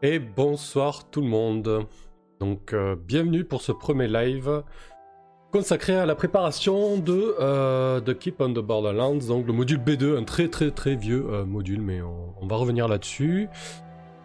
Et 0.00 0.20
bonsoir 0.20 1.10
tout 1.10 1.20
le 1.20 1.26
monde. 1.26 1.86
Donc 2.38 2.72
euh, 2.72 2.94
bienvenue 2.94 3.44
pour 3.44 3.62
ce 3.62 3.72
premier 3.72 4.06
live 4.06 4.62
consacré 5.50 5.94
à 5.94 6.06
la 6.06 6.14
préparation 6.14 6.98
de, 6.98 7.34
euh, 7.40 8.00
de 8.00 8.12
Keep 8.12 8.40
on 8.40 8.52
the 8.52 8.58
Borderlands, 8.58 9.26
donc 9.26 9.46
le 9.46 9.52
module 9.52 9.78
B2, 9.78 10.18
un 10.18 10.24
très 10.24 10.48
très 10.48 10.70
très 10.70 10.94
vieux 10.94 11.26
euh, 11.30 11.44
module, 11.44 11.80
mais 11.80 12.00
on, 12.02 12.46
va 12.46 12.56
revenir 12.56 12.88
là-dessus. 12.88 13.48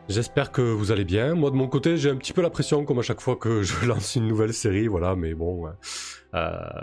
J'espère 0.09 0.51
que 0.51 0.61
vous 0.61 0.91
allez 0.91 1.05
bien. 1.05 1.33
Moi 1.33 1.49
de 1.49 1.55
mon 1.55 1.67
côté, 1.67 1.97
j'ai 1.97 2.09
un 2.09 2.17
petit 2.17 2.33
peu 2.33 2.41
la 2.41 2.49
pression 2.49 2.85
comme 2.85 2.99
à 2.99 3.03
chaque 3.03 3.21
fois 3.21 3.35
que 3.35 3.63
je 3.63 3.85
lance 3.87 4.15
une 4.15 4.27
nouvelle 4.27 4.53
série, 4.53 4.87
voilà, 4.87 5.15
mais 5.15 5.33
bon, 5.33 5.67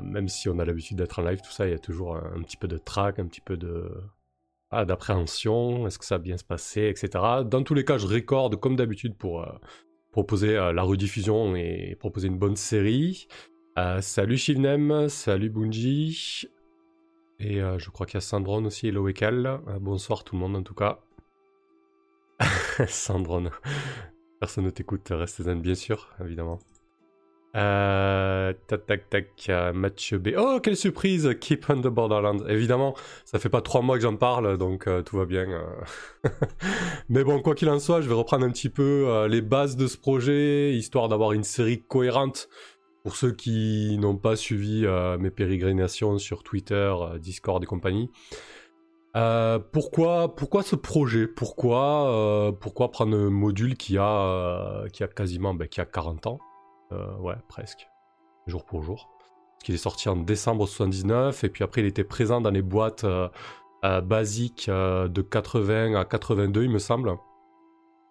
même 0.03 0.29
si 0.29 0.49
on 0.49 0.59
a 0.59 0.65
l'habitude 0.65 0.97
d'être 0.97 1.19
en 1.19 1.23
live, 1.23 1.41
tout 1.43 1.53
ça, 1.53 1.67
il 1.67 1.73
y 1.73 1.75
a 1.75 1.79
toujours 1.79 2.17
un 2.17 2.43
petit 2.43 2.57
peu 2.57 2.69
de 2.69 2.79
trac, 2.79 3.19
un 3.19 3.27
petit 3.27 3.43
peu 3.43 3.57
de 3.57 3.91
ah, 4.73 4.85
d'appréhension, 4.85 5.87
est-ce 5.89 5.99
que 5.99 6.05
ça 6.05 6.17
va 6.17 6.23
bien 6.23 6.37
se 6.37 6.45
passer, 6.45 6.83
etc. 6.83 7.11
Dans 7.45 7.65
tous 7.65 7.75
les 7.75 7.85
cas, 7.85 7.99
je 7.99 8.07
recorde 8.07 8.55
comme 8.55 8.77
d'habitude 8.77 9.17
pour 9.17 9.43
euh, 9.43 9.53
proposer 10.13 10.57
euh, 10.57 10.73
la 10.73 10.83
rediffusion 10.83 11.57
et 11.57 11.97
proposer 11.99 12.29
une 12.29 12.39
bonne 12.39 12.55
série. 12.55 13.27
Euh, 13.79 14.01
salut 14.01 14.37
Shivnem, 14.37 15.09
salut 15.09 15.51
Bunji. 15.51 16.49
Et 17.39 17.61
je 17.61 17.91
crois 17.91 18.07
qu'il 18.07 18.17
y 18.17 18.19
a 18.19 18.21
Sandron 18.21 18.65
aussi 18.67 18.89
et 18.89 18.91
Loekel. 18.91 19.61
bonsoir 19.81 20.25
tout 20.25 20.35
le 20.35 20.41
monde 20.41 20.57
en 20.57 20.63
tout 20.63 20.75
cas. 20.75 21.01
Sandron. 22.87 23.51
Personne 24.41 24.65
ne 24.65 24.71
t'écoute, 24.71 25.09
reste 25.11 25.43
zen 25.43 25.61
bien 25.61 25.75
sûr, 25.75 26.11
évidemment. 26.23 26.59
Euh, 27.57 28.53
tac, 28.69 28.87
tac, 28.87 29.11
tac, 29.11 29.51
match 29.75 30.15
B. 30.15 30.31
Oh, 30.37 30.61
quelle 30.63 30.77
surprise! 30.77 31.35
Keep 31.41 31.69
on 31.69 31.81
the 31.81 31.89
Borderlands. 31.89 32.47
Évidemment, 32.47 32.95
ça 33.25 33.39
fait 33.39 33.49
pas 33.49 33.61
trois 33.61 33.83
mois 33.83 33.97
que 33.97 34.03
j'en 34.03 34.17
parle, 34.17 34.57
donc 34.57 34.87
euh, 34.87 35.03
tout 35.03 35.17
va 35.17 35.25
bien. 35.25 35.49
Euh. 35.51 36.29
Mais 37.09 37.25
bon, 37.25 37.43
quoi 37.43 37.55
qu'il 37.55 37.69
en 37.69 37.81
soit, 37.81 38.03
je 38.03 38.09
vais 38.09 38.15
reprendre 38.15 38.47
un 38.47 38.51
petit 38.51 38.69
peu 38.69 39.09
euh, 39.09 39.27
les 39.27 39.41
bases 39.41 39.77
de 39.77 39.89
ce 39.89 39.97
projet, 39.97 40.75
histoire 40.75 41.09
d'avoir 41.09 41.33
une 41.33 41.45
série 41.45 41.83
cohérente. 41.83 42.49
Pour 43.03 43.17
ceux 43.17 43.33
qui 43.33 43.97
n'ont 43.99 44.17
pas 44.17 44.37
suivi 44.37 44.87
mes 45.19 45.31
pérégrinations 45.31 46.19
sur 46.19 46.43
Twitter, 46.43 46.95
Discord 47.19 47.63
et 47.63 47.67
compagnie. 47.67 48.11
pourquoi, 49.73 50.37
pourquoi 50.37 50.63
ce 50.63 50.77
projet? 50.77 51.27
Pourquoi, 51.27 52.53
prendre 52.93 53.17
un 53.17 53.31
module 53.31 53.77
qui 53.77 53.97
a, 53.97 54.85
quasiment 55.17 55.55
ben, 55.55 55.67
qui 55.67 55.81
a 55.81 55.87
40 55.87 56.27
ans? 56.27 56.39
Euh, 56.93 57.17
ouais, 57.19 57.37
presque. 57.49 57.89
Jour 58.47 58.65
pour 58.65 58.83
jour. 58.83 59.09
Parce 59.53 59.65
qu'il 59.65 59.75
est 59.75 59.79
sorti 59.79 60.09
en 60.09 60.17
décembre 60.17 60.67
79, 60.67 61.45
et 61.45 61.49
puis 61.49 61.65
après 61.65 61.83
il 61.83 61.87
était 61.87 62.05
présent 62.05 62.41
dans 62.41 62.51
les 62.51 62.63
boîtes 62.63 63.05
euh, 63.05 63.29
euh, 63.85 64.01
basiques 64.01 64.69
de 64.71 65.23
80 65.23 65.95
à 65.95 66.05
82, 66.05 66.65
il 66.65 66.71
me 66.71 66.79
semble. 66.79 67.17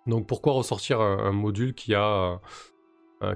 Donc 0.05 0.27
pourquoi 0.27 0.53
ressortir 0.53 1.01
un, 1.01 1.31
module 1.31 1.73
qui 1.73 1.93
a, 1.93 2.39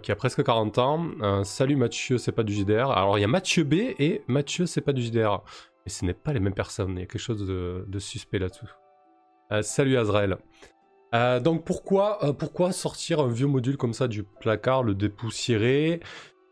qui 0.01 0.11
a 0.11 0.15
presque 0.15 0.43
40 0.43 0.77
ans 0.77 1.43
Salut 1.43 1.75
Mathieu, 1.75 2.17
c'est 2.17 2.31
pas 2.31 2.43
du 2.43 2.53
JDR. 2.53 2.91
Alors 2.91 3.17
il 3.17 3.21
y 3.21 3.25
a 3.25 3.27
Mathieu 3.27 3.63
B 3.63 3.73
et 3.99 4.23
Mathieu, 4.27 4.65
c'est 4.65 4.81
pas 4.81 4.93
du 4.93 5.01
JDR. 5.01 5.43
Mais 5.85 5.91
ce 5.91 6.05
n'est 6.05 6.13
pas 6.13 6.33
les 6.33 6.39
mêmes 6.39 6.53
personnes, 6.53 6.93
il 6.95 6.99
y 6.99 7.03
a 7.03 7.05
quelque 7.05 7.19
chose 7.19 7.45
de, 7.45 7.99
suspect 7.99 8.39
là-dessous. 8.39 8.69
salut 9.61 9.97
Azrael. 9.97 10.37
Euh, 11.13 11.39
donc 11.39 11.63
pourquoi, 11.63 12.23
euh, 12.23 12.33
pourquoi 12.33 12.71
sortir 12.71 13.19
un 13.19 13.27
vieux 13.27 13.47
module 13.47 13.77
comme 13.77 13.93
ça 13.93 14.07
du 14.07 14.23
placard, 14.23 14.83
le 14.83 14.95
dépoussiérer? 14.95 15.99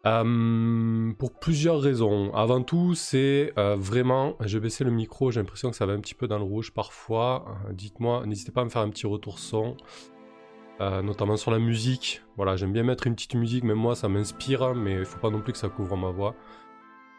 Euh, 0.08 1.14
Pour 1.18 1.34
plusieurs 1.34 1.80
raisons. 1.80 2.34
Avant 2.34 2.64
tout, 2.64 2.96
c'est 2.96 3.54
vraiment, 3.56 4.36
je 4.42 4.58
vais 4.58 4.64
baisser 4.64 4.84
le 4.84 4.92
micro, 4.92 5.32
j'ai 5.32 5.40
l'impression 5.40 5.70
que 5.70 5.76
ça 5.76 5.86
va 5.86 5.94
un 5.94 6.00
petit 6.00 6.16
peu 6.16 6.28
dans 6.28 6.38
le 6.38 6.44
rouge 6.44 6.72
parfois. 6.72 7.46
Dites-moi, 7.72 8.26
n'hésitez 8.26 8.52
pas 8.52 8.62
à 8.62 8.66
me 8.66 8.70
faire 8.70 8.82
un 8.82 8.90
petit 8.90 9.08
retour 9.08 9.40
son. 9.40 9.78
Notamment 11.04 11.38
sur 11.38 11.52
la 11.52 11.60
musique. 11.60 12.22
Voilà, 12.38 12.56
j'aime 12.56 12.74
bien 12.74 12.84
mettre 12.84 13.08
une 13.08 13.16
petite 13.16 13.36
musique, 13.36 13.64
même 13.64 13.78
moi 13.78 13.96
ça 13.96 14.10
m'inspire, 14.10 14.74
mais 14.74 14.94
il 14.94 15.06
faut 15.06 15.20
pas 15.20 15.30
non 15.30 15.42
plus 15.42 15.54
que 15.54 15.60
ça 15.60 15.70
couvre 15.70 15.96
ma 15.98 16.10
voix. 16.10 16.36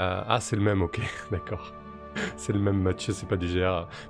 ah, 0.00 0.38
c'est 0.40 0.56
le 0.56 0.62
même, 0.62 0.82
ok, 0.82 1.00
d'accord. 1.30 1.72
c'est 2.36 2.52
le 2.52 2.58
même 2.58 2.80
Mathieu, 2.80 3.12
c'est 3.12 3.28
pas 3.28 3.36
du. 3.36 3.48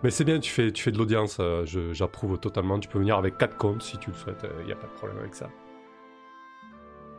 Mais 0.02 0.10
c'est 0.10 0.24
bien, 0.24 0.38
tu 0.38 0.50
fais, 0.50 0.72
tu 0.72 0.82
fais 0.82 0.90
de 0.90 0.98
l'audience, 0.98 1.38
euh, 1.40 1.64
j'approuve 1.92 2.38
totalement. 2.38 2.78
Tu 2.78 2.88
peux 2.88 2.98
venir 2.98 3.16
avec 3.16 3.38
4 3.38 3.56
comptes 3.56 3.82
si 3.82 3.98
tu 3.98 4.10
le 4.10 4.16
souhaites, 4.16 4.44
il 4.44 4.62
euh, 4.62 4.64
n'y 4.64 4.72
a 4.72 4.76
pas 4.76 4.86
de 4.86 4.92
problème 4.92 5.18
avec 5.18 5.34
ça. 5.34 5.48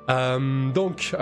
Euh, 0.09 0.71
donc, 0.71 1.15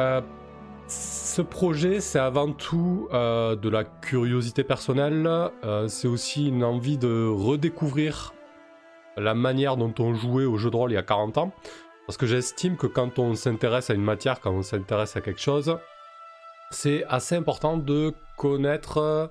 ce 0.87 1.41
projet, 1.41 1.99
c'est 1.99 2.19
avant 2.19 2.51
tout 2.51 3.07
de 3.11 3.69
la 3.69 3.83
curiosité 3.83 4.63
personnelle. 4.63 5.29
c'est 5.87 6.07
aussi 6.07 6.47
une 6.47 6.63
envie 6.63 6.97
de 6.97 7.27
redécouvrir 7.27 8.33
la 9.17 9.33
manière 9.33 9.77
dont 9.77 9.93
on 9.99 10.13
jouait 10.13 10.45
au 10.45 10.57
jeu 10.57 10.69
de 10.69 10.75
rôle 10.75 10.91
il 10.91 10.95
y 10.95 10.97
a 10.97 11.03
40 11.03 11.37
ans. 11.37 11.51
Parce 12.07 12.17
que 12.17 12.25
j'estime 12.25 12.77
que 12.77 12.87
quand 12.87 13.19
on 13.19 13.35
s'intéresse 13.35 13.89
à 13.89 13.93
une 13.93 14.03
matière, 14.03 14.41
quand 14.41 14.51
on 14.51 14.63
s'intéresse 14.63 15.15
à 15.15 15.21
quelque 15.21 15.39
chose, 15.39 15.77
c'est 16.71 17.03
assez 17.05 17.35
important 17.35 17.77
de 17.77 18.13
connaître 18.37 18.97
euh, 18.97 19.27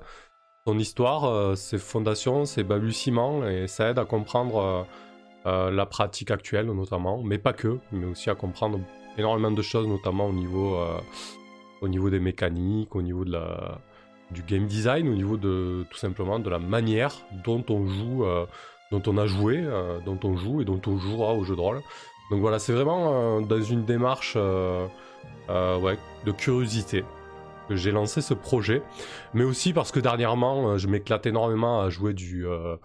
son 0.66 0.78
histoire, 0.78 1.24
euh, 1.24 1.54
ses 1.56 1.78
fondations, 1.78 2.44
ses 2.44 2.62
balbutiements, 2.62 3.46
et 3.46 3.66
ça 3.66 3.90
aide 3.90 3.98
à 3.98 4.04
comprendre 4.04 4.86
euh, 5.46 5.70
la 5.70 5.86
pratique 5.86 6.30
actuelle 6.30 6.66
notamment, 6.66 7.22
mais 7.22 7.38
pas 7.38 7.52
que, 7.52 7.78
mais 7.92 8.06
aussi 8.06 8.30
à 8.30 8.34
comprendre 8.34 8.78
énormément 9.18 9.50
de 9.50 9.62
choses, 9.62 9.88
notamment 9.88 10.28
au 10.28 10.32
niveau, 10.32 10.78
au 11.80 11.88
niveau 11.88 12.10
des 12.10 12.20
mécaniques, 12.20 12.94
au 12.94 13.02
niveau 13.02 13.24
du 13.24 14.42
game 14.44 14.66
design, 14.66 15.08
au 15.08 15.14
niveau 15.14 15.36
de 15.36 15.84
tout 15.90 15.98
simplement 15.98 16.38
de 16.38 16.48
la 16.48 16.58
manière 16.58 17.14
dont 17.44 17.64
on 17.68 17.86
joue, 17.86 18.24
dont 18.90 19.02
on 19.06 19.18
a 19.18 19.26
joué, 19.26 19.62
dont 20.04 20.18
on 20.24 20.36
joue 20.36 20.62
et 20.62 20.64
dont 20.64 20.80
on 20.86 20.98
jouera 20.98 21.34
au 21.34 21.44
jeu 21.44 21.56
de 21.56 21.60
rôle. 21.60 21.80
Donc 22.30 22.40
voilà, 22.40 22.58
c'est 22.58 22.72
vraiment 22.72 23.40
dans 23.40 23.62
une 23.62 23.84
démarche 23.84 24.36
ouais, 24.36 25.98
de 26.24 26.32
curiosité 26.32 27.04
j'ai 27.76 27.92
lancé 27.92 28.20
ce 28.20 28.34
projet, 28.34 28.82
mais 29.34 29.44
aussi 29.44 29.72
parce 29.72 29.92
que 29.92 30.00
dernièrement, 30.00 30.70
euh, 30.70 30.78
je 30.78 30.88
m'éclate 30.88 31.26
énormément 31.26 31.80
à 31.80 31.90
jouer 31.90 32.12
du, 32.12 32.46
euh, 32.46 32.76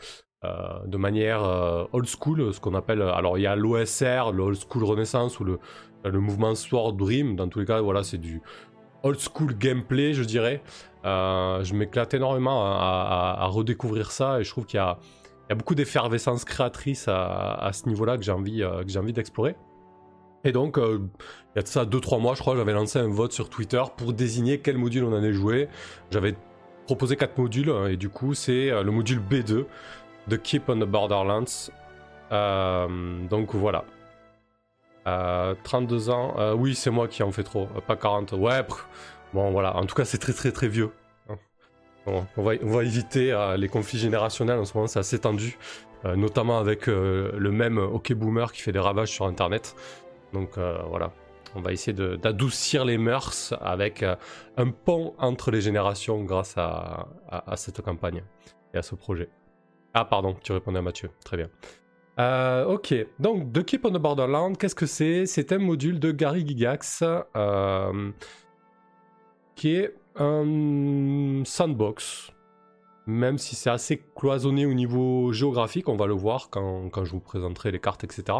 euh, 0.43 0.79
de 0.85 0.97
manière 0.97 1.41
old 1.91 2.07
school, 2.07 2.53
ce 2.53 2.59
qu'on 2.59 2.75
appelle. 2.75 3.01
Alors, 3.01 3.37
il 3.37 3.41
y 3.41 3.47
a 3.47 3.55
l'OSR, 3.55 4.31
le 4.31 4.43
old 4.43 4.57
school 4.57 4.83
renaissance 4.83 5.39
ou 5.39 5.43
le, 5.43 5.59
le 6.03 6.19
mouvement 6.19 6.55
Sword 6.55 6.93
Dream. 6.93 7.35
Dans 7.35 7.47
tous 7.47 7.59
les 7.59 7.65
cas, 7.65 7.81
voilà, 7.81 8.03
c'est 8.03 8.17
du 8.17 8.41
old 9.03 9.19
school 9.19 9.55
gameplay, 9.57 10.13
je 10.13 10.23
dirais. 10.23 10.61
je 11.03 11.73
m'éclate 11.73 12.13
énormément 12.13 12.65
à, 12.65 13.47
redécouvrir 13.47 14.11
ça 14.11 14.39
et 14.39 14.43
je 14.43 14.49
trouve 14.49 14.65
qu'il 14.65 14.77
y 14.77 14.81
a, 14.81 14.97
il 15.47 15.51
y 15.51 15.53
a 15.53 15.55
beaucoup 15.55 15.75
d'effervescence 15.75 16.45
créatrice 16.45 17.07
à, 17.07 17.69
ce 17.73 17.87
niveau-là 17.87 18.17
que 18.17 18.23
j'ai 18.23 18.31
envie, 18.31 18.63
j'ai 18.87 18.99
envie 18.99 19.13
d'explorer. 19.13 19.55
Et 20.45 20.51
donc, 20.51 20.77
euh, 20.77 20.99
il 21.55 21.57
y 21.57 21.59
a 21.59 21.63
de 21.63 21.67
ça 21.67 21.85
2-3 21.85 22.21
mois, 22.21 22.35
je 22.35 22.39
crois, 22.39 22.55
j'avais 22.55 22.71
lancé 22.71 22.99
un 22.99 23.09
vote 23.09 23.33
sur 23.33 23.49
Twitter 23.49 23.81
pour 23.97 24.13
désigner 24.13 24.59
quel 24.59 24.77
module 24.77 25.03
on 25.03 25.13
allait 25.13 25.33
jouer. 25.33 25.67
J'avais 26.11 26.35
proposé 26.85 27.17
4 27.17 27.37
modules, 27.39 27.71
hein, 27.71 27.87
et 27.87 27.97
du 27.97 28.09
coup, 28.09 28.35
c'est 28.35 28.69
euh, 28.69 28.83
le 28.83 28.91
module 28.91 29.19
B2 29.19 29.65
de 30.27 30.35
Keep 30.35 30.69
on 30.69 30.79
the 30.79 30.83
Borderlands. 30.85 31.71
Euh, 32.31 33.27
donc 33.27 33.55
voilà. 33.55 33.83
32 35.63 36.09
ans, 36.09 36.55
oui, 36.55 36.73
c'est 36.73 36.89
moi 36.89 37.07
qui 37.07 37.21
en 37.21 37.31
fais 37.31 37.43
trop, 37.43 37.67
pas 37.85 37.95
40. 37.95 38.31
Ouais, 38.31 38.65
bon 39.35 39.51
voilà, 39.51 39.75
en 39.75 39.85
tout 39.85 39.93
cas, 39.93 40.03
c'est 40.03 40.17
très 40.17 40.33
très 40.33 40.51
très 40.51 40.67
vieux. 40.67 40.89
On, 42.07 42.43
va, 42.43 42.83
éviter 42.83 43.35
les 43.57 43.67
conflits 43.67 43.97
générationnels 43.97 44.59
en 44.59 44.65
ce 44.65 44.75
moment, 44.75 44.87
c'est 44.87 44.99
assez 44.99 45.19
tendu. 45.19 45.57
notamment 46.03 46.59
avec 46.59 46.85
le 46.87 47.49
même 47.51 47.77
OK 47.77 48.13
Boomer 48.13 48.51
qui 48.51 48.61
fait 48.61 48.71
des 48.71 48.79
ravages 48.79 49.09
sur 49.09 49.25
Internet. 49.25 49.75
Donc 50.35 50.57
euh, 50.57 50.77
voilà, 50.89 51.13
on 51.55 51.61
va 51.61 51.71
essayer 51.71 51.93
d'adoucir 51.93 52.83
les 52.83 52.97
mœurs 52.97 53.53
avec 53.61 54.03
euh, 54.03 54.15
un 54.57 54.69
pont 54.69 55.15
entre 55.17 55.49
les 55.49 55.61
générations 55.61 56.23
grâce 56.23 56.55
à, 56.57 57.07
cette 57.55 57.81
campagne 57.81 58.21
et 58.73 58.77
à 58.77 58.81
ce 58.81 58.95
projet. 58.95 59.29
Ah 59.93 60.03
pardon, 60.03 60.35
tu 60.43 60.51
répondais 60.51 60.79
à 60.79 60.81
Mathieu, 60.81 61.09
très 61.23 61.37
bien. 61.37 61.49
Euh, 62.19 62.65
ok, 62.65 62.93
donc 63.19 63.53
The 63.53 63.63
Keep 63.63 63.85
on 63.85 63.91
the 63.91 63.97
Borderland, 63.97 64.57
qu'est-ce 64.57 64.75
que 64.75 64.85
c'est? 64.85 65.25
C'est 65.25 65.53
un 65.53 65.57
module 65.57 66.01
de 66.01 66.11
Gary 66.11 66.45
Gigax 66.45 67.03
qui 69.55 69.75
est 69.75 69.95
un 70.17 71.43
sandbox, 71.45 72.31
même 73.07 73.37
si 73.37 73.55
c'est 73.55 73.69
assez 73.69 74.03
cloisonné 74.15 74.65
au 74.65 74.73
niveau 74.73 75.31
géographique, 75.31 75.89
on 75.89 75.95
va 75.95 76.07
le 76.07 76.13
voir 76.13 76.49
quand, 76.49 76.89
quand 76.89 77.05
je 77.05 77.11
vous 77.11 77.19
présenterai 77.19 77.71
les 77.71 77.79
cartes, 77.79 78.03
etc. 78.03 78.39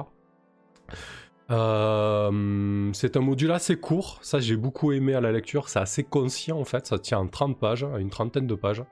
Euh, 1.52 2.90
c'est 2.94 3.18
un 3.18 3.20
module 3.20 3.52
assez 3.52 3.76
court, 3.76 4.18
ça 4.22 4.40
j'ai 4.40 4.56
beaucoup 4.56 4.92
aimé 4.92 5.14
à 5.14 5.22
la 5.22 5.32
lecture, 5.32 5.70
c'est 5.70 5.78
assez 5.78 6.04
conscient 6.04 6.60
en 6.60 6.66
fait, 6.66 6.88
ça 6.88 6.98
tient 6.98 7.20
en 7.20 7.28
30 7.28 7.60
pages, 7.60 7.86
une 8.00 8.10
trentaine 8.10 8.48
de 8.48 8.56
pages. 8.56 8.84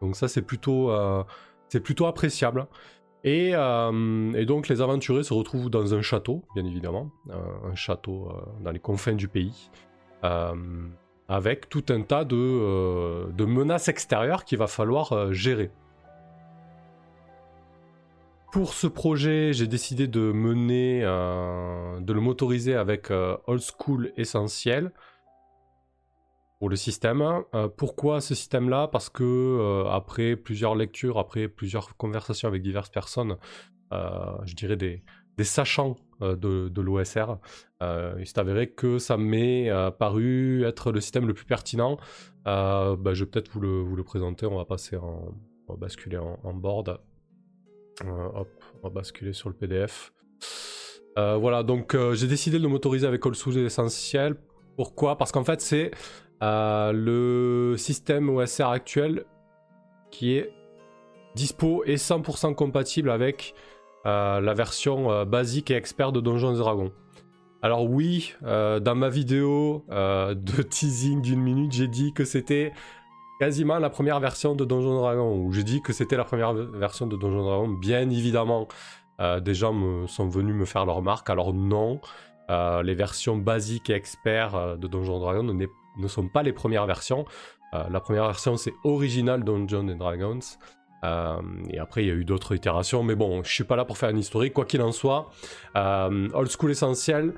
Donc 0.00 0.16
ça 0.16 0.26
c'est 0.26 0.42
plutôt, 0.42 0.90
euh, 0.90 1.22
c'est 1.68 1.80
plutôt 1.80 2.06
appréciable. 2.06 2.66
Et, 3.24 3.52
donc 3.52 4.66
les 4.66 4.80
aventuriers 4.80 5.22
se 5.22 5.32
retrouvent 5.32 5.70
dans 5.70 5.94
un 5.94 6.02
château, 6.02 6.42
bien 6.56 6.64
évidemment, 6.64 7.12
un 7.30 7.74
château 7.76 8.32
dans 8.64 8.72
les 8.72 8.80
confins 8.80 9.12
du 9.12 9.28
pays, 9.28 9.70
avec 11.34 11.68
tout 11.68 11.84
un 11.88 12.02
tas 12.02 12.24
de, 12.24 13.30
de 13.30 13.44
menaces 13.44 13.88
extérieures 13.88 14.44
qu'il 14.44 14.58
va 14.58 14.66
falloir 14.66 15.32
gérer. 15.32 15.70
Pour 18.52 18.74
ce 18.74 18.86
projet, 18.86 19.54
j'ai 19.54 19.66
décidé 19.66 20.06
de 20.06 20.30
mener, 20.30 21.00
euh, 21.02 21.98
de 22.00 22.12
le 22.12 22.20
motoriser 22.20 22.74
avec 22.74 23.10
euh, 23.10 23.34
Old 23.46 23.62
School 23.62 24.12
Essentiel 24.18 24.92
pour 26.58 26.68
le 26.68 26.76
système. 26.76 27.22
Euh, 27.54 27.68
pourquoi 27.68 28.20
ce 28.20 28.34
système-là? 28.34 28.88
Parce 28.88 29.08
que 29.08 29.86
après 29.88 30.36
plusieurs 30.36 30.74
lectures, 30.74 31.18
après 31.18 31.48
plusieurs 31.48 31.96
conversations 31.96 32.46
avec 32.46 32.60
diverses 32.60 32.90
personnes, 32.90 33.38
je 33.90 34.54
dirais 34.54 34.76
des, 34.76 35.02
sachants 35.44 35.96
de, 36.22 36.80
l'OSR, 36.80 37.38
il 37.80 38.26
s'est 38.26 38.38
avéré 38.38 38.70
que 38.70 38.98
ça 38.98 39.16
m'est 39.16 39.70
paru 39.98 40.64
être 40.64 40.92
le 40.92 41.00
système 41.00 41.26
le 41.26 41.34
plus 41.34 41.46
pertinent. 41.46 41.98
Bah, 42.44 42.96
je 43.12 43.24
vais 43.24 43.30
peut-être 43.30 43.50
vous 43.50 43.60
le, 43.60 44.02
présenter, 44.04 44.46
on 44.46 44.56
va 44.56 44.64
passer 44.64 44.96
en, 44.96 45.34
basculer 45.78 46.18
en 46.18 46.54
board. 46.54 46.98
Euh, 48.04 48.28
on 48.82 48.88
va 48.88 48.90
basculer 48.90 49.32
sur 49.32 49.48
le 49.48 49.54
PDF. 49.54 50.12
Euh, 51.18 51.36
voilà, 51.36 51.62
donc 51.62 51.94
euh, 51.94 52.14
j'ai 52.14 52.26
décidé 52.26 52.58
de 52.58 52.62
le 52.62 52.68
motoriser 52.68 53.06
avec 53.06 53.24
All 53.26 53.34
Source 53.34 53.56
Essentiel. 53.56 54.36
Pourquoi? 54.76 55.18
Parce 55.18 55.30
qu'en 55.30 55.44
fait, 55.44 55.60
c'est 55.60 55.90
le 56.40 57.74
système 57.76 58.28
OSR 58.30 58.68
actuel 58.68 59.24
qui 60.10 60.36
est 60.36 60.52
dispo 61.34 61.84
et 61.84 61.96
100% 61.96 62.54
compatible 62.54 63.10
avec 63.10 63.54
la 64.04 64.54
version 64.54 65.24
basique 65.24 65.70
et 65.70 65.74
expert 65.74 66.12
de 66.12 66.20
Donjons 66.20 66.52
Dragons. 66.54 66.92
Alors 67.62 67.88
oui, 67.88 68.34
dans 68.42 68.94
ma 68.96 69.08
vidéo 69.08 69.84
de 69.90 70.62
teasing 70.62 71.22
d'une 71.22 71.40
minute, 71.40 71.72
j'ai 71.72 71.88
dit 71.88 72.12
que 72.12 72.24
c'était 72.24 72.72
quasiment 73.42 73.80
la 73.80 73.90
première 73.90 74.20
version 74.20 74.54
de 74.54 74.64
Donjon 74.64 75.00
Dragon, 75.00 75.36
où 75.36 75.52
j'ai 75.52 75.64
dit 75.64 75.82
que 75.82 75.92
c'était 75.92 76.16
la 76.16 76.22
première 76.22 76.52
version 76.52 77.08
de 77.08 77.16
Donjon 77.16 77.42
Dragon. 77.42 77.68
Bien 77.68 78.08
évidemment, 78.08 78.68
euh, 79.20 79.40
des 79.40 79.52
gens 79.54 80.06
sont 80.06 80.28
venus 80.28 80.54
me 80.54 80.64
faire 80.64 80.86
leur 80.86 80.96
remarque. 80.96 81.28
Alors 81.28 81.52
non, 81.52 82.00
euh, 82.50 82.84
les 82.84 82.94
versions 82.94 83.36
basiques 83.36 83.90
et 83.90 83.94
experts 83.94 84.54
euh, 84.54 84.76
de 84.76 84.86
Donjon 84.86 85.18
Dragon 85.18 85.42
ne, 85.42 85.66
ne, 85.98 86.08
sont 86.08 86.28
pas 86.28 86.44
les 86.44 86.52
premières 86.52 86.86
versions. 86.86 87.24
la 87.72 88.00
première 88.00 88.26
version, 88.26 88.56
c'est 88.56 88.74
Original 88.84 89.42
Dungeons 89.44 89.88
and 89.88 89.96
Dragons. 89.96 90.40
Et 91.04 91.78
après, 91.78 92.04
il 92.04 92.08
y 92.08 92.10
a 92.10 92.14
eu 92.14 92.24
d'autres 92.24 92.54
itérations. 92.54 93.02
Mais 93.02 93.14
bon, 93.14 93.42
je 93.42 93.52
suis 93.52 93.64
pas 93.64 93.76
là 93.76 93.84
pour 93.84 93.98
faire 93.98 94.10
une 94.10 94.18
historique. 94.18 94.52
Quoi 94.52 94.64
qu'il 94.64 94.82
en 94.82 94.92
soit, 94.92 95.30
Old 95.74 96.50
School 96.50 96.70
Essentiel, 96.70 97.34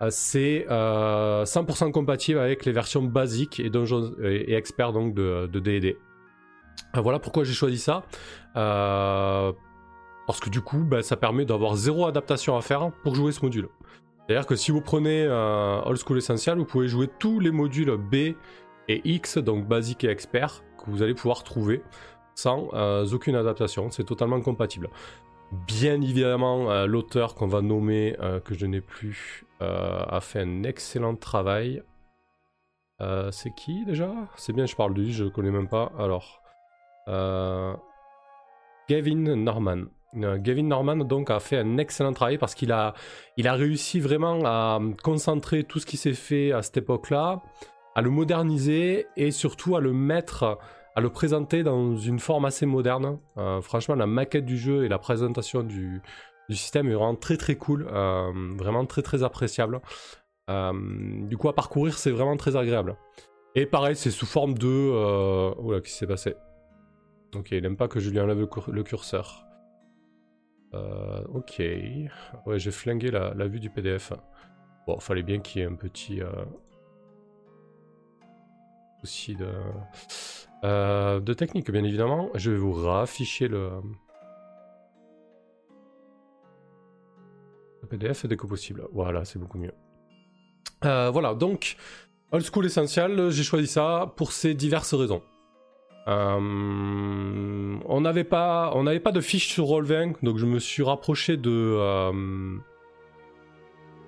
euh, 0.00 0.08
c'est 0.10 0.66
100% 0.68 0.68
euh, 0.70 1.90
compatible 1.90 2.38
avec 2.38 2.64
les 2.64 2.72
versions 2.72 3.02
basiques 3.02 3.60
et, 3.60 4.54
experts 4.54 4.92
donc 4.92 5.14
de 5.14 5.46
D&D. 5.46 5.98
Euh, 6.96 7.00
voilà 7.00 7.18
pourquoi 7.18 7.44
j'ai 7.44 7.52
choisi 7.52 7.78
ça. 7.78 8.04
parce 8.54 10.40
que 10.40 10.50
du 10.50 10.60
coup, 10.60 10.84
bah, 10.84 11.02
ça 11.02 11.16
permet 11.16 11.44
d'avoir 11.44 11.74
zéro 11.74 12.06
adaptation 12.06 12.56
à 12.56 12.62
faire 12.62 12.90
pour 13.02 13.14
jouer 13.14 13.32
ce 13.32 13.44
module. 13.44 13.68
C'est-à-dire 14.26 14.46
que 14.46 14.56
si 14.56 14.70
vous 14.70 14.82
prenez 14.82 15.26
Old 15.26 15.98
School 15.98 16.18
Essential, 16.18 16.58
vous 16.58 16.66
pouvez 16.66 16.88
jouer 16.88 17.08
tous 17.18 17.40
les 17.40 17.50
modules 17.50 17.96
B 17.96 18.36
et 18.90 19.00
X, 19.04 19.38
donc 19.38 19.66
basique 19.66 20.04
et 20.04 20.08
expert, 20.08 20.62
que 20.78 20.90
vous 20.90 21.02
allez 21.02 21.14
pouvoir 21.14 21.42
trouver 21.44 21.82
sans 22.38 22.68
aucune 23.12 23.34
adaptation. 23.34 23.90
C'est 23.90 24.04
totalement 24.04 24.40
compatible. 24.40 24.88
Bien 25.66 26.00
évidemment, 26.00 26.86
l'auteur 26.86 27.34
qu'on 27.34 27.48
va 27.48 27.62
nommer, 27.62 28.16
que 28.44 28.54
je 28.54 28.66
n'ai 28.66 28.80
plus, 28.80 29.44
euh, 29.60 30.04
a 30.08 30.20
fait 30.20 30.40
un 30.40 30.62
excellent 30.62 31.16
travail. 31.16 31.82
Euh, 33.00 33.30
c'est 33.32 33.52
qui 33.54 33.84
déjà? 33.84 34.12
C'est 34.36 34.52
bien, 34.52 34.66
je 34.66 34.76
parle 34.76 34.94
de 34.94 35.02
lui, 35.02 35.12
je 35.12 35.24
connais 35.24 35.50
même 35.50 35.68
pas. 35.68 35.92
Alors, 35.98 36.42
euh, 37.08 37.74
Gavin 38.88 39.34
Norman. 39.36 39.84
Gavin 40.14 40.62
Norman 40.62 40.96
donc 40.96 41.30
a 41.30 41.38
fait 41.38 41.58
un 41.58 41.76
excellent 41.76 42.12
travail 42.12 42.38
parce 42.38 42.54
qu'il 42.54 42.72
a, 42.72 42.94
il 43.36 43.46
a 43.46 43.52
réussi 43.52 44.00
vraiment 44.00 44.40
à 44.44 44.80
concentrer 45.02 45.64
tout 45.64 45.80
ce 45.80 45.86
qui 45.86 45.96
s'est 45.96 46.14
fait 46.14 46.52
à 46.52 46.62
cette 46.62 46.78
époque-là, 46.78 47.42
à 47.94 48.00
le 48.00 48.10
moderniser 48.10 49.06
et 49.16 49.30
surtout 49.32 49.76
à 49.76 49.80
le 49.80 49.92
mettre, 49.92 50.58
à 50.98 51.00
le 51.00 51.10
présenter 51.10 51.62
dans 51.62 51.96
une 51.96 52.18
forme 52.18 52.44
assez 52.44 52.66
moderne. 52.66 53.18
franchement, 53.62 53.94
la 53.94 54.06
maquette 54.06 54.44
du 54.44 54.58
jeu 54.58 54.84
et 54.84 54.88
la 54.88 54.98
présentation 54.98 55.62
du, 55.62 56.02
du 56.48 56.56
système 56.56 56.88
est 56.88 56.94
vraiment 56.94 57.14
très 57.14 57.36
très 57.36 57.56
cool, 57.56 57.86
euh, 57.90 58.32
vraiment 58.56 58.86
très 58.86 59.02
très 59.02 59.22
appréciable. 59.22 59.80
Euh, 60.50 60.72
du 61.26 61.36
coup, 61.36 61.48
à 61.48 61.54
parcourir, 61.54 61.98
c'est 61.98 62.10
vraiment 62.10 62.36
très 62.36 62.56
agréable. 62.56 62.96
Et 63.54 63.66
pareil, 63.66 63.96
c'est 63.96 64.10
sous 64.10 64.26
forme 64.26 64.56
de. 64.56 64.66
Euh... 64.66 65.50
Là, 65.70 65.80
qu'est-ce 65.80 65.92
qui 65.92 65.98
s'est 65.98 66.06
passé? 66.06 66.34
Ok, 67.34 67.50
il 67.50 67.62
n'aime 67.62 67.76
pas 67.76 67.88
que 67.88 68.00
je 68.00 68.08
lui 68.08 68.18
enlève 68.18 68.38
le, 68.38 68.82
curseur. 68.82 69.44
Euh, 70.74 71.22
ok. 71.34 71.62
Ouais, 72.46 72.58
j'ai 72.58 72.70
flingué 72.70 73.10
la, 73.10 73.46
vue 73.46 73.60
du 73.60 73.68
PDF. 73.68 74.14
Bon, 74.86 74.98
fallait 74.98 75.22
bien 75.22 75.40
qu'il 75.40 75.60
y 75.60 75.64
ait 75.64 75.68
un 75.68 75.74
petit. 75.74 76.20
souci 79.00 79.36
de. 79.36 79.48
De 80.62 81.32
technique, 81.34 81.70
bien 81.70 81.84
évidemment. 81.84 82.30
Je 82.34 82.50
vais 82.50 82.58
vous 82.58 82.72
rafficher 82.72 83.48
le. 83.48 83.70
PDF 87.88 88.26
dès 88.26 88.36
que 88.36 88.46
possible. 88.46 88.86
Voilà, 88.92 89.24
c'est 89.24 89.38
beaucoup 89.38 89.58
mieux. 89.58 89.72
Euh, 90.84 91.10
voilà, 91.10 91.34
donc, 91.34 91.76
Old 92.30 92.44
School 92.44 92.66
Essential, 92.66 93.30
j'ai 93.30 93.42
choisi 93.42 93.66
ça 93.66 94.12
pour 94.16 94.32
ces 94.32 94.54
diverses 94.54 94.94
raisons. 94.94 95.22
Euh, 96.06 97.78
on 97.84 98.00
n'avait 98.00 98.24
pas, 98.24 98.72
on 98.74 98.84
pas 98.98 99.12
de 99.12 99.20
fiche 99.20 99.48
sur 99.48 99.64
Roll20, 99.66 100.16
donc 100.22 100.38
je 100.38 100.46
me 100.46 100.58
suis 100.58 100.82
rapproché 100.82 101.36
de 101.36 101.50
euh, 101.50 102.56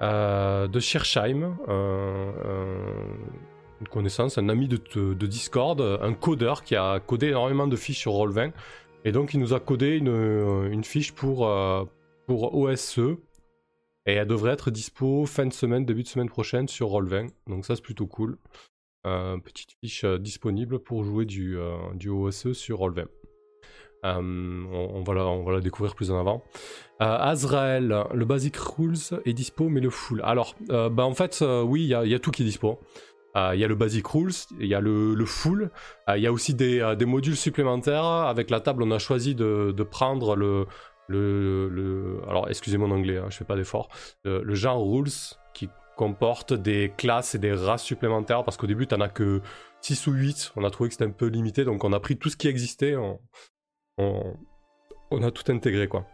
euh 0.01 0.67
de 0.67 0.81
Schersheim, 0.81 1.57
une 3.81 3.89
connaissance, 3.89 4.39
un 4.39 4.49
ami 4.49 4.69
de, 4.69 5.27
Discord, 5.27 5.81
un 5.81 6.13
codeur 6.15 6.63
qui 6.63 6.77
a 6.77 7.01
codé 7.01 7.29
énormément 7.29 7.67
de 7.67 7.77
fiches 7.77 7.99
sur 7.99 8.13
Roll20, 8.13 8.53
et 9.05 9.13
donc 9.13 9.35
il 9.35 9.41
nous 9.41 9.55
a 9.55 9.61
codé 9.61 9.97
une, 9.97 10.69
une 10.71 10.85
fiche 10.85 11.13
pour 11.13 11.49
pour 12.27 12.55
OSE, 12.55 13.17
et 14.07 14.13
elle 14.13 14.27
devrait 14.27 14.53
être 14.53 14.71
dispo 14.71 15.27
fin 15.27 15.47
de 15.47 15.53
semaine, 15.53 15.85
début 15.85 16.03
de 16.03 16.09
semaine 16.09 16.29
prochaine 16.29 16.69
sur 16.69 16.89
Roll20. 16.89 17.31
Donc 17.47 17.67
ça 17.67 17.77
c'est 17.77 17.83
plutôt 17.83 18.07
cool. 18.07 18.39
Euh, 19.07 19.39
petite 19.39 19.77
fiche 19.81 20.05
euh, 20.05 20.19
disponible 20.19 20.79
pour 20.79 21.05
jouer 21.05 21.25
du, 21.25 21.57
euh, 21.57 21.79
OSE 22.09 22.53
sur 22.53 22.81
Roll20. 22.81 23.07
On, 24.03 25.03
va 25.03 25.15
la, 25.15 25.27
on, 25.27 25.43
va 25.43 25.53
la, 25.53 25.61
découvrir 25.61 25.95
plus 25.95 26.11
en 26.11 26.19
avant. 26.19 26.43
Azrael, 26.99 28.05
le 28.13 28.25
Basic 28.25 28.57
Rules 28.57 29.21
est 29.27 29.33
dispo, 29.33 29.69
mais 29.69 29.81
le 29.81 29.91
full. 29.91 30.23
Alors, 30.23 30.55
bah 30.69 31.05
en 31.05 31.13
fait, 31.13 31.45
oui, 31.65 31.83
il 31.83 31.89
y, 31.89 32.15
a 32.15 32.19
tout 32.19 32.31
qui 32.31 32.43
est 32.43 32.47
dispo. 32.47 32.79
Il 33.37 33.61
y 33.61 33.65
a 33.65 33.69
le 33.69 33.75
Basic 33.77 34.07
Rules, 34.07 34.33
il 34.59 34.67
y 34.67 34.75
a 34.75 34.81
le, 34.81 35.25
full, 35.25 35.71
il 36.09 36.21
y 36.21 36.27
a 36.27 36.33
aussi 36.33 36.53
des, 36.55 36.95
des, 36.99 37.07
modules 37.07 37.37
supplémentaires. 37.37 38.05
Avec 38.05 38.51
la 38.51 38.61
table, 38.61 38.83
on 38.83 38.91
a 38.91 38.99
choisi 38.99 39.35
de, 39.35 39.83
prendre 39.85 40.35
le, 40.35 40.67
le, 41.11 42.21
alors 42.29 42.49
excusez 42.49 42.79
mon 42.79 42.91
anglais, 42.91 43.19
hein, 43.19 43.27
je 43.31 43.37
fais 43.37 43.45
pas 43.45 43.57
d'effort, 43.57 43.89
le, 44.25 44.55
genre 44.55 44.85
rules 44.85 45.11
qui 45.55 45.69
comporte 45.97 46.53
des 46.53 46.93
classes 46.97 47.35
et 47.35 47.39
des 47.39 47.53
races 47.53 47.83
supplémentaires 47.83 48.45
parce 48.45 48.57
qu'au 48.57 48.67
début 48.67 48.87
tu 48.87 48.95
en 48.95 49.01
as 49.01 49.09
que 49.09 49.43
6 49.83 50.07
ou 50.07 50.13
8, 50.13 50.53
on 50.57 50.65
a 50.65 50.71
trouvé 50.71 50.89
que 50.89 50.95
c'était 50.95 51.05
un 51.05 51.11
peu 51.11 51.27
limité 51.27 51.65
donc 51.65 51.85
on 51.85 51.93
a 51.93 52.01
pris 52.01 52.17
tout 52.17 52.31
ce 52.31 52.37
qui 52.37 52.49
existait, 52.49 52.97
on, 53.99 55.23
a 55.23 55.31
tout 55.31 55.53
intégré 55.53 55.89
quoi. 55.89 56.07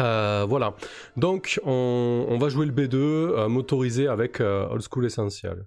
Euh, 0.00 0.46
voilà, 0.48 0.74
donc 1.16 1.60
on, 1.64 2.36
va 2.40 2.48
jouer 2.48 2.66
le 2.66 2.72
B2 2.72 2.96
euh, 2.96 3.48
motorisé 3.48 4.08
avec 4.08 4.40
euh, 4.40 4.66
Old 4.68 4.82
School 4.90 5.04
Essential 5.06 5.66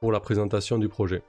pour 0.00 0.12
la 0.12 0.20
présentation 0.20 0.78
du 0.78 0.88
projet. 0.88 1.22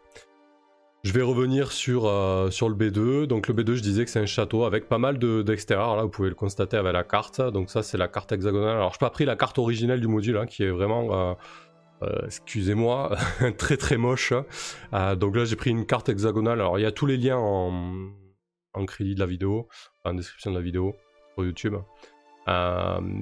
Je 1.04 1.14
vais 1.14 1.22
revenir 1.22 1.72
sur, 1.72 2.08
euh, 2.08 2.52
sur 2.52 2.68
le 2.68 2.76
B2. 2.76 3.26
Donc 3.26 3.48
le 3.48 3.54
B2, 3.54 3.76
je 3.76 3.82
disais 3.82 4.04
que 4.04 4.12
c'est 4.12 4.20
un 4.20 4.26
château 4.26 4.66
avec 4.66 4.90
pas 4.90 4.98
mal 4.98 5.18
d'extérieur. 5.18 5.96
Là, 5.96 6.04
vous 6.04 6.10
pouvez 6.10 6.28
le 6.28 6.36
constater 6.36 6.76
avec 6.76 6.92
la 6.92 7.06
carte. 7.06 7.40
Donc 7.40 7.70
ça, 7.70 7.84
c'est 7.84 7.98
la 7.98 8.10
carte 8.10 8.34
hexagonale. 8.34 8.76
Alors, 8.76 8.92
je 8.92 8.98
n'ai 8.98 9.00
pas 9.00 9.10
pris 9.10 9.24
la 9.24 9.38
carte 9.38 9.58
originelle 9.60 10.02
du 10.02 10.08
module, 10.08 10.38
hein, 10.38 10.46
qui 10.46 10.64
est 10.64 10.70
vraiment, 10.70 11.14
euh, 11.14 11.34
euh, 12.04 12.26
excusez-moi, 12.26 13.16
très 13.58 13.78
très 13.78 13.96
moche. 13.96 14.34
donc 15.18 15.36
là, 15.38 15.46
j'ai 15.46 15.56
pris 15.56 15.70
une 15.70 15.86
carte 15.86 16.10
hexagonale. 16.10 16.60
Alors, 16.60 16.78
il 16.78 16.82
y 16.82 16.86
a 16.86 16.92
tous 16.92 17.06
les 17.06 17.16
liens 17.16 17.38
en, 17.38 18.10
en 18.74 18.86
crédit 18.86 19.16
de 19.16 19.22
la 19.22 19.26
vidéo, 19.26 19.70
en 20.04 20.14
description 20.14 20.52
de 20.52 20.58
la 20.58 20.62
vidéo 20.62 20.96
sur 21.36 21.46
YouTube. 21.46 21.76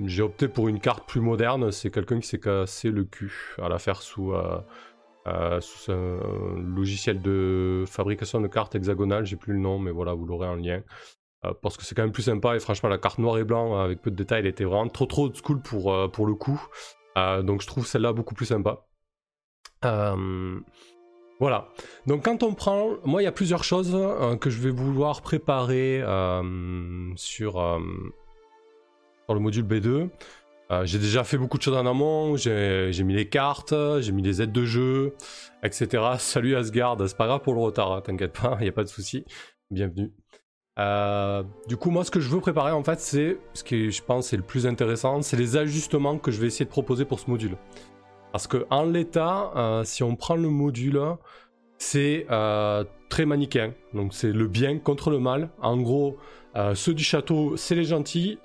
j'ai 0.05 0.23
opté 0.23 0.47
pour 0.47 0.67
une 0.67 0.79
carte 0.79 1.07
plus 1.07 1.21
moderne. 1.21 1.71
C'est 1.71 1.91
quelqu'un 1.91 2.19
qui 2.19 2.27
s'est 2.27 2.39
cassé 2.39 2.89
le 2.89 3.03
cul 3.03 3.55
à 3.61 3.69
la 3.69 3.77
faire 3.77 4.01
sous 4.01 4.33
euh, 5.27 5.59
sous 5.61 5.91
un 5.91 6.19
logiciel 6.57 7.21
de 7.21 7.83
fabrication 7.87 8.41
de 8.41 8.47
cartes 8.47 8.75
hexagonales, 8.75 9.25
j'ai 9.25 9.35
plus 9.35 9.53
le 9.53 9.59
nom, 9.59 9.79
mais 9.79 9.91
voilà, 9.91 10.13
vous 10.13 10.25
l'aurez 10.25 10.47
en 10.47 10.55
lien. 10.55 10.81
parce 11.61 11.77
que 11.77 11.83
c'est 11.83 11.95
quand 11.95 12.03
même 12.03 12.11
plus 12.11 12.23
sympa 12.23 12.55
et 12.55 12.59
franchement 12.59 12.89
la 12.89 12.97
carte 12.97 13.19
noir 13.19 13.37
et 13.37 13.43
blanc 13.43 13.79
avec 13.79 14.01
peu 14.01 14.11
de 14.11 14.15
détails 14.15 14.47
était 14.47 14.65
vraiment 14.65 14.87
trop 14.89 15.05
trop 15.05 15.29
cool 15.43 15.61
pour, 15.61 16.11
pour 16.11 16.25
le 16.25 16.35
coup. 16.35 16.61
donc 17.15 17.61
je 17.61 17.67
trouve 17.67 17.85
celle-là 17.85 18.13
beaucoup 18.13 18.35
plus 18.35 18.47
sympa. 18.47 18.85
Voilà. 21.39 21.69
Donc 22.07 22.25
quand 22.25 22.41
on 22.41 22.53
prend, 22.55 22.95
moi 23.05 23.21
il 23.21 23.25
y 23.25 23.27
a 23.27 23.31
plusieurs 23.31 23.63
choses 23.63 23.95
que 24.41 24.49
je 24.49 24.59
vais 24.59 24.71
vouloir 24.71 25.21
préparer 25.21 26.01
sur, 27.15 27.53
sur 29.25 29.33
le 29.33 29.39
module 29.39 29.65
B2. 29.65 30.09
Euh, 30.69 30.85
j'ai 30.85 30.99
déjà 30.99 31.23
fait 31.23 31.37
beaucoup 31.37 31.57
de 31.57 31.63
choses 31.63 31.77
en 31.77 31.85
amont, 31.85 32.35
j'ai 32.35 33.03
mis 33.03 33.13
les 33.13 33.29
cartes, 33.29 33.73
j'ai 33.99 34.11
mis 34.11 34.21
les 34.21 34.41
aides 34.41 34.51
de 34.51 34.65
jeu, 34.65 35.15
etc. 35.63 36.03
Salut 36.19 36.55
Asgard, 36.55 36.97
c'est 37.07 37.15
pas 37.15 37.27
grave 37.27 37.41
pour 37.41 37.53
le 37.53 37.61
retard, 37.61 37.93
hein, 37.93 38.01
t'inquiète 38.01 38.33
pas, 38.33 38.57
il 38.59 38.63
n'y 38.63 38.69
a 38.69 38.73
pas 38.73 38.83
de 38.83 38.89
souci. 38.89 39.23
Bienvenue. 39.71 40.11
Euh, 40.77 41.43
du 41.67 41.77
coup, 41.77 41.89
moi, 41.89 42.03
ce 42.03 42.11
que 42.11 42.19
je 42.19 42.29
veux 42.29 42.41
préparer, 42.41 42.71
en 42.71 42.83
fait, 42.83 42.99
c'est 42.99 43.37
ce 43.53 43.63
qui, 43.63 43.91
je 43.91 44.03
pense, 44.03 44.33
est 44.33 44.37
le 44.37 44.43
plus 44.43 44.67
intéressant, 44.67 45.21
c'est 45.21 45.37
les 45.37 45.55
ajustements 45.55 46.17
que 46.17 46.31
je 46.31 46.39
vais 46.39 46.47
essayer 46.47 46.65
de 46.65 46.69
proposer 46.69 47.05
pour 47.05 47.19
ce 47.19 47.29
module. 47.29 47.55
Parce 48.33 48.45
que 48.45 48.67
en 48.69 48.83
l'état, 48.83 49.51
euh, 49.55 49.83
si 49.85 50.03
on 50.03 50.15
prend 50.15 50.35
le 50.35 50.49
module, 50.49 51.01
c'est 51.77 52.27
très 53.09 53.25
manichéen. 53.25 53.73
Donc, 53.93 54.13
c'est 54.13 54.33
le 54.33 54.47
bien 54.47 54.79
contre 54.79 55.11
le 55.11 55.19
mal. 55.19 55.49
En 55.61 55.77
gros, 55.77 56.17
ceux 56.73 56.93
du 56.93 57.03
château, 57.03 57.55
c'est 57.55 57.75
les 57.75 57.85
gentils. 57.85 58.37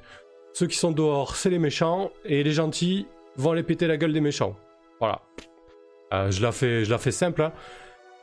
Ceux 0.53 0.67
qui 0.67 0.77
sont 0.77 0.93
dehors, 0.93 1.37
c'est 1.37 1.51
les 1.51 1.59
méchants, 1.59 2.11
et 2.25 2.43
les 2.43 2.53
gentils 2.53 3.07
vont 3.37 3.53
les 3.53 3.63
péter 3.63 3.87
la 3.87 3.97
gueule 3.97 4.13
des 4.13 4.21
méchants. 4.21 4.57
Voilà. 5.01 5.23
Euh, 6.13 6.31
je, 6.31 6.43
la 6.43 6.53
fais, 6.53 6.85
je 6.85 6.91
la 6.91 6.99
fais 6.99 7.11
simple. 7.11 7.43
Hein. 7.43 7.53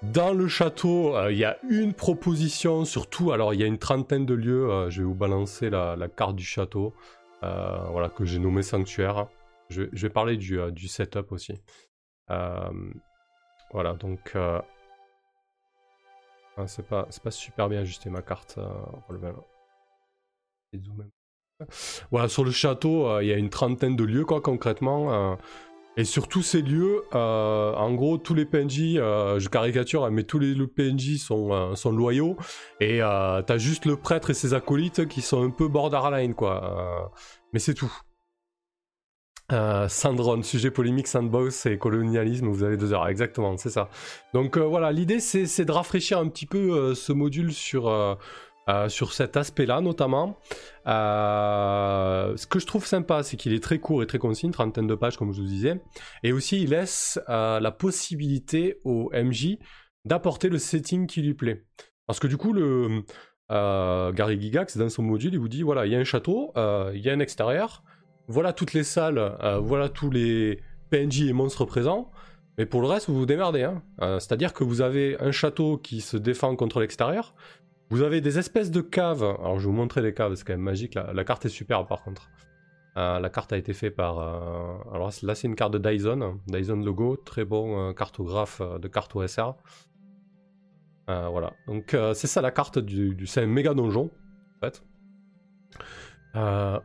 Dans 0.03 0.33
le 0.33 0.47
château, 0.47 1.17
euh, 1.17 1.31
il 1.31 1.39
y 1.39 1.45
a 1.45 1.57
une 1.69 1.93
proposition 1.93 2.85
surtout. 2.85 3.31
Alors, 3.31 3.53
il 3.53 3.59
y 3.59 3.63
a 3.63 3.65
une 3.65 3.79
trentaine 3.79 4.25
de 4.25 4.35
lieux. 4.35 4.69
Euh, 4.69 4.89
je 4.89 5.01
vais 5.01 5.05
vous 5.05 5.15
balancer 5.15 5.69
la, 5.69 5.97
carte 6.15 6.35
du 6.35 6.45
château. 6.45 6.93
voilà, 7.41 8.09
que 8.09 8.25
j'ai 8.25 8.39
nommé 8.39 8.61
sanctuaire. 8.61 9.27
Je, 9.69 9.83
vais 9.91 10.09
parler 10.09 10.37
du, 10.37 10.87
setup 10.87 11.31
aussi. 11.31 11.53
voilà, 12.27 13.93
donc. 13.99 14.35
Ah, 14.35 14.63
c'est 16.67 16.87
pas, 16.87 17.07
super 17.29 17.69
bien 17.69 17.81
ajusté 17.81 18.09
ma 18.09 18.21
carte. 18.21 18.59
Voilà, 22.11 22.27
sur 22.29 22.43
le 22.43 22.51
château, 22.51 23.07
euh, 23.07 23.23
il 23.23 23.29
y 23.29 23.33
a 23.33 23.37
une 23.37 23.49
trentaine 23.49 23.95
de 23.95 24.03
lieux, 24.03 24.25
quoi, 24.25 24.41
concrètement. 24.41 25.13
Euh. 25.13 25.35
et 25.97 26.05
sur 26.05 26.27
tous 26.27 26.41
ces 26.41 26.61
lieux, 26.61 27.03
euh, 27.13 27.73
en 27.73 27.93
gros, 27.93 28.17
tous 28.17 28.33
les 28.33 28.45
PNJ, 28.45 28.95
je 28.95 29.49
caricature, 29.49 30.05
hein, 30.05 30.11
mais 30.11 30.23
tous 30.23 30.39
les, 30.39 30.55
PNJ 30.67 31.17
sont, 31.17 31.91
loyaux. 31.91 32.37
Et 32.79 32.99
t'as 32.99 33.57
juste 33.57 33.85
le 33.85 33.97
prêtre 33.97 34.29
et 34.29 34.33
ses 34.33 34.53
acolytes 34.53 35.07
qui 35.07 35.21
sont 35.21 35.43
un 35.43 35.49
peu 35.49 35.67
borderline, 35.67 36.33
quoi. 36.33 37.11
mais 37.53 37.59
c'est 37.59 37.73
tout. 37.73 37.91
Sandron, 39.87 40.43
sujet 40.43 40.69
polémique, 40.69 41.07
sandbox 41.07 41.65
et 41.65 41.79
colonialisme, 41.79 42.47
vous 42.49 42.63
avez 42.63 42.77
deux 42.77 42.93
heures, 42.93 43.07
exactement, 43.07 43.57
c'est 43.57 43.71
ça. 43.71 43.89
Donc 44.33 44.57
voilà, 44.57 44.91
l'idée 44.91 45.19
c'est 45.19 45.65
de 45.65 45.71
rafraîchir 45.71 46.19
un 46.19 46.29
petit 46.29 46.45
peu 46.45 46.93
ce 46.93 47.11
module 47.11 47.51
sur, 47.51 47.89
euh, 48.69 48.87
sur 48.87 49.13
cet 49.13 49.35
aspect-là 49.35 49.81
notamment. 49.81 50.37
Euh, 50.85 52.37
ce 52.37 52.45
que 52.45 52.59
je 52.59 52.67
trouve 52.67 52.85
sympa, 52.85 53.23
c'est 53.23 53.35
qu'il 53.35 53.51
est 53.53 53.63
très 53.63 53.79
court 53.79 54.03
et 54.03 54.05
très 54.05 54.19
concis, 54.19 54.45
une 54.45 54.51
trentaine 54.51 54.85
de 54.85 54.93
pages 54.93 55.17
comme 55.17 55.31
je 55.33 55.41
vous 55.41 55.47
disais. 55.47 55.81
Et 56.21 56.33
aussi, 56.33 56.61
il 56.61 56.69
laisse 56.69 57.19
euh, 57.29 57.59
la 57.59 57.71
possibilité 57.71 58.79
au 58.83 59.09
MJ 59.11 59.57
d'apporter 60.05 60.49
le 60.49 60.59
setting 60.59 61.07
qui 61.07 61.23
lui 61.23 61.33
plaît. 61.33 61.65
Parce 62.05 62.19
que 62.19 62.27
du 62.27 62.37
coup, 62.37 62.53
le 62.53 63.01
Gary 63.49 64.39
Gigax, 64.39 64.77
dans 64.77 64.89
son 64.89 65.01
module, 65.01 65.33
il 65.33 65.39
vous 65.39 65.49
dit, 65.49 65.63
voilà, 65.63 65.87
il 65.87 65.91
y 65.91 65.95
a 65.95 65.99
un 65.99 66.03
château, 66.03 66.53
il 66.55 67.01
y 67.01 67.09
a 67.09 67.13
un 67.13 67.19
extérieur, 67.19 67.83
voilà 68.27 68.53
toutes 68.53 68.73
les 68.73 68.83
salles, 68.83 69.35
voilà 69.61 69.89
tous 69.89 70.11
les 70.11 70.59
PNJ 70.91 71.23
et 71.23 71.33
monstres 71.33 71.65
présents. 71.65 72.11
Mais 72.57 72.65
pour 72.65 72.81
le 72.81 72.87
reste, 72.87 73.09
vous 73.09 73.15
vous 73.15 73.25
démerdez. 73.25 73.63
Hein. 73.63 73.81
C'est-à-dire 74.19 74.53
que 74.53 74.63
vous 74.63 74.81
avez 74.81 75.17
un 75.19 75.31
château 75.31 75.77
qui 75.77 76.01
se 76.01 76.17
défend 76.17 76.55
contre 76.55 76.79
l'extérieur, 76.79 77.33
vous 77.89 78.03
avez 78.03 78.21
des 78.21 78.37
espèces 78.37 78.71
de 78.71 78.81
caves. 78.81 79.23
Alors 79.23 79.59
je 79.59 79.65
vais 79.65 79.71
vous 79.71 79.77
montrer 79.77 80.01
les 80.01 80.13
caves, 80.13 80.35
c'est 80.35 80.45
quand 80.45 80.53
même 80.53 80.61
magique. 80.61 80.95
La, 80.95 81.23
carte 81.23 81.45
est 81.45 81.49
superbe 81.49 81.87
par 81.87 82.03
contre. 82.03 82.29
Euh, 82.97 83.19
la 83.19 83.29
carte 83.29 83.53
a 83.53 83.57
été 83.57 83.73
faite 83.73 83.95
par. 83.95 84.19
Euh, 84.19 84.93
alors 84.93 85.11
là, 85.23 85.35
c'est 85.35 85.47
une 85.47 85.55
carte 85.55 85.73
de 85.73 85.77
Dyson. 85.77 86.39
Dyson 86.47 86.77
Logo, 86.77 87.17
très 87.17 87.45
bon 87.45 87.89
euh, 87.89 87.93
cartographe 87.93 88.61
de 88.61 88.87
carte 88.87 89.15
OSR. 89.15 89.55
voilà. 91.07 91.53
Donc 91.67 91.95
c'est 92.13 92.27
ça 92.27 92.41
la 92.41 92.51
carte 92.51 92.77
du. 92.79 93.15
du 93.15 93.25
c'est 93.25 93.41
un 93.41 93.47
méga 93.47 93.73
donjon, 93.73 94.11
en 94.57 94.67
fait. 94.67 94.83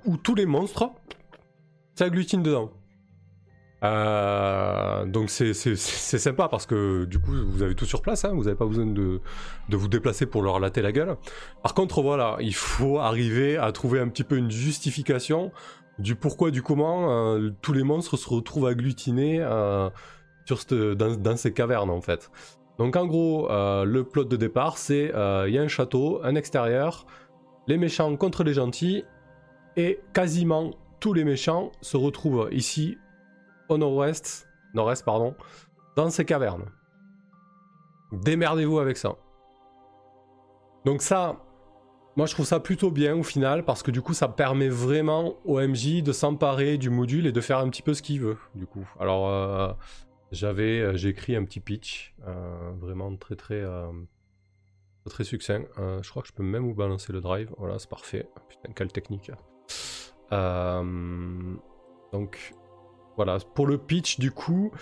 où 0.07 0.17
tous 0.17 0.35
les 0.35 0.47
monstres 0.47 0.91
s'agglutinent 1.95 2.43
dedans. 2.43 2.71
Euh, 3.85 5.05
donc 5.05 5.29
c'est 5.29 5.53
sympa 5.55 6.49
parce 6.49 6.65
que 6.65 7.05
du 7.05 7.19
coup 7.19 7.33
vous 7.47 7.63
avez 7.63 7.75
tout 7.75 7.85
sur 7.85 8.01
place, 8.01 8.25
hein, 8.25 8.33
vous 8.35 8.45
n'avez 8.45 8.57
pas 8.57 8.65
besoin 8.65 8.87
de, 8.87 9.21
de, 9.69 9.77
vous 9.77 9.89
déplacer 9.89 10.25
pour 10.25 10.43
leur 10.43 10.59
latter 10.59 10.81
la 10.81 10.93
gueule. 10.93 11.17
Par 11.63 11.75
contre 11.75 12.01
voilà, 12.01 12.37
il 12.41 12.55
faut 12.55 12.99
arriver 12.99 13.59
à 13.59 13.73
trouver 13.73 14.01
un 14.01 14.09
petit 14.09 14.25
peu 14.25 14.37
une 14.37 14.51
justification 14.51 15.53
du 15.99 16.15
pourquoi, 16.15 16.51
du 16.51 16.63
comment 16.63 17.11
euh, 17.37 17.51
tous 17.61 17.73
les 17.75 17.83
monstres 17.83 18.17
se 18.17 18.29
retrouvent 18.29 18.67
agglutinés 18.67 19.41
euh, 19.41 19.91
sur 20.47 20.61
dans, 20.71 21.17
dans, 21.17 21.37
ces 21.37 21.53
cavernes 21.53 21.91
en 21.91 22.01
fait. 22.01 22.31
Donc 22.79 22.97
en 22.97 23.07
gros, 23.07 23.49
le 23.51 24.03
plot 24.03 24.25
de 24.25 24.37
départ 24.37 24.79
c'est 24.79 25.13
il 25.13 25.55
y 25.55 25.59
a 25.59 25.63
un 25.63 25.69
château, 25.69 26.21
un 26.25 26.35
extérieur, 26.37 27.07
les 27.67 27.77
méchants 27.77 28.17
contre 28.17 28.45
les 28.45 28.55
gentils, 28.55 29.05
et 29.77 30.01
quasiment 30.13 30.71
tous 31.01 31.13
les 31.13 31.25
méchants 31.25 31.71
se 31.83 31.97
retrouvent 31.97 32.49
ici 32.51 32.97
au 33.69 33.79
nord-ouest, 33.79 34.47
nord-est 34.75 35.05
pardon, 35.05 35.35
dans 35.97 36.11
ces 36.11 36.25
cavernes. 36.25 36.67
Démerdez-vous 38.13 38.79
avec 38.79 38.97
ça. 38.97 39.17
Donc 40.85 41.03
ça, 41.03 41.37
moi 42.17 42.27
je 42.27 42.35
trouve 42.35 42.47
ça 42.47 42.61
plutôt 42.61 42.91
bien 42.91 43.17
au 43.17 43.23
final 43.23 43.65
parce 43.65 43.83
que 43.83 43.91
du 43.91 44.03
coup 44.03 44.15
ça 44.15 44.29
permet 44.29 44.69
vraiment 44.69 45.37
au 45.45 45.61
MJ 45.61 46.03
de 46.03 46.13
s'emparer 46.13 46.79
du 46.79 46.91
module 46.91 47.27
et 47.27 47.33
de 47.33 47.41
faire 47.41 47.59
un 47.59 47.69
petit 47.71 47.83
peu 47.83 47.95
ce 47.95 48.03
qu'il 48.03 48.21
veut 48.21 48.39
du 48.55 48.67
coup. 48.67 48.87
Alors 49.01 49.29
euh, 49.29 49.73
j'avais, 50.31 50.81
euh, 50.81 50.97
j'ai 50.97 51.09
écrit 51.09 51.37
un 51.37 51.45
petit 51.45 51.61
pitch, 51.61 52.15
euh, 52.27 52.73
vraiment 52.79 53.15
très 53.17 53.37
très 53.37 53.65
très 55.09 55.25
succinct. 55.25 55.65
je 55.77 56.09
crois 56.09 56.23
que 56.23 56.29
je 56.29 56.35
peux 56.35 56.43
même 56.43 56.65
vous 56.65 56.75
balancer 56.75 57.13
le 57.13 57.21
drive. 57.21 57.51
Voilà, 57.59 57.79
c'est 57.79 57.91
parfait. 57.91 58.29
Putain, 58.49 58.73
quelle 58.75 58.93
technique. 58.93 59.31
donc 62.13 62.55
voilà, 63.17 63.39
pour 63.55 63.67
le 63.67 63.79
pitch, 63.79 64.19
du 64.19 64.31
coup, 64.31 64.73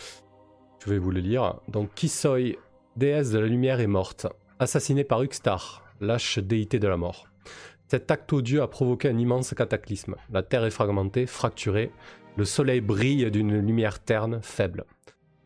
je 0.84 0.90
vais 0.90 0.98
vous 0.98 1.10
le 1.10 1.20
lire. 1.20 1.60
Donc, 1.68 1.94
Kisoi, 1.94 2.56
déesse 2.96 3.30
de 3.30 3.38
la 3.38 3.46
lumière, 3.46 3.80
est 3.80 3.86
morte, 3.86 4.26
assassinée 4.58 5.04
par 5.04 5.22
Uxtar, 5.22 5.84
lâche 6.00 6.38
déité 6.38 6.78
de 6.78 6.88
la 6.88 6.96
mort. 6.96 7.26
Cet 7.88 8.10
acte 8.10 8.32
odieux 8.32 8.62
a 8.62 8.68
provoqué 8.68 9.08
un 9.08 9.18
immense 9.18 9.52
cataclysme. 9.54 10.16
La 10.32 10.42
terre 10.42 10.64
est 10.64 10.70
fragmentée, 10.70 11.26
fracturée, 11.26 11.90
le 12.36 12.46
soleil 12.46 12.80
brille 12.80 13.30
d'une 13.30 13.54
lumière 13.58 14.00
terne, 14.00 14.40
faible. 14.42 14.86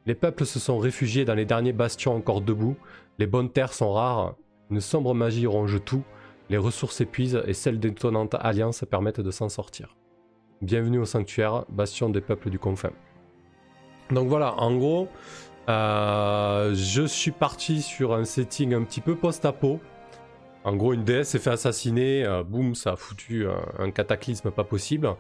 Les 0.07 0.15
peuples 0.15 0.47
se 0.47 0.61
sont 0.61 0.79
réfugiés 0.79 1.25
dans 1.25 1.35
les 1.35 1.45
derniers 1.45 1.73
bastions 1.73 2.15
encore 2.15 2.41
debout, 2.41 2.77
les 3.19 3.27
bonnes 3.27 3.51
terres 3.51 3.73
sont 3.73 3.93
rares, 3.93 4.37
une 4.71 4.81
sombre 4.81 5.13
magie 5.13 5.49
ronge 5.49 5.83
tout, 5.85 6.05
les 6.49 6.59
ressources 6.59 7.01
épuisent 7.01 7.43
et 7.47 7.55
celles 7.55 7.81
d'étonnantes 7.81 8.37
alliances 8.39 8.85
permettent 8.89 9.21
de 9.21 9.33
s'en 9.33 9.49
sortir. 9.49 9.96
Bienvenue 10.63 10.99
au 10.99 11.05
sanctuaire, 11.05 11.67
bastion 11.69 12.09
des 12.09 12.23
peuples 12.23 12.49
du 12.49 12.59
confin. 12.59 12.91
Donc 14.11 14.29
voilà, 14.29 14.55
en 14.55 14.75
gros, 14.75 15.07
euh, 15.69 16.75
je 16.75 17.03
suis 17.03 17.31
parti 17.31 17.83
sur 17.83 18.15
un 18.15 18.25
setting 18.25 18.73
un 18.73 18.83
petit 18.83 19.03
peu 19.03 19.17
post-apo. 19.17 19.81
En 20.65 20.75
gros, 20.75 20.95
une 20.95 21.05
déesse 21.05 21.29
s'est 21.29 21.39
fait 21.39 21.51
assassiner, 21.51 22.25
euh, 22.25 22.43
boum, 22.43 22.75
ça 22.75 22.93
a 22.93 22.97
foutu 22.97 23.47
un, 23.79 23.91
cataclysme 23.91 24.51
pas 24.51 24.65
possible. 24.65 25.15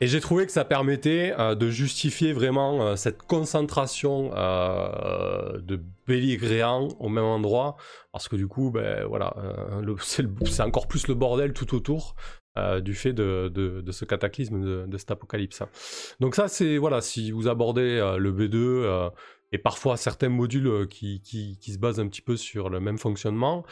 Et 0.00 0.06
j'ai 0.06 0.20
trouvé 0.20 0.46
que 0.46 0.52
ça 0.52 0.64
permettait 0.64 1.34
euh, 1.38 1.54
de 1.54 1.68
justifier 1.68 2.32
vraiment 2.32 2.96
cette 2.96 3.22
concentration 3.24 4.30
de 4.30 5.82
belligérants 6.06 6.88
au 6.98 7.10
même 7.10 7.24
endroit, 7.24 7.76
parce 8.10 8.26
que 8.26 8.36
du 8.36 8.46
coup, 8.46 8.70
ben 8.70 9.04
voilà, 9.04 9.34
c'est 10.00 10.62
encore 10.62 10.88
plus 10.88 11.08
le 11.08 11.14
bordel 11.14 11.52
tout 11.52 11.74
autour. 11.74 12.14
Euh, 12.58 12.80
du 12.80 12.94
fait 12.94 13.12
de, 13.12 13.84
ce 13.90 14.04
cataclysme, 14.06 14.86
de, 14.86 14.96
cet 14.96 15.10
apocalypse. 15.10 15.62
Donc 16.20 16.34
ça, 16.34 16.48
c'est, 16.48 16.78
voilà, 16.78 17.02
si 17.02 17.30
vous 17.30 17.48
abordez 17.48 17.82
euh, 17.82 18.16
le 18.16 18.32
B2 18.32 18.54
euh, 18.54 19.10
et 19.52 19.58
parfois 19.58 19.98
certains 19.98 20.30
modules 20.30 20.88
qui, 20.88 21.20
se 21.60 21.78
basent 21.78 22.00
un 22.00 22.08
petit 22.08 22.22
peu 22.22 22.36
sur 22.36 22.70
le 22.70 22.80
même 22.80 22.96
fonctionnement, 22.96 23.64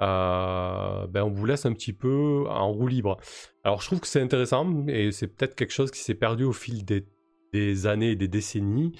ben 0.00 1.22
on 1.22 1.30
vous 1.30 1.46
laisse 1.46 1.66
un 1.66 1.72
petit 1.72 1.92
peu 1.92 2.44
en 2.48 2.72
roue 2.72 2.88
libre. 2.88 3.16
Alors 3.62 3.80
je 3.80 3.86
trouve 3.86 4.00
que 4.00 4.08
c'est 4.08 4.20
intéressant 4.20 4.88
et 4.88 5.12
c'est 5.12 5.28
peut-être 5.28 5.54
quelque 5.54 5.72
chose 5.72 5.92
qui 5.92 6.00
s'est 6.00 6.14
perdu 6.14 6.42
au 6.42 6.52
fil 6.52 6.84
des, 6.84 7.86
années 7.86 8.10
et 8.10 8.16
des 8.16 8.26
décennies 8.26 8.92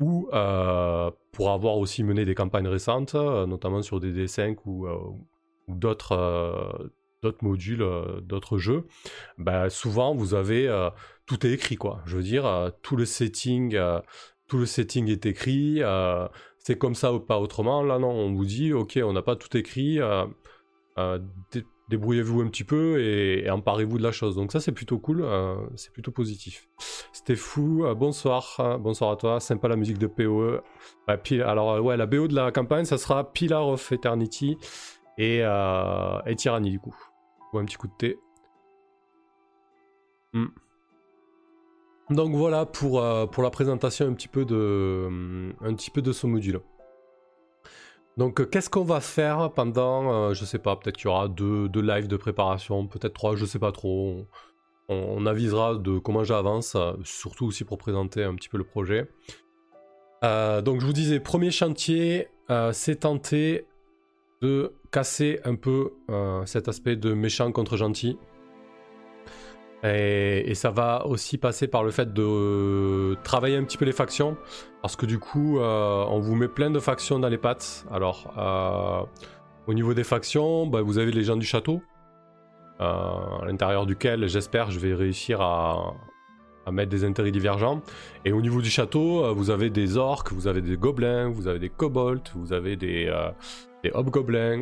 ou 0.00 0.28
pour 1.30 1.50
avoir 1.50 1.78
aussi 1.78 2.02
mené 2.02 2.24
des 2.24 2.34
campagnes 2.34 2.66
récentes, 2.66 3.14
notamment 3.14 3.82
sur 3.82 4.00
des 4.00 4.12
D5 4.12 4.56
ou, 4.66 4.88
ou 4.88 5.74
d'autres 5.76 6.90
d'autres 7.22 7.44
modules, 7.44 7.84
d'autres 8.22 8.58
jeux, 8.58 8.86
bah, 9.38 9.70
souvent 9.70 10.14
vous 10.14 10.34
avez 10.34 10.68
tout 11.26 11.46
est 11.46 11.50
écrit 11.50 11.76
quoi. 11.76 12.00
Je 12.06 12.16
veux 12.16 12.22
dire, 12.22 12.72
tout 12.82 12.96
le 12.96 13.04
setting, 13.04 13.78
tout 14.46 14.58
le 14.58 14.66
setting 14.66 15.08
est 15.08 15.26
écrit. 15.26 15.80
c'est 16.58 16.78
comme 16.78 16.94
ça 16.94 17.12
ou 17.12 17.20
pas 17.20 17.38
autrement. 17.38 17.82
Là 17.82 17.98
non, 17.98 18.10
on 18.10 18.32
vous 18.32 18.44
dit 18.44 18.72
ok, 18.72 18.98
on 19.02 19.12
n'a 19.12 19.22
pas 19.22 19.36
tout 19.36 19.56
écrit 19.56 19.98
débrouillez-vous 21.88 22.40
un 22.42 22.48
petit 22.48 22.64
peu 22.64 23.00
et, 23.02 23.48
emparez-vous 23.50 23.98
de 23.98 24.02
la 24.02 24.12
chose. 24.12 24.36
Donc 24.36 24.52
ça 24.52 24.60
c'est 24.60 24.72
plutôt 24.72 24.98
cool, 24.98 25.22
euh, 25.22 25.56
c'est 25.76 25.92
plutôt 25.92 26.10
positif. 26.10 26.68
C'était 27.12 27.36
fou, 27.36 27.84
euh, 27.84 27.94
bonsoir, 27.94 28.54
hein, 28.58 28.78
bonsoir 28.78 29.10
à 29.10 29.16
toi, 29.16 29.40
sympa 29.40 29.68
la 29.68 29.76
musique 29.76 29.98
de 29.98 30.06
PoE. 30.06 30.60
alors 31.42 31.72
euh, 31.72 31.80
ouais, 31.80 31.96
la 31.96 32.06
BO 32.06 32.28
de 32.28 32.34
la 32.34 32.52
campagne, 32.52 32.84
ça 32.84 32.98
sera 32.98 33.32
Pillar 33.32 33.66
of 33.66 33.90
Eternity 33.92 34.56
et, 35.16 35.38
et 35.38 36.36
Tyranny 36.36 36.70
du 36.70 36.78
coup. 36.78 37.07
Ou 37.52 37.58
un 37.58 37.64
petit 37.64 37.76
coup 37.76 37.88
de 37.88 37.92
thé. 37.98 38.18
Hmm. 40.32 40.48
Donc 42.10 42.34
voilà 42.34 42.66
pour, 42.66 43.02
pour 43.30 43.42
la 43.42 43.50
présentation 43.50 44.06
un 44.06 44.14
petit 44.14 44.28
peu 44.28 44.44
de, 44.44 45.52
un 45.60 45.74
petit 45.74 45.90
peu 45.90 46.02
de 46.02 46.12
ce 46.12 46.26
module. 46.26 46.60
Donc, 48.18 48.40
euh, 48.40 48.44
qu'est-ce 48.44 48.68
qu'on 48.68 48.82
va 48.82 49.00
faire 49.00 49.52
pendant, 49.52 50.12
euh, 50.12 50.34
je 50.34 50.44
sais 50.44 50.58
pas, 50.58 50.74
peut-être 50.74 50.96
qu'il 50.96 51.06
y 51.06 51.08
aura 51.08 51.28
deux, 51.28 51.70
lives 51.76 52.08
de 52.08 52.16
préparation, 52.16 52.88
peut-être 52.88 53.14
trois, 53.14 53.36
je 53.36 53.46
sais 53.46 53.60
pas 53.60 53.70
trop. 53.70 54.26
On, 54.88 55.24
avisera 55.24 55.76
de 55.76 55.98
comment 55.98 56.24
j'avance, 56.24 56.74
euh, 56.74 56.94
surtout 57.04 57.46
aussi 57.46 57.62
pour 57.64 57.78
présenter 57.78 58.24
un 58.24 58.34
petit 58.34 58.48
peu 58.48 58.58
le 58.58 58.64
projet. 58.64 59.08
donc, 60.22 60.80
je 60.80 60.86
vous 60.86 60.92
disais, 60.92 61.20
premier 61.20 61.52
chantier, 61.52 62.28
c'est 62.72 63.00
tenter 63.00 63.66
de 64.42 64.72
casser 64.90 65.40
un 65.44 65.54
peu 65.54 65.92
cet 66.46 66.68
aspect 66.68 66.96
de 66.96 67.12
méchant 67.12 67.50
contre 67.52 67.76
gentil. 67.76 68.16
Et, 69.84 70.54
ça 70.54 70.70
va 70.70 71.06
aussi 71.06 71.38
passer 71.38 71.68
par 71.68 71.84
le 71.84 71.90
fait 71.90 72.12
de 72.12 73.16
travailler 73.22 73.56
un 73.56 73.64
petit 73.64 73.78
peu 73.78 73.84
les 73.84 73.92
factions, 73.92 74.36
parce 74.82 74.96
que 74.96 75.06
du 75.06 75.18
coup, 75.18 75.58
euh, 75.58 76.04
on 76.08 76.18
vous 76.18 76.34
met 76.34 76.48
plein 76.48 76.70
de 76.70 76.80
factions 76.80 77.18
dans 77.18 77.28
les 77.28 77.38
pattes. 77.38 77.86
Alors, 77.90 78.34
euh, 78.36 79.04
au 79.66 79.74
niveau 79.74 79.94
des 79.94 80.04
factions, 80.04 80.66
bah, 80.66 80.82
vous 80.82 80.98
avez 80.98 81.12
les 81.12 81.22
gens 81.22 81.36
du 81.36 81.46
château, 81.46 81.80
euh, 82.80 82.84
à 82.84 83.44
l'intérieur 83.46 83.86
duquel, 83.86 84.28
j'espère, 84.28 84.70
je 84.70 84.80
vais 84.80 84.94
réussir 84.94 85.40
à, 85.40 85.94
mettre 86.72 86.90
des 86.90 87.04
intérêts 87.04 87.30
divergents. 87.30 87.80
Et 88.26 88.32
au 88.32 88.42
niveau 88.42 88.60
du 88.60 88.68
château, 88.68 89.34
vous 89.34 89.48
avez 89.48 89.70
des 89.70 89.96
orques, 89.96 90.32
vous 90.32 90.48
avez 90.48 90.60
des 90.60 90.76
gobelins, 90.76 91.30
vous 91.30 91.48
avez 91.48 91.58
des 91.58 91.70
kobolds, 91.70 92.20
vous 92.34 92.52
avez 92.52 92.76
des, 92.76 93.10
des 93.84 93.90
hobgoblins, 93.92 94.60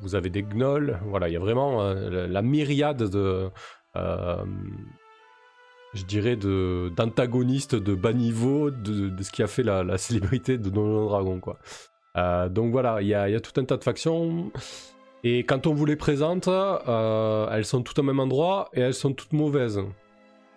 vous 0.00 0.14
avez 0.14 0.30
des 0.30 0.42
gnolls. 0.42 1.00
Voilà, 1.06 1.28
il 1.28 1.32
y 1.32 1.36
a 1.36 1.40
vraiment 1.40 1.82
la 1.82 2.42
myriade 2.42 3.02
de 3.02 3.50
euh, 3.96 4.44
je 5.94 6.04
dirais, 6.04 6.36
d'antagoniste 6.36 7.74
de, 7.74 7.94
bas 7.94 8.12
niveau 8.12 8.70
de, 8.70 9.22
ce 9.22 9.32
qui 9.32 9.42
a 9.42 9.46
fait 9.46 9.62
la, 9.62 9.98
célébrité 9.98 10.58
de 10.58 10.68
Donjon 10.68 11.06
Dragon, 11.06 11.40
quoi. 11.40 11.58
Euh, 12.16 12.48
donc 12.48 12.72
voilà, 12.72 13.00
il 13.00 13.08
y 13.08 13.14
a, 13.14 13.40
tout 13.40 13.58
un 13.60 13.64
tas 13.64 13.76
de 13.76 13.84
factions. 13.84 14.50
Et 15.24 15.44
quand 15.44 15.66
on 15.66 15.74
vous 15.74 15.86
les 15.86 15.96
présente, 15.96 16.48
euh, 16.48 17.48
elles 17.50 17.64
sont 17.64 17.82
toutes 17.82 17.98
au 17.98 18.02
même 18.02 18.20
endroit 18.20 18.68
et 18.74 18.80
elles 18.80 18.94
sont 18.94 19.12
toutes 19.12 19.32
mauvaises. 19.32 19.80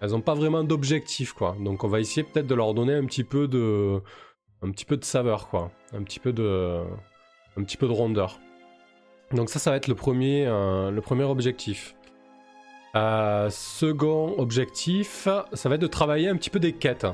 Elles 0.02 0.12
n'ont 0.12 0.22
pas 0.22 0.36
vraiment 0.36 0.64
d'objectif, 0.64 1.34
quoi. 1.34 1.56
Donc 1.60 1.84
on 1.84 1.88
va 1.88 2.00
essayer 2.00 2.24
peut-être 2.24 2.48
de 2.48 2.56
leur 2.56 2.74
donner 2.74 2.96
un 2.96 3.06
petit 3.06 3.24
peu 3.24 3.48
de, 3.48 4.02
un 4.62 4.72
petit 4.72 4.86
peu 4.86 4.98
de 4.98 5.06
saveur, 5.06 5.48
quoi. 5.48 5.72
Un 5.94 6.04
petit 6.04 6.20
peu 6.20 6.34
de, 6.34 6.84
un 7.58 7.64
petit 7.64 7.78
peu 7.78 7.88
de 7.88 7.92
rondeur. 7.94 8.40
Donc 9.34 9.50
ça, 9.50 9.60
ça 9.60 9.72
va 9.72 9.78
être 9.78 9.88
le 9.88 9.96
premier, 9.96 10.46
premier 11.02 11.24
objectif. 11.24 11.96
Euh, 12.96 13.50
second 13.50 14.36
objectif, 14.38 15.28
ça 15.54 15.70
va 15.70 15.76
être 15.76 15.82
de 15.82 15.88
travailler 15.88 16.28
un 16.28 16.36
petit 16.36 16.50
peu 16.50 16.60
des 16.60 16.74
quêtes. 16.74 17.08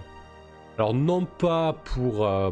Alors 0.78 0.94
non 0.94 1.26
pas 1.26 1.74
pour 1.74 2.26
euh, 2.26 2.52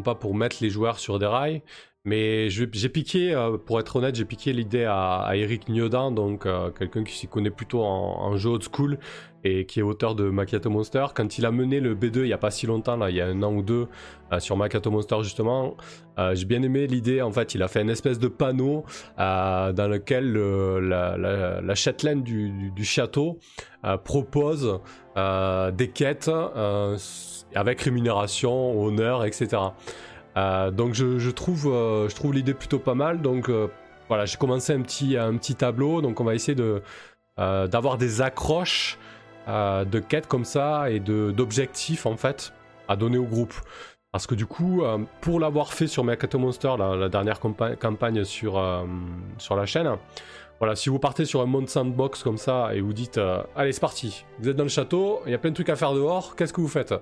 pas 0.00 0.14
pour 0.14 0.34
mettre 0.34 0.56
les 0.60 0.70
joueurs 0.70 0.98
sur 0.98 1.18
des 1.18 1.26
rails, 1.26 1.62
mais 2.04 2.48
j'ai 2.50 2.66
piqué, 2.88 3.34
euh, 3.34 3.58
pour 3.58 3.78
être 3.78 3.96
honnête, 3.96 4.14
j'ai 4.14 4.24
piqué 4.24 4.52
l'idée 4.52 4.84
à, 4.84 5.30
Eric 5.34 5.68
Niodan, 5.68 6.10
donc 6.10 6.46
quelqu'un 6.78 7.04
qui 7.04 7.14
s'y 7.14 7.28
connaît 7.28 7.50
plutôt 7.50 7.82
en, 7.82 8.22
en, 8.22 8.36
jeu 8.36 8.50
old 8.50 8.62
school, 8.62 8.98
et 9.44 9.66
qui 9.66 9.80
est 9.80 9.82
auteur 9.82 10.14
de 10.14 10.28
Macchiato 10.30 10.70
Monster. 10.70 11.06
Quand 11.14 11.38
il 11.38 11.46
a 11.46 11.50
mené 11.50 11.80
le 11.80 11.94
B2 11.94 12.18
il 12.18 12.22
n'y 12.24 12.32
a 12.32 12.38
pas 12.38 12.50
si 12.50 12.66
longtemps, 12.66 13.04
il 13.06 13.16
y 13.16 13.20
a 13.20 13.26
un 13.26 13.42
an 13.42 13.52
ou 13.52 13.62
deux, 13.62 13.88
euh, 14.32 14.40
sur 14.40 14.56
Macchiato 14.56 14.90
Monster 14.90 15.18
justement, 15.22 15.76
euh, 16.18 16.34
j'ai 16.34 16.44
bien 16.44 16.62
aimé 16.62 16.86
l'idée. 16.86 17.22
En 17.22 17.32
fait, 17.32 17.54
il 17.54 17.62
a 17.62 17.68
fait 17.68 17.82
une 17.82 17.90
espèce 17.90 18.18
de 18.18 18.28
panneau 18.28 18.84
euh, 19.18 19.72
dans 19.72 19.88
lequel 19.88 20.32
la, 20.32 21.16
la, 21.16 21.60
la, 21.60 21.74
châtelaine 21.74 22.22
du, 22.22 22.84
château 22.84 23.38
propose 24.04 24.80
des 25.16 25.88
quêtes 25.88 26.30
avec 27.54 27.80
rémunération, 27.80 28.80
honneur, 28.82 29.24
etc. 29.24 29.48
donc 30.36 30.94
je, 30.94 31.30
trouve, 31.30 31.64
je 32.08 32.14
trouve 32.14 32.34
l'idée 32.34 32.54
plutôt 32.54 32.78
pas 32.78 32.94
mal. 32.94 33.20
Donc 33.20 33.50
voilà, 34.08 34.24
j'ai 34.24 34.36
commencé 34.36 34.72
un 34.72 34.80
petit, 34.80 35.16
un 35.16 35.36
petit 35.36 35.54
tableau. 35.54 36.00
Donc 36.02 36.20
on 36.20 36.24
va 36.24 36.34
essayer 36.34 36.54
de 36.54 36.82
d'avoir 37.36 37.98
des 37.98 38.20
accroches 38.20 38.98
euh, 39.48 39.84
de 39.84 39.98
quêtes 39.98 40.28
comme 40.28 40.44
ça 40.44 40.88
et 40.88 41.00
d'objectifs 41.00 42.06
en 42.06 42.16
fait 42.16 42.52
à 42.86 42.94
donner 42.94 43.18
au 43.18 43.24
groupe. 43.24 43.54
Parce 44.12 44.26
que 44.26 44.36
du 44.36 44.46
coup, 44.46 44.84
euh, 44.84 44.98
pour 45.20 45.40
l'avoir 45.40 45.72
fait 45.72 45.88
sur 45.88 46.04
Mercato 46.04 46.38
Monster, 46.38 46.74
la, 46.78 47.08
dernière 47.08 47.40
campagne 47.40 48.24
sur, 48.24 48.58
euh, 48.58 48.84
sur 49.38 49.56
la 49.56 49.66
chaîne, 49.66 49.96
voilà, 50.60 50.76
si 50.76 50.90
vous 50.90 51.00
partez 51.00 51.24
sur 51.24 51.40
un 51.40 51.46
monde 51.46 51.68
sandbox 51.68 52.22
comme 52.22 52.36
ça 52.36 52.72
et 52.72 52.80
vous 52.80 52.92
dites 52.92 53.18
Allez, 53.56 53.72
c'est 53.72 53.80
parti, 53.80 54.24
vous 54.38 54.48
êtes 54.48 54.56
dans 54.56 54.62
le 54.62 54.68
château, 54.68 55.22
il 55.26 55.32
y 55.32 55.34
a 55.34 55.38
plein 55.38 55.50
de 55.50 55.56
trucs 55.56 55.70
à 55.70 55.76
faire 55.76 55.92
dehors, 55.92 56.36
qu'est-ce 56.36 56.52
que 56.52 56.60
vous 56.60 56.68
faites? 56.68 56.94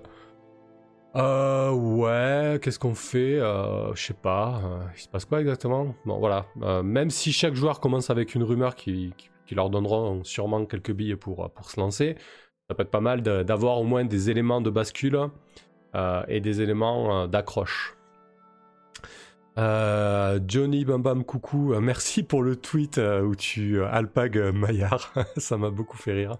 Euh, 1.17 1.71
ouais, 1.73 2.61
qu'est-ce 2.63 2.79
qu'on 2.79 2.95
fait 2.95 3.39
Je 3.39 3.93
sais 3.97 4.15
pas, 4.15 4.63
il 4.95 5.01
se 5.01 5.09
passe 5.09 5.25
quoi 5.25 5.41
exactement? 5.41 5.95
Bon, 6.07 6.19
voilà, 6.19 6.47
même 6.83 7.11
si 7.11 7.33
chaque 7.33 7.55
joueur 7.55 7.81
commence 7.81 8.11
avec 8.11 8.35
une 8.35 8.45
rumeur 8.45 8.77
qui 8.77 9.13
leur 9.51 9.71
donneront 9.71 10.23
sûrement 10.23 10.65
quelques 10.67 10.93
billes 10.93 11.17
pour, 11.17 11.51
pour 11.51 11.71
se 11.71 11.81
lancer. 11.81 12.17
Ça 12.71 12.77
peut 12.77 12.85
être 12.85 12.91
pas 12.93 13.01
mal 13.01 13.23
d'avoir 13.23 13.81
au 13.81 13.85
moins 13.85 14.05
des 14.05 14.31
éléments 14.31 14.61
de 14.61 14.71
bascule 14.71 15.19
euh, 15.97 16.23
et 16.29 16.41
des 16.41 16.61
éléments 16.61 17.23
euh, 17.23 17.27
d'accroche. 17.27 17.97
Euh, 19.61 20.41
Johnny 20.49 20.87
Bam 20.87 21.03
Bam 21.03 21.23
Coucou, 21.23 21.79
merci 21.81 22.23
pour 22.23 22.43
le 22.43 22.57
tweet 22.57 22.99
où 22.99 23.35
tu 23.35 23.83
alpag 23.85 24.39
Maillard, 24.55 25.13
ça 25.37 25.59
m'a 25.59 25.69
beaucoup 25.69 25.99
fait 25.99 26.13
rire. 26.15 26.39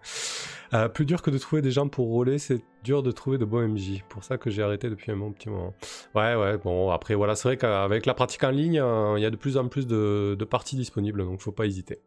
plus 0.95 1.05
dur 1.05 1.21
que 1.21 1.31
de 1.31 1.37
trouver 1.37 1.61
des 1.61 1.71
gens 1.71 1.87
pour 1.89 2.07
rouler, 2.07 2.39
c'est 2.39 2.63
dur 2.83 3.03
de 3.03 3.11
trouver 3.11 3.37
de 3.37 3.45
bons 3.45 3.69
MJ. 3.69 4.03
Pour 4.09 4.25
ça 4.25 4.39
que 4.39 4.49
j'ai 4.49 4.63
arrêté 4.63 4.89
depuis 4.89 5.13
un 5.13 5.17
bon 5.17 5.33
petit 5.33 5.51
moment. 5.51 5.75
Ouais, 6.15 6.35
ouais, 6.35 6.57
bon, 6.57 6.91
après 6.91 7.15
voilà, 7.15 7.35
c'est 7.35 7.49
vrai 7.49 7.57
qu'avec 7.59 8.07
la 8.07 8.15
pratique 8.15 8.43
en 8.43 8.51
ligne, 8.51 8.83
il 9.17 9.23
y 9.23 9.27
a 9.27 9.31
de 9.31 9.37
plus 9.37 9.59
en 9.59 9.69
plus 9.69 9.87
de, 9.87 10.47
parties 10.49 10.77
disponibles, 10.77 11.23
donc 11.23 11.41
faut 11.41 11.53
pas 11.53 11.67
hésiter 11.67 12.01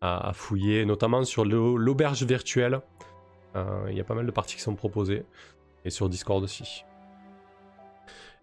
à, 0.00 0.32
fouiller, 0.34 0.84
notamment 0.84 1.24
sur 1.24 1.44
l'auberge 1.44 2.24
virtuelle. 2.24 2.80
Euh, 3.54 3.86
il 3.88 3.96
y 3.96 4.00
a 4.00 4.04
pas 4.04 4.14
mal 4.14 4.26
de 4.26 4.32
parties 4.32 4.56
qui 4.56 4.62
sont 4.62 4.74
proposées, 4.74 5.24
et 5.84 5.90
sur 5.90 6.08
Discord 6.08 6.42
aussi. 6.42 6.84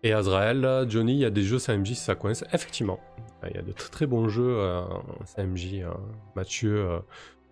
Et 0.04 0.14
Azrael, 0.14 0.86
Johnny, 0.90 1.14
il 1.14 1.20
y 1.20 1.26
a 1.26 1.30
des 1.30 1.44
jeux 1.44 1.60
CMJ 1.60 1.90
si 1.90 1.96
ça 1.96 2.16
coince. 2.16 2.44
Effectivement, 2.54 3.00
il 3.48 3.56
y 3.56 3.60
a 3.60 3.62
de 3.62 3.72
très 3.72 3.90
très 3.90 4.06
bons 4.08 4.28
jeux 4.30 4.58
euh, 4.58 4.84
CMJ. 5.36 5.82
Hein. 5.84 5.98
Mathieu, 6.36 6.76
euh, 6.76 7.00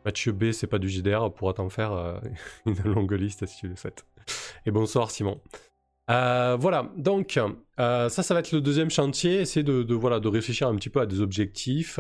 Mathieu 0.03 0.31
B, 0.31 0.51
c'est 0.51 0.65
pas 0.65 0.79
du 0.79 0.89
JDR, 0.89 1.31
pourra 1.31 1.53
t'en 1.53 1.69
faire 1.69 2.21
une 2.65 2.81
longue 2.83 3.11
liste 3.13 3.45
si 3.45 3.59
tu 3.59 3.67
le 3.67 3.75
souhaites. 3.75 4.03
Et 4.65 4.71
bonsoir 4.71 5.11
Simon. 5.11 5.39
voilà, 6.07 6.91
donc 6.97 7.39
ça, 7.77 8.09
ça 8.09 8.33
va 8.33 8.39
être 8.39 8.51
le 8.51 8.61
deuxième 8.61 8.89
chantier, 8.89 9.41
essayer 9.41 9.63
de, 9.63 9.93
voilà, 9.93 10.19
de 10.19 10.27
réfléchir 10.27 10.67
un 10.67 10.75
petit 10.75 10.89
peu 10.89 11.01
à 11.01 11.05
des 11.05 11.21
objectifs. 11.21 11.99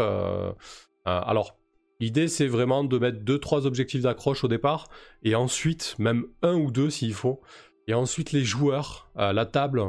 alors, 1.05 1.55
L'idée, 2.01 2.29
c'est 2.29 2.47
vraiment 2.47 2.85
de 2.85 2.97
mettre 2.97 3.19
2-3 3.25 3.65
objectifs 3.65 4.03
d'accroche 4.03 4.45
au 4.45 4.47
départ, 4.47 4.87
et 5.23 5.35
ensuite, 5.35 5.97
même 5.99 6.27
un 6.41 6.53
ou 6.53 6.71
deux 6.71 6.89
s'il 6.89 7.13
faut, 7.13 7.41
et 7.87 7.93
ensuite 7.93 8.31
les 8.31 8.45
joueurs 8.45 9.11
la 9.17 9.45
table 9.45 9.83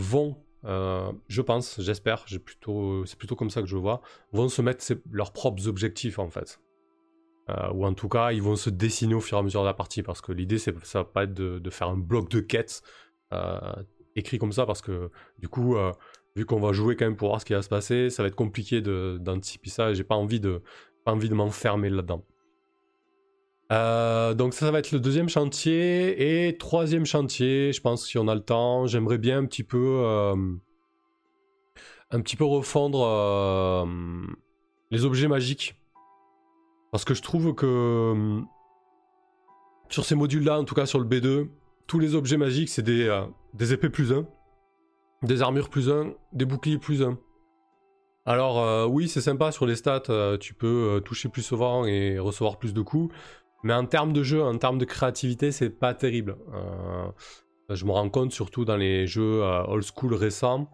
vont, 0.00 0.36
euh, 0.64 1.12
je 1.28 1.42
pense, 1.42 1.80
j'espère, 1.80 2.24
c'est 2.26 2.38
plutôt 3.18 3.36
comme 3.36 3.50
ça 3.50 3.60
que 3.60 3.68
je 3.68 3.76
vois, 3.76 4.00
vont 4.32 4.48
se 4.48 4.62
mettre 4.62 4.84
leurs 5.10 5.32
propres 5.32 5.68
objectifs 5.68 6.18
en 6.18 6.30
fait. 6.30 6.60
Euh, 7.50 7.70
ou 7.72 7.84
en 7.84 7.94
tout 7.94 8.08
cas, 8.08 8.32
ils 8.32 8.42
vont 8.42 8.56
se 8.56 8.70
dessiner 8.70 9.14
au 9.14 9.20
fur 9.20 9.36
et 9.36 9.40
à 9.40 9.42
mesure 9.42 9.62
de 9.62 9.66
la 9.66 9.74
partie, 9.74 10.02
parce 10.02 10.20
que 10.20 10.32
l'idée, 10.32 10.58
c'est, 10.58 10.74
ça 10.84 11.00
va 11.00 11.04
pas 11.04 11.24
être 11.24 11.34
de, 11.34 11.70
faire 11.70 11.88
un 11.88 11.96
bloc 11.96 12.30
de 12.30 12.40
quêtes 12.40 12.82
euh, 13.32 13.58
écrit 14.16 14.38
comme 14.38 14.52
ça, 14.52 14.66
parce 14.66 14.82
que 14.82 15.10
du 15.38 15.48
coup, 15.48 15.76
vu 16.36 16.44
qu'on 16.46 16.60
va 16.60 16.72
jouer 16.72 16.96
quand 16.96 17.06
même 17.06 17.16
pour 17.16 17.28
voir 17.28 17.40
ce 17.40 17.46
qui 17.46 17.52
va 17.52 17.62
se 17.62 17.68
passer, 17.68 18.10
ça 18.10 18.22
va 18.22 18.28
être 18.28 18.36
compliqué 18.36 18.80
d'anticiper 18.80 19.70
ça, 19.70 19.90
et 19.90 19.94
j'ai 19.94 20.04
pas 20.04 20.14
envie 20.14 20.40
de, 20.40 20.62
pas 21.04 21.12
envie 21.12 21.28
de 21.28 21.34
m'enfermer 21.34 21.90
là-dedans. 21.90 22.24
Euh, 23.70 24.34
donc 24.34 24.54
ça, 24.54 24.70
va 24.70 24.80
être 24.80 24.92
le 24.92 25.00
deuxième 25.00 25.28
chantier. 25.28 26.48
Et 26.48 26.56
troisième 26.56 27.06
chantier, 27.06 27.72
je 27.72 27.80
pense 27.80 28.06
si 28.06 28.18
on 28.18 28.28
a 28.28 28.34
le 28.34 28.40
temps, 28.40 28.86
j'aimerais 28.86 29.18
bien 29.18 29.38
un 29.38 29.46
petit 29.46 29.64
peu... 29.64 30.02
Euh, 30.04 30.34
un 32.10 32.20
petit 32.20 32.36
peu 32.36 32.44
refondre... 32.44 33.04
Euh, 33.06 33.86
les 34.90 35.04
objets 35.04 35.28
magiques. 35.28 35.76
Parce 36.90 37.04
que 37.04 37.14
je 37.14 37.22
trouve 37.22 37.54
que 37.54 38.40
sur 39.88 40.04
ces 40.04 40.16
modules-là, 40.16 40.58
en 40.58 40.64
tout 40.64 40.74
cas 40.74 40.86
sur 40.86 40.98
le 40.98 41.06
B2, 41.06 41.48
tous 41.86 42.00
les 42.00 42.16
objets 42.16 42.36
magiques, 42.36 42.68
c'est 42.68 42.82
des, 42.82 43.72
épées 43.72 43.90
plus 43.90 44.12
1, 44.12 44.26
des 45.22 45.42
armures 45.42 45.68
plus 45.68 45.88
1, 45.88 46.12
des 46.32 46.44
boucliers 46.44 46.78
plus 46.78 47.04
1. 47.04 47.16
Alors 48.26 48.90
oui, 48.90 49.08
c'est 49.08 49.20
sympa 49.20 49.52
sur 49.52 49.66
les 49.66 49.76
stats, 49.76 50.02
tu 50.40 50.54
peux 50.54 51.00
toucher 51.04 51.28
plus 51.28 51.42
souvent 51.42 51.84
et 51.84 52.18
recevoir 52.18 52.58
plus 52.58 52.74
de 52.74 52.82
coups, 52.82 53.14
mais 53.62 53.74
en 53.74 53.86
termes 53.86 54.12
de 54.12 54.22
jeu, 54.22 54.42
en 54.42 54.56
termes 54.58 54.78
de 54.78 54.84
créativité, 54.84 55.52
c'est 55.52 55.70
pas 55.70 55.94
terrible. 55.94 56.36
je 57.68 57.84
me 57.84 57.92
rends 57.92 58.08
compte 58.08 58.32
surtout 58.32 58.64
dans 58.64 58.76
les 58.76 59.06
jeux 59.06 59.42
old 59.42 59.84
school 59.84 60.14
récents, 60.14 60.68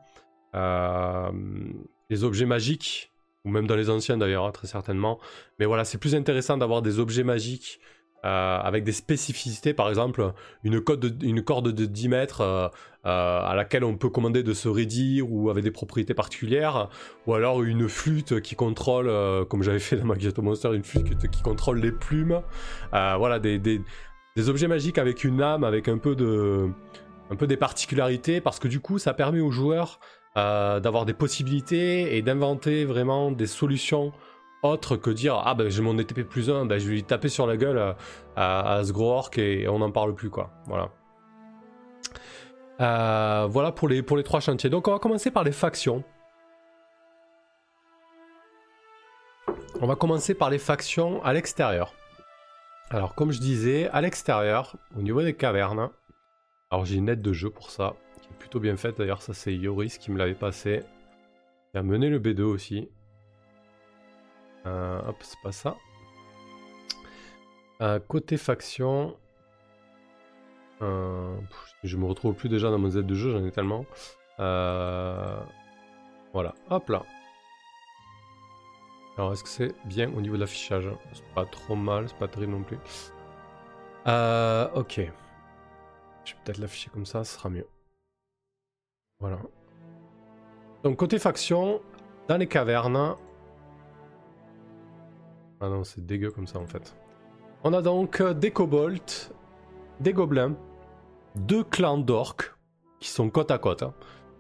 les 0.55 2.25
objets 2.25 2.47
magiques, 2.47 3.13
ou 3.45 3.51
même 3.51 3.67
dans 3.67 3.77
les 3.77 3.91
anciens 3.91 4.17
d'ailleurs, 4.17 4.45
hein, 4.45 4.53
très 4.53 4.67
certainement. 4.67 5.19
Mais 5.59 5.67
voilà, 5.67 5.85
c'est 5.85 5.99
plus 5.99 6.15
intéressant 6.15 6.57
d'avoir 6.57 6.83
des 6.83 6.99
objets 6.99 7.25
magiques 7.25 7.81
euh, 8.27 8.59
avec 8.61 8.83
des 8.83 8.93
spécificités, 8.93 9.73
par 9.73 9.89
exemple 9.89 10.33
une, 10.65 10.81
corde 10.81 11.01
de 11.71 11.85
10 11.85 12.09
mètres 12.09 12.41
euh, 12.41 12.67
euh, 13.05 13.41
à 13.41 13.55
laquelle 13.55 13.85
on 13.85 13.97
peut 13.97 14.09
commander 14.09 14.43
de 14.43 14.53
se 14.53 14.69
raidir 14.69 15.31
ou 15.31 15.49
avec 15.49 15.63
des 15.63 15.71
propriétés 15.71 16.13
particulières, 16.13 16.89
ou 17.29 17.35
alors 17.35 17.63
une 17.63 17.89
flûte 17.89 18.41
qui 18.41 18.57
contrôle, 18.57 19.09
comme 19.47 19.63
j'avais 19.63 19.79
fait 19.79 19.95
dans 19.95 20.07
Magic 20.07 20.37
Monster, 20.39 20.75
une 20.75 20.83
flûte 20.83 21.31
qui 21.31 21.41
contrôle 21.41 21.79
les 21.79 21.93
plumes. 21.93 22.41
voilà, 22.91 23.39
des, 23.39 23.81
objets 24.49 24.67
magiques 24.67 24.99
avec 24.99 25.23
une 25.23 25.41
âme, 25.41 25.63
avec 25.63 25.87
un 25.87 25.99
peu 25.99 26.17
de 26.17 26.69
un 27.31 27.37
peu 27.37 27.47
des 27.47 27.57
particularités, 27.57 28.41
parce 28.41 28.59
que 28.59 28.67
du 28.67 28.81
coup 28.81 28.99
ça 28.99 29.15
permet 29.15 29.41
aux 29.41 29.53
joueurs 29.53 30.01
d'avoir 30.35 31.05
des 31.05 31.15
possibilités 31.15 32.17
et 32.17 32.23
d'inventer 32.23 32.85
vraiment 32.85 33.31
des 33.31 33.47
solutions 33.47 34.13
autre 34.67 34.97
que 34.97 35.11
dire 35.11 35.41
ah 35.45 35.55
ben 35.55 35.69
j'ai 35.69 35.83
mon 35.83 35.99
ETP 35.99 36.23
plus 36.23 36.51
1, 36.51 36.67
ben, 36.67 36.79
je 36.79 36.87
vais 36.87 36.95
lui 36.95 37.05
taper 37.05 37.29
sur 37.29 37.47
la 37.47 37.57
gueule 37.57 37.95
à, 38.37 38.83
ce 38.85 38.93
gros 38.93 39.13
orc 39.13 39.31
et, 39.39 39.69
on 39.69 39.79
n'en 39.79 39.91
parle 39.91 40.15
plus 40.15 40.31
quoi. 40.31 40.51
Voilà. 40.67 40.91
Euh, 42.81 43.47
voilà 43.49 43.73
pour 43.73 43.89
les, 43.89 44.03
pour 44.03 44.17
les 44.17 44.23
trois 44.23 44.41
chantiers. 44.41 44.71
Donc 44.71 44.89
on 44.89 44.93
va 44.93 44.99
commencer 44.99 45.31
par 45.31 45.45
les 45.45 45.53
factions. 45.53 46.05
On 49.81 49.87
va 49.87 49.95
commencer 49.95 50.35
par 50.35 50.51
les 50.51 50.59
factions 50.59 51.23
à 51.23 51.33
l'extérieur. 51.33 51.95
Alors 52.91 53.15
comme 53.15 53.33
je 53.33 53.41
disais, 53.41 53.89
à 53.89 54.01
l'extérieur, 54.01 54.77
au 54.97 55.03
niveau 55.03 55.23
des 55.23 55.35
cavernes, 55.35 55.91
alors 56.71 56.85
j'ai 56.85 56.97
une 56.97 57.09
aide 57.09 57.23
de 57.23 57.33
jeu 57.33 57.51
pour 57.51 57.71
ça, 57.71 57.95
qui 58.23 58.29
est 58.29 58.39
plutôt 58.39 58.61
bien 58.61 58.77
faite 58.77 58.99
d'ailleurs, 58.99 59.23
ça 59.23 59.35
c'est 59.35 59.55
Yoris 59.55 59.99
qui 59.99 60.11
me 60.11 60.19
l'avait 60.19 60.35
passé. 60.35 60.83
Il 61.75 61.79
a 61.79 61.83
mené 61.83 62.09
le 62.09 62.19
B2 62.19 62.43
aussi. 62.43 62.89
Euh, 64.67 65.01
hop, 65.07 65.17
c'est 65.21 65.41
pas 65.41 65.53
ça. 65.53 65.77
Euh, 67.83 68.01
côté 68.01 68.37
faction. 68.37 69.17
Euh, 70.83 71.37
je 71.85 71.97
me 71.97 72.05
retrouve 72.05 72.35
plus 72.35 72.49
déjà 72.49 72.71
dans 72.71 72.79
mon 72.79 72.91
Z 72.91 72.99
de 72.99 73.15
jeu, 73.15 73.33
j'en 73.33 73.45
ai 73.45 73.51
tellement. 73.51 73.87
Voilà, 74.39 75.45
hop 76.69 76.89
là. 76.91 77.03
Alors, 79.17 79.33
est-ce 79.33 79.43
que 79.43 79.49
c'est 79.49 79.75
bien 79.87 80.13
au 80.13 80.21
niveau 80.21 80.35
de 80.35 80.41
l'affichage? 80.41 80.91
C'est 81.13 81.25
pas 81.35 81.47
trop 81.47 81.75
mal, 81.75 82.09
c'est 82.09 82.19
pas 82.19 82.29
terrible 82.29 82.53
non 82.53 82.63
plus. 82.63 82.77
ok. 84.75 85.13
Je 86.25 86.33
vais 86.33 86.39
peut-être 86.45 86.59
l'afficher 86.59 86.91
comme 86.91 87.07
ça, 87.07 87.25
ce 87.25 87.39
sera 87.39 87.49
mieux. 87.49 87.67
Voilà. 89.21 89.39
Donc, 90.83 90.99
côté 90.99 91.19
faction, 91.19 91.81
dans 92.29 92.37
les 92.37 92.49
cavernes, 92.49 93.17
ah 95.61 95.69
non, 95.69 95.85
c'est 95.85 96.05
dégueu 96.05 96.31
comme 96.31 96.47
ça 96.47 96.59
en 96.59 96.67
fait. 96.67 96.95
On 97.65 97.73
a 97.73 97.81
donc 97.81 98.21
euh, 98.21 98.35
des 98.35 98.51
kobolds, 98.51 99.33
des 100.01 100.13
gobelins, 100.13 100.55
deux 101.35 101.65
clans 101.65 101.99
d'orques 101.99 102.55
qui 103.01 103.09
sont 103.09 103.31
côte 103.31 103.51
à 103.51 103.59
côte. 103.59 103.83
Hein. 103.83 103.95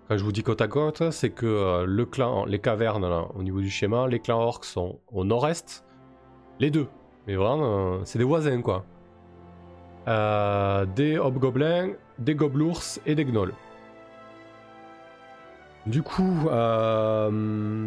Quand 0.08 0.18
je 0.18 0.24
vous 0.24 0.32
dis 0.32 0.42
côte 0.42 0.60
à 0.60 0.68
côte, 0.68 1.10
c'est 1.10 1.30
que 1.30 1.46
euh, 1.46 1.86
le 1.86 2.08
les 2.46 2.58
cavernes 2.58 3.04
au 3.34 3.42
niveau 3.42 3.60
du 3.60 3.70
schéma, 3.70 4.06
les 4.08 4.20
clans 4.20 4.40
orques 4.40 4.66
sont 4.66 5.00
au 5.10 5.24
nord-est. 5.24 5.84
Les 6.60 6.70
deux. 6.70 6.86
Mais 7.26 7.34
vraiment, 7.34 7.94
euh, 7.94 7.98
c'est 8.04 8.18
des 8.18 8.24
voisins 8.24 8.60
quoi. 8.62 8.84
des 10.06 11.18
hobgoblins, 11.18 11.92
des 12.18 12.34
goblours 12.34 12.82
et 13.06 13.14
des 13.14 13.24
gnolls. 13.24 13.54
Du 15.86 16.02
coup, 16.02 16.48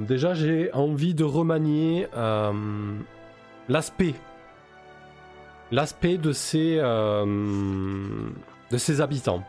déjà 0.07 0.33
j'ai 0.33 0.71
envie 0.73 1.13
de 1.13 1.23
remanier 1.23 2.07
l'aspect 3.69 4.15
l'aspect 5.71 6.17
de 6.17 6.31
ces 6.31 6.77
euh, 6.79 7.25
de 8.71 9.01
habitants. 9.01 9.43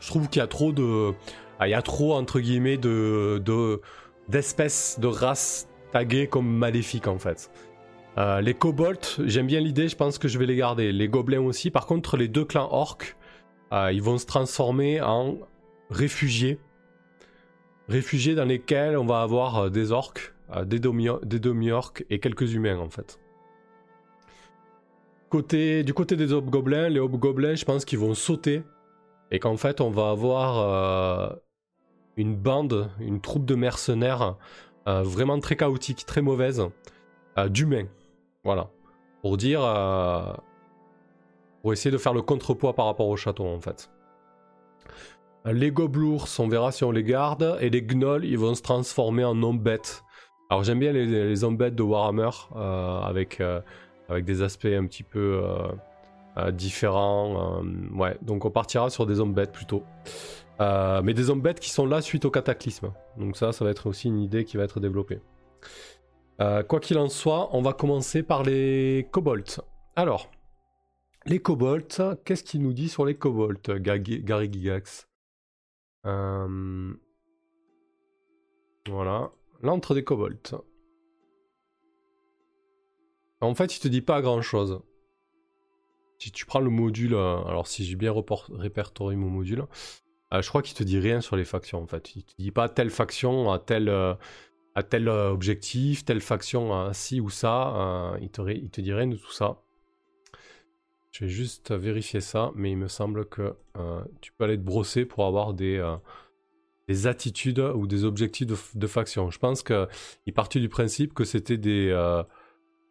Je 0.00 0.08
trouve 0.08 0.28
qu'il 0.28 0.40
y 0.40 0.42
a 0.42 0.46
trop 0.46 0.72
de 0.72 1.12
ah, 1.58 1.66
il 1.66 1.70
y 1.70 1.74
a 1.74 1.82
trop 1.82 2.14
entre 2.14 2.40
guillemets 2.40 2.76
de 2.76 3.42
d'espèces 4.28 4.98
de, 5.00 5.06
races 5.06 5.68
taguées 5.92 6.26
comme 6.26 6.48
maléfiques 6.48 7.08
en 7.08 7.18
fait. 7.18 7.50
Euh, 8.18 8.40
les 8.40 8.54
kobolds, 8.54 9.24
j'aime 9.24 9.46
bien 9.46 9.60
l'idée, 9.60 9.88
je 9.88 9.96
pense 9.96 10.18
que 10.18 10.26
je 10.26 10.38
vais 10.38 10.46
les 10.46 10.56
garder. 10.56 10.90
Les 10.90 11.06
gobelins 11.06 11.40
aussi. 11.40 11.70
Par 11.70 11.86
contre, 11.86 12.16
les 12.16 12.28
deux 12.28 12.46
clans 12.46 12.68
orques, 12.72 13.14
euh, 13.72 13.92
ils 13.92 14.02
vont 14.02 14.16
se 14.16 14.24
transformer 14.24 15.02
en 15.02 15.36
réfugiés. 15.90 16.58
Réfugiés 17.88 18.34
dans 18.34 18.46
lesquels 18.46 18.96
on 18.96 19.04
va 19.04 19.20
avoir 19.20 19.70
des 19.70 19.92
orques 19.92 20.34
des 20.64 20.78
demi-orques 20.78 22.04
et 22.10 22.20
quelques 22.20 22.54
humains 22.54 22.78
en 22.78 22.88
fait. 22.88 23.18
Du 25.32 25.92
côté 25.92 26.16
des 26.16 26.32
hobgoblins, 26.32 26.88
les 26.88 27.00
hobgoblins, 27.00 27.56
je 27.56 27.64
pense 27.66 27.84
qu'ils 27.84 27.98
vont 27.98 28.14
sauter 28.14 28.62
et 29.30 29.38
qu'en 29.38 29.58
fait 29.58 29.82
on 29.82 29.90
va 29.90 30.08
avoir 30.08 30.58
euh, 30.58 31.36
une 32.16 32.34
bande, 32.36 32.90
une 33.00 33.20
troupe 33.20 33.44
de 33.44 33.54
mercenaires 33.54 34.36
euh, 34.88 35.02
vraiment 35.02 35.38
très 35.38 35.56
chaotique, 35.56 36.06
très 36.06 36.22
mauvaise, 36.22 36.66
euh, 37.36 37.48
d'humains. 37.48 37.88
Voilà. 38.44 38.70
Pour 39.20 39.36
dire. 39.36 39.60
pour 41.60 41.72
essayer 41.72 41.90
de 41.90 41.98
faire 41.98 42.14
le 42.14 42.22
contrepoids 42.22 42.74
par 42.74 42.86
rapport 42.86 43.08
au 43.08 43.16
château 43.16 43.46
en 43.46 43.60
fait. 43.60 43.90
Les 45.44 45.70
gobelours, 45.70 46.28
on 46.38 46.48
verra 46.48 46.72
si 46.72 46.82
on 46.84 46.92
les 46.92 47.04
garde, 47.04 47.58
et 47.60 47.68
les 47.68 47.82
gnolls, 47.82 48.24
ils 48.24 48.38
vont 48.38 48.54
se 48.54 48.62
transformer 48.62 49.24
en 49.24 49.42
hommes 49.42 49.58
bêtes. 49.58 50.02
Alors 50.48 50.62
j'aime 50.62 50.78
bien 50.78 50.92
les, 50.92 51.06
les 51.06 51.44
de 51.74 51.82
Warhammer 51.82 52.30
euh, 52.54 53.00
avec, 53.00 53.40
euh, 53.40 53.60
avec 54.08 54.24
des 54.24 54.42
aspects 54.42 54.66
un 54.66 54.86
petit 54.86 55.02
peu 55.02 55.42
euh, 56.36 56.52
différents. 56.52 57.62
ouais, 57.94 58.16
donc 58.22 58.44
on 58.44 58.50
partira 58.50 58.90
sur 58.90 59.06
des 59.06 59.20
bêtes 59.32 59.52
plutôt. 59.52 59.82
mais 60.60 61.14
des 61.14 61.30
bêtes 61.40 61.58
qui 61.60 61.70
sont 61.70 61.86
là 61.86 62.00
suite 62.00 62.24
au 62.24 62.30
cataclysme. 62.30 62.92
Donc 63.18 63.36
ça, 63.36 63.52
ça 63.52 63.64
va 63.64 63.70
être 63.70 63.88
aussi 63.88 64.08
une 64.08 64.20
idée 64.20 64.44
qui 64.44 64.56
va 64.56 64.64
être 64.64 64.78
développée. 64.78 65.20
quoi 66.38 66.80
qu'il 66.80 66.98
en 66.98 67.08
soit, 67.08 67.48
on 67.52 67.62
va 67.62 67.72
commencer 67.72 68.22
par 68.22 68.44
les 68.44 69.08
kobolds. 69.10 69.62
Alors, 69.96 70.30
les 71.24 71.40
kobolds, 71.40 72.16
qu'est-ce 72.24 72.44
qu'il 72.44 72.62
nous 72.62 72.72
dit 72.72 72.88
sur 72.88 73.04
les 73.04 73.16
kobolds, 73.16 73.80
Gary 73.80 74.52
Gigax 74.52 75.08
Voilà. 78.88 79.30
L'antre 79.62 79.94
des 79.94 80.04
kobolds. 80.04 80.62
En 83.40 83.54
fait, 83.54 83.76
il 83.76 83.80
te 83.80 83.88
dit 83.88 84.00
pas 84.00 84.22
grand 84.22 84.42
chose. 84.42 84.80
Si 86.18 86.30
tu 86.30 86.46
prends 86.46 86.60
le 86.60 86.70
module, 86.70 87.14
euh, 87.14 87.42
alors 87.44 87.66
si 87.66 87.84
j'ai 87.84 87.96
bien 87.96 88.14
répertorié 88.50 89.16
mon 89.16 89.28
module, 89.28 89.66
euh, 90.32 90.40
je 90.40 90.48
crois 90.48 90.62
qu'il 90.62 90.76
te 90.76 90.82
dit 90.82 90.98
rien 90.98 91.20
sur 91.20 91.36
les 91.36 91.44
factions 91.44 91.82
en 91.82 91.86
fait. 91.86 92.16
Il 92.16 92.24
te 92.24 92.32
dit 92.38 92.50
pas 92.50 92.68
telle 92.68 92.90
faction 92.90 93.52
à 93.52 93.58
tel, 93.58 93.88
euh, 93.88 94.14
tel 94.88 95.08
objectif, 95.08 96.04
telle 96.04 96.22
faction 96.22 96.74
à 96.74 96.94
ci 96.94 97.20
ou 97.20 97.28
ça. 97.28 98.16
il, 98.20 98.30
te, 98.30 98.42
te 98.68 98.80
dit 98.80 98.92
rien 98.92 99.06
de 99.06 99.16
tout 99.16 99.32
ça. 99.32 99.62
Je 101.12 101.24
vais 101.24 101.30
juste 101.30 101.72
vérifier 101.72 102.20
ça, 102.20 102.52
mais 102.54 102.70
il 102.70 102.76
me 102.76 102.88
semble 102.88 103.26
que 103.26 103.54
tu 104.20 104.32
peux 104.32 104.44
aller 104.44 104.58
te 104.58 104.62
brosser 104.62 105.06
pour 105.06 105.24
avoir 105.26 105.54
des, 105.54 105.78
des 106.88 107.06
attitudes 107.06 107.58
ou 107.58 107.86
des 107.86 108.04
objectifs 108.04 108.46
de, 108.76 108.86
faction. 108.86 109.30
Je 109.30 109.38
pense 109.38 109.62
qu'il 109.62 110.34
partit 110.34 110.60
du 110.60 110.68
principe 110.68 111.14
que 111.14 111.24
c'était 111.24 111.56
des, 111.56 111.88
euh, 111.90 112.22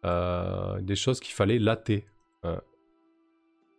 euh, 0.04 0.80
des 0.82 0.96
choses 0.96 1.20
qu'il 1.20 1.34
fallait 1.34 1.58
latter, 1.58 2.06
euh, 2.44 2.58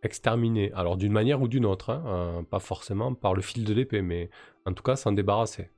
exterminer. 0.01 0.71
Alors 0.73 0.97
d'une 0.97 1.12
manière 1.12 1.41
ou 1.41 1.47
d'une 1.47 1.65
autre, 1.65 1.91
hein, 1.91 2.43
pas 2.49 2.60
forcément 2.60 3.13
par 3.13 3.36
le 3.36 3.41
fil 3.41 3.63
de 3.63 3.73
l'épée, 3.73 4.01
mais 4.01 4.30
en 4.65 4.73
tout 4.73 4.84
cas 4.84 4.95
s'en 4.95 5.12
débarrasser. 5.12 5.69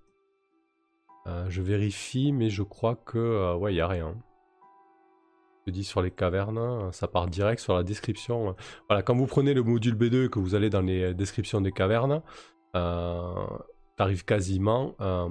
je 1.47 1.61
vérifie, 1.61 2.31
mais 2.31 2.49
je 2.49 2.63
crois 2.63 2.95
que 2.95 3.53
ouais, 3.55 3.71
il 3.73 3.75
n'y 3.75 3.81
a 3.81 3.87
rien. 3.87 4.15
Je 5.67 5.71
dis 5.71 5.83
sur 5.83 6.01
les 6.01 6.09
cavernes, 6.09 6.91
ça 6.91 7.07
part 7.07 7.27
direct 7.27 7.61
sur 7.61 7.75
la 7.75 7.83
description. 7.83 8.55
Voilà, 8.87 9.03
quand 9.03 9.15
vous 9.15 9.27
prenez 9.27 9.53
le 9.53 9.61
module 9.61 9.95
B2 9.95 10.25
et 10.25 10.29
que 10.29 10.39
vous 10.39 10.55
allez 10.55 10.71
dans 10.71 10.81
les 10.81 11.13
descriptions 11.13 11.61
des 11.61 11.71
cavernes, 11.71 12.23
quasiment. 14.25 14.95
Euh, 15.01 15.29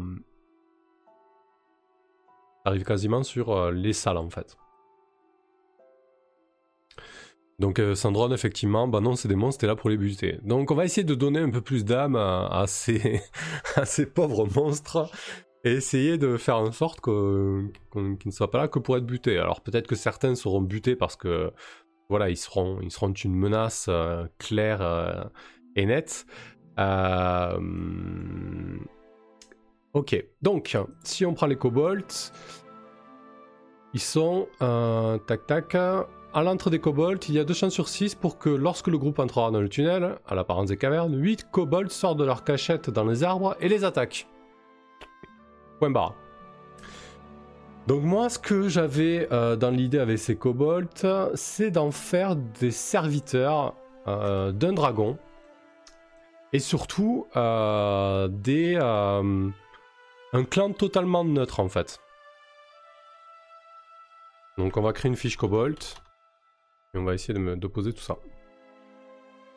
quasiment 2.84 3.22
sur 3.22 3.70
les 3.70 3.94
salles 3.94 4.18
en 4.18 4.28
fait. 4.28 4.56
Donc 7.58 7.80
euh, 7.80 7.96
Sandron, 7.96 8.30
effectivement, 8.32 8.86
bah 8.86 9.00
non, 9.00 9.16
c'est 9.16 9.26
des 9.26 9.34
monstres, 9.34 9.60
t'es 9.60 9.66
là 9.66 9.74
pour 9.74 9.90
les 9.90 9.96
buter. 9.96 10.38
Donc 10.44 10.70
on 10.70 10.76
va 10.76 10.84
essayer 10.84 11.04
de 11.04 11.14
donner 11.14 11.40
un 11.40 11.50
peu 11.50 11.60
plus 11.60 11.84
d'âme 11.84 12.14
à, 12.14 12.64
ces, 12.68 13.20
à 13.76 13.84
ces 13.84 14.06
pauvres 14.06 14.46
monstres 14.54 15.10
et 15.64 15.72
essayer 15.72 16.18
de 16.18 16.36
faire 16.36 16.58
en 16.58 16.70
sorte 16.70 17.00
qu'ils 17.00 17.12
ne 17.12 18.30
soient 18.30 18.50
pas 18.50 18.58
là 18.58 18.68
que 18.68 18.78
pour 18.78 18.96
être 18.96 19.06
butés. 19.06 19.38
Alors 19.38 19.60
peut-être 19.60 19.88
que 19.88 19.96
certains 19.96 20.36
seront 20.36 20.60
butés 20.60 20.94
parce 20.94 21.16
que 21.16 21.52
voilà, 22.08 22.30
ils 22.30 22.36
seront, 22.36 22.80
ils 22.80 22.92
seront 22.92 23.12
une 23.12 23.34
menace 23.34 23.86
euh, 23.88 24.24
claire 24.38 24.80
euh, 24.80 25.24
et 25.74 25.84
nette. 25.84 26.26
Ok, 29.94 30.24
donc 30.42 30.76
si 31.02 31.26
on 31.26 31.34
prend 31.34 31.46
les 31.46 31.56
kobolds, 31.56 32.32
ils 33.94 34.00
sont 34.00 34.46
tac 35.26 35.46
tac 35.46 35.76
à 36.34 36.42
l'entrée 36.42 36.70
des 36.70 36.78
kobolds, 36.78 37.18
il 37.28 37.34
y 37.34 37.38
a 37.38 37.44
2 37.44 37.54
chances 37.54 37.72
sur 37.72 37.88
6 37.88 38.14
pour 38.14 38.38
que 38.38 38.50
lorsque 38.50 38.88
le 38.88 38.98
groupe 38.98 39.18
entrera 39.18 39.50
dans 39.50 39.60
le 39.60 39.68
tunnel, 39.68 40.16
à 40.26 40.34
l'apparence 40.34 40.68
des 40.68 40.76
cavernes, 40.76 41.14
8 41.16 41.50
kobolds 41.50 41.90
sortent 41.90 42.18
de 42.18 42.24
leur 42.24 42.44
cachette 42.44 42.90
dans 42.90 43.04
les 43.04 43.24
arbres 43.24 43.56
et 43.60 43.68
les 43.68 43.84
attaquent. 43.84 44.26
Point 45.78 45.90
barre. 45.90 46.14
Donc 47.86 48.02
moi, 48.02 48.28
ce 48.28 48.38
que 48.38 48.68
j'avais 48.68 49.26
euh, 49.32 49.56
dans 49.56 49.70
l'idée 49.70 49.98
avec 49.98 50.18
ces 50.18 50.36
kobolds, 50.36 50.88
c'est 51.34 51.70
d'en 51.70 51.90
faire 51.90 52.36
des 52.36 52.70
serviteurs 52.70 53.74
euh, 54.06 54.52
d'un 54.52 54.74
dragon. 54.74 55.16
Et 56.52 56.58
surtout, 56.60 57.26
euh, 57.36 58.28
des, 58.28 58.76
un 58.76 60.44
clan 60.44 60.72
totalement 60.72 61.24
neutre 61.24 61.60
en 61.60 61.68
fait. 61.68 62.00
Donc 64.56 64.76
on 64.76 64.82
va 64.82 64.92
créer 64.92 65.08
une 65.08 65.16
fiche 65.16 65.36
kobold. 65.36 65.78
Et 66.94 66.98
on 66.98 67.04
va 67.04 67.14
essayer 67.14 67.38
de 67.38 67.66
poser 67.66 67.92
tout 67.92 68.00
ça. 68.00 68.16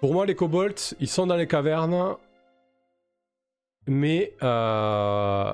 Pour 0.01 0.13
moi, 0.13 0.25
les 0.25 0.36
kobolds, 0.36 0.95
ils 0.99 1.08
sont 1.08 1.27
dans 1.27 1.36
les 1.36 1.47
cavernes, 1.47 2.15
mais 3.88 4.34
euh, 4.41 5.54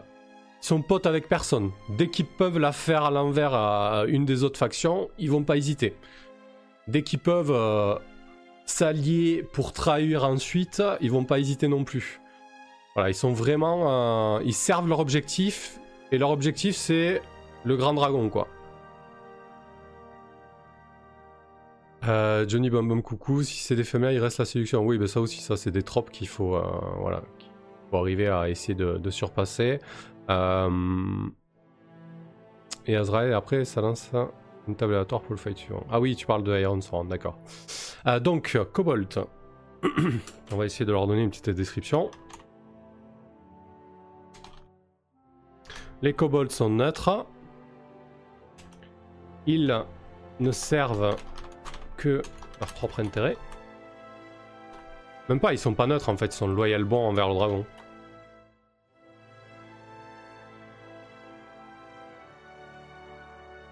ils 0.61 0.65
sont 0.65 0.81
potes 0.81 1.05
avec 1.05 1.27
personne. 1.27 1.71
Dès 1.89 2.09
qu'ils 2.09 2.25
peuvent 2.25 2.57
la 2.57 2.71
faire 2.71 3.03
à 3.03 3.11
l'envers 3.11 3.53
à 3.53 4.05
une 4.07 4.25
des 4.25 4.43
autres 4.43 4.57
factions, 4.57 5.09
ils 5.17 5.29
vont 5.29 5.43
pas 5.43 5.57
hésiter. 5.57 5.95
Dès 6.87 7.03
qu'ils 7.03 7.19
peuvent 7.19 7.51
euh, 7.51 7.95
s'allier 8.67 9.43
pour 9.51 9.73
trahir 9.73 10.23
ensuite, 10.25 10.83
ils 11.01 11.11
vont 11.11 11.23
pas 11.23 11.39
hésiter 11.39 11.67
non 11.67 11.83
plus. 11.83 12.21
Voilà, 12.93 13.09
ils 13.09 13.15
sont 13.15 13.33
vraiment, 13.33 14.37
euh, 14.37 14.41
ils 14.45 14.53
servent 14.53 14.87
leur 14.87 14.99
objectif 14.99 15.79
et 16.11 16.17
leur 16.17 16.29
objectif 16.29 16.75
c'est 16.75 17.21
le 17.63 17.75
grand 17.75 17.93
dragon 17.93 18.29
quoi. 18.29 18.47
Euh, 22.07 22.47
Johnny 22.47 22.69
Bum 22.69 23.01
Coucou, 23.01 23.43
si 23.43 23.57
c'est 23.57 23.75
des 23.75 23.83
femelles, 23.83 24.15
il 24.15 24.19
reste 24.19 24.37
la 24.37 24.45
séduction. 24.45 24.85
Oui, 24.85 24.97
ben 24.97 25.07
ça 25.07 25.19
aussi, 25.19 25.41
ça 25.41 25.57
c'est 25.57 25.71
des 25.71 25.83
tropes 25.83 26.11
qu'il 26.11 26.27
faut, 26.27 26.55
euh, 26.55 26.61
voilà, 26.99 27.21
faut 27.89 27.97
arriver 27.97 28.27
à 28.27 28.49
essayer 28.49 28.75
de, 28.75 29.09
surpasser. 29.09 29.79
Euh, 30.29 30.69
et 32.85 32.95
Azrael, 32.95 33.33
après, 33.33 33.65
ça 33.65 33.81
lance 33.81 34.09
une 34.67 34.75
table 34.75 34.93
aléatoire 34.93 35.21
pour 35.21 35.31
le 35.33 35.37
fight 35.37 35.57
suivant. 35.57 35.85
Ah 35.91 35.99
oui, 35.99 36.15
tu 36.15 36.25
parles 36.25 36.43
de 36.43 36.57
Iron 36.59 36.81
Sword, 36.81 37.05
d'accord. 37.05 37.37
donc, 38.21 38.57
Cobalt. 38.73 39.19
On 40.51 40.55
va 40.55 40.65
essayer 40.65 40.85
de 40.85 40.91
leur 40.91 41.07
donner 41.07 41.23
une 41.23 41.29
petite 41.29 41.49
description. 41.49 42.09
Les 46.01 46.13
kobolds 46.13 46.51
sont 46.51 46.69
neutres. 46.69 47.25
Ils 49.47 49.83
ne 50.39 50.51
servent 50.51 51.15
que 51.95 52.21
leur 52.59 52.73
propre 52.73 52.99
intérêt. 52.99 53.37
Même 55.29 55.39
pas, 55.39 55.53
ils 55.53 55.59
sont 55.59 55.73
pas 55.73 55.87
neutres 55.87 56.09
en 56.09 56.17
fait, 56.17 56.27
ils 56.27 56.31
sont 56.31 56.47
loyal 56.47 56.83
bons 56.83 57.07
envers 57.07 57.27
le 57.27 57.33
dragon. 57.33 57.65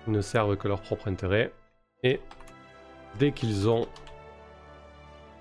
Ne 0.07 0.21
servent 0.21 0.57
que 0.57 0.67
leur 0.67 0.81
propre 0.81 1.07
intérêt. 1.07 1.51
Et 2.03 2.19
dès 3.19 3.31
qu'ils 3.31 3.69
ont 3.69 3.87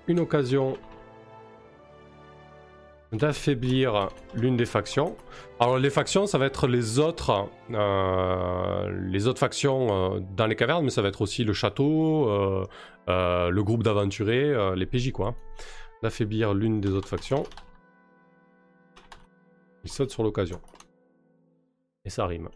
une 0.07 0.19
occasion 0.19 0.77
d'affaiblir 3.11 4.09
l'une 4.33 4.57
des 4.57 4.65
factions. 4.65 5.15
Alors 5.59 5.77
les 5.77 5.89
factions, 5.89 6.27
ça 6.27 6.37
va 6.37 6.45
être 6.45 6.67
les 6.67 6.99
autres, 6.99 7.47
euh, 7.71 9.07
les 9.07 9.27
autres 9.27 9.39
factions 9.39 10.15
euh, 10.15 10.19
dans 10.35 10.47
les 10.47 10.55
cavernes, 10.55 10.83
mais 10.83 10.89
ça 10.89 11.01
va 11.01 11.07
être 11.07 11.21
aussi 11.21 11.43
le 11.43 11.53
château, 11.53 12.29
euh, 12.29 13.49
le 13.49 13.63
groupe 13.63 13.83
d'aventuriers, 13.83 14.73
les 14.75 14.85
PJ 14.85 15.11
quoi. 15.11 15.35
D'affaiblir 16.03 16.53
l'une 16.53 16.81
des 16.81 16.89
autres 16.89 17.07
factions. 17.07 17.43
Ils 19.83 19.91
sautent 19.91 20.11
sur 20.11 20.23
l'occasion. 20.23 20.59
Et 22.03 22.09
ça 22.09 22.25
rime. 22.25 22.49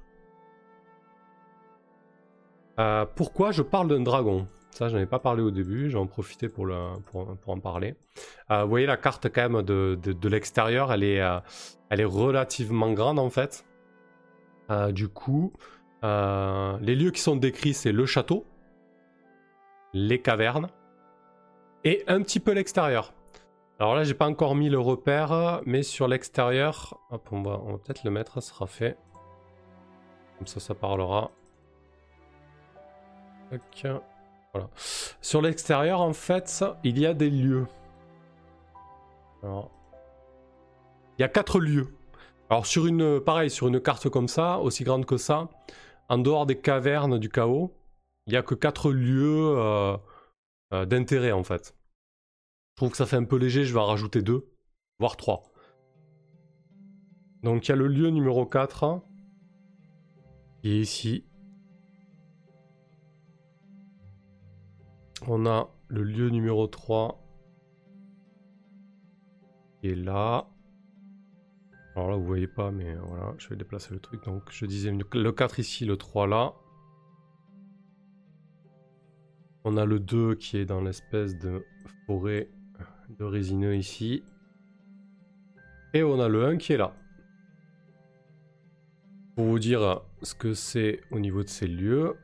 Pourquoi 3.15 3.51
je 3.51 3.61
parle 3.61 3.87
d'un 3.87 4.01
dragon? 4.01 4.47
Ça, 4.71 4.87
j'en 4.87 4.97
ai 4.99 5.05
pas 5.05 5.19
parlé 5.19 5.41
au 5.41 5.51
début, 5.51 5.89
j'en 5.89 6.07
profité 6.07 6.47
pour, 6.47 6.69
en 6.71 7.59
parler. 7.59 7.95
Euh, 8.49 8.63
vous 8.63 8.69
voyez 8.69 8.85
la 8.85 8.97
carte 8.97 9.27
quand 9.29 9.49
même 9.49 9.61
de, 9.61 9.99
de, 10.01 10.29
l'extérieur, 10.29 10.93
elle, 10.93 11.03
est, 11.03 11.19
euh, 11.19 11.39
elle 11.89 11.99
est 11.99 12.05
relativement 12.05 12.91
grande 12.93 13.19
en 13.19 13.29
fait. 13.29 13.65
Euh, 14.69 14.91
du 14.91 15.09
coup, 15.09 15.51
les 16.01 16.95
lieux 16.95 17.11
qui 17.11 17.21
sont 17.21 17.35
décrits, 17.35 17.73
c'est 17.73 17.91
le 17.91 18.05
château, 18.05 18.45
les 19.93 20.21
cavernes 20.21 20.69
et 21.83 22.03
un 22.07 22.21
petit 22.21 22.39
peu 22.39 22.53
l'extérieur. 22.53 23.13
Alors 23.79 23.95
là, 23.95 24.03
j'ai 24.03 24.13
pas 24.13 24.27
encore 24.27 24.55
mis 24.55 24.69
le 24.69 24.79
repère, 24.79 25.61
mais 25.65 25.83
sur 25.83 26.07
l'extérieur, 26.07 26.99
on 27.31 27.41
va, 27.41 27.59
on 27.65 27.71
va 27.73 27.77
peut-être 27.79 28.03
le 28.03 28.11
mettre, 28.11 28.41
ça 28.41 28.53
sera 28.53 28.67
fait. 28.67 28.97
Comme 30.37 30.47
ça, 30.47 30.59
ça 30.59 30.75
parlera. 30.75 31.31
Sur 35.21 35.41
l'extérieur, 35.41 36.01
en 36.01 36.13
fait, 36.13 36.63
il 36.83 36.99
y 36.99 37.05
a 37.05 37.13
des 37.13 37.29
lieux. 37.29 37.67
Il 39.43 41.21
y 41.21 41.23
a 41.23 41.29
quatre 41.29 41.59
lieux. 41.59 41.87
Alors 42.49 42.65
sur 42.65 42.87
une, 42.87 43.19
pareil, 43.19 43.49
sur 43.49 43.67
une 43.67 43.79
carte 43.79 44.09
comme 44.09 44.27
ça, 44.27 44.57
aussi 44.59 44.83
grande 44.83 45.05
que 45.05 45.17
ça, 45.17 45.49
en 46.09 46.17
dehors 46.17 46.45
des 46.45 46.59
cavernes 46.59 47.19
du 47.19 47.29
chaos, 47.29 47.75
il 48.25 48.33
y 48.33 48.37
a 48.37 48.41
que 48.41 48.55
quatre 48.55 48.91
lieux 48.91 49.55
euh, 49.55 49.95
euh, 50.73 50.85
d'intérêt 50.85 51.31
en 51.31 51.43
fait. 51.43 51.75
Je 52.71 52.75
trouve 52.77 52.91
que 52.91 52.97
ça 52.97 53.05
fait 53.05 53.17
un 53.17 53.23
peu 53.23 53.35
léger, 53.35 53.65
je 53.65 53.73
vais 53.73 53.79
en 53.79 53.85
rajouter 53.85 54.23
deux, 54.23 54.49
voire 54.97 55.15
trois. 55.15 55.43
Donc 57.43 57.67
il 57.67 57.69
y 57.69 57.71
a 57.73 57.75
le 57.75 57.87
lieu 57.87 58.09
numéro 58.09 58.45
4, 58.45 59.01
qui 60.61 60.71
est 60.71 60.79
ici, 60.79 61.25
On 65.27 65.45
a 65.45 65.69
le 65.89 66.03
lieu 66.03 66.29
numéro 66.29 66.65
3 66.67 67.21
qui 69.81 69.89
est 69.89 69.95
là. 69.95 70.47
Alors 71.95 72.11
là, 72.11 72.17
vous 72.17 72.25
voyez 72.25 72.47
pas, 72.47 72.71
mais 72.71 72.95
voilà, 72.95 73.33
je 73.37 73.49
vais 73.49 73.55
déplacer 73.55 73.93
le 73.93 73.99
truc. 73.99 74.23
Donc, 74.23 74.43
je 74.49 74.65
disais 74.65 74.91
le 74.91 75.31
4 75.31 75.59
ici, 75.59 75.85
le 75.85 75.97
3 75.97 76.27
là. 76.27 76.53
On 79.65 79.75
a 79.75 79.85
le 79.85 79.99
2 79.99 80.35
qui 80.35 80.57
est 80.57 80.65
dans 80.65 80.81
l'espèce 80.81 81.37
de 81.37 81.65
forêt 82.05 82.49
de 83.09 83.25
résineux 83.25 83.75
ici. 83.75 84.23
Et 85.93 86.03
on 86.03 86.19
a 86.19 86.29
le 86.29 86.45
1 86.45 86.57
qui 86.57 86.73
est 86.73 86.77
là. 86.77 86.93
Pour 89.35 89.45
vous 89.45 89.59
dire 89.59 90.01
ce 90.21 90.33
que 90.33 90.53
c'est 90.53 91.01
au 91.11 91.19
niveau 91.19 91.43
de 91.43 91.49
ces 91.49 91.67
lieux, 91.67 92.15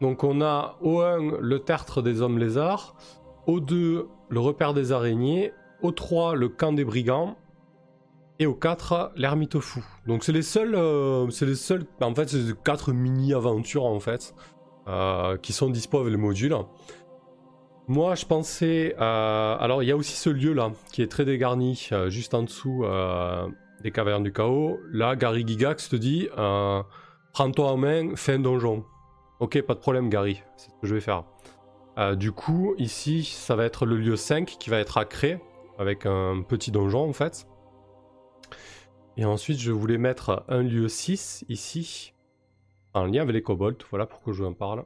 Donc 0.00 0.24
on 0.24 0.40
a 0.40 0.76
au 0.80 1.00
1 1.00 1.40
le 1.40 1.58
tertre 1.58 2.02
des 2.02 2.22
hommes 2.22 2.38
lézards, 2.38 2.96
au 3.46 3.60
2 3.60 4.08
le 4.28 4.40
repère 4.40 4.74
des 4.74 4.92
araignées, 4.92 5.52
au 5.82 5.92
3 5.92 6.34
le 6.34 6.48
camp 6.48 6.72
des 6.72 6.84
brigands, 6.84 7.36
et 8.38 8.46
au 8.46 8.54
4 8.54 9.12
l'ermite 9.16 9.60
fou. 9.60 9.84
Donc 10.06 10.24
c'est 10.24 10.32
les 10.32 10.42
seuls, 10.42 10.74
euh, 10.74 11.28
c'est 11.28 11.46
les 11.46 11.54
seuls, 11.54 11.84
en 12.00 12.14
fait 12.14 12.28
c'est 12.28 12.62
4 12.62 12.92
mini-aventures 12.92 13.84
en 13.84 14.00
fait, 14.00 14.34
euh, 14.88 15.36
qui 15.36 15.52
sont 15.52 15.68
dispo 15.68 15.98
avec 15.98 16.12
le 16.12 16.18
module. 16.18 16.56
Moi 17.86 18.14
je 18.14 18.24
pensais, 18.24 18.94
alors 18.96 19.82
il 19.82 19.88
y 19.88 19.92
a 19.92 19.96
aussi 19.96 20.16
ce 20.16 20.30
lieu 20.30 20.54
là, 20.54 20.70
qui 20.92 21.02
est 21.02 21.10
très 21.10 21.24
dégarni, 21.24 21.88
euh, 21.92 22.08
juste 22.08 22.34
en 22.34 22.44
dessous 22.44 22.84
des 23.82 23.90
cavernes 23.90 24.22
du 24.22 24.32
chaos. 24.32 24.78
Là 24.90 25.16
Gary 25.16 25.46
Gigax 25.46 25.90
te 25.90 25.96
dit, 25.96 26.28
prends-toi 27.32 27.72
en 27.72 27.76
main, 27.76 28.16
fais 28.16 28.34
un 28.34 28.38
donjon. 28.38 28.84
Ok, 29.40 29.60
pas 29.62 29.74
de 29.74 29.80
problème, 29.80 30.10
Gary. 30.10 30.42
C'est 30.56 30.70
ce 30.70 30.76
que 30.76 30.86
je 30.86 30.94
vais 30.94 31.00
faire. 31.00 31.24
Euh, 31.98 32.14
du 32.14 32.30
coup, 32.30 32.74
ici, 32.76 33.24
ça 33.24 33.56
va 33.56 33.64
être 33.64 33.86
le 33.86 33.96
lieu 33.96 34.14
5 34.14 34.46
qui 34.46 34.68
va 34.68 34.78
être 34.78 34.98
à 34.98 35.06
créer 35.06 35.38
avec 35.78 36.04
un 36.04 36.42
petit 36.42 36.70
donjon 36.70 37.08
en 37.08 37.12
fait. 37.14 37.46
Et 39.16 39.24
ensuite, 39.24 39.58
je 39.58 39.72
voulais 39.72 39.96
mettre 39.96 40.44
un 40.48 40.62
lieu 40.62 40.88
6 40.88 41.46
ici, 41.48 42.12
en 42.92 43.06
lien 43.06 43.22
avec 43.22 43.34
les 43.34 43.42
kobolds. 43.42 43.82
Voilà 43.88 44.04
pourquoi 44.04 44.34
je 44.34 44.42
vous 44.42 44.48
en 44.48 44.52
parle. 44.52 44.84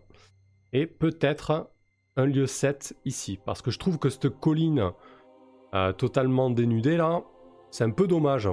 Et 0.73 0.87
peut-être 0.87 1.71
un 2.17 2.25
lieu 2.25 2.47
7 2.47 2.97
ici. 3.05 3.40
Parce 3.45 3.61
que 3.61 3.73
je 3.73 3.79
trouve 3.81 3.99
que 3.99 4.09
cette 4.09 4.29
colline 4.29 4.93
euh, 5.75 5.93
totalement 5.93 6.49
dénudée 6.51 6.97
là, 6.97 7.25
c'est 7.73 7.85
un 7.85 7.90
peu 7.90 8.07
dommage. 8.07 8.49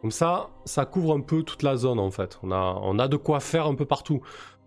Comme 0.00 0.10
ça, 0.10 0.50
ça 0.64 0.84
couvre 0.84 1.14
un 1.14 1.20
peu 1.20 1.44
toute 1.44 1.62
la 1.62 1.76
zone 1.76 1.98
en 1.98 2.10
fait. 2.10 2.38
On 2.42 2.50
a, 2.50 2.78
on 2.82 2.98
a 2.98 3.08
de 3.08 3.16
quoi 3.16 3.40
faire 3.40 3.66
un 3.66 3.74
peu 3.74 3.86
partout. 3.86 4.20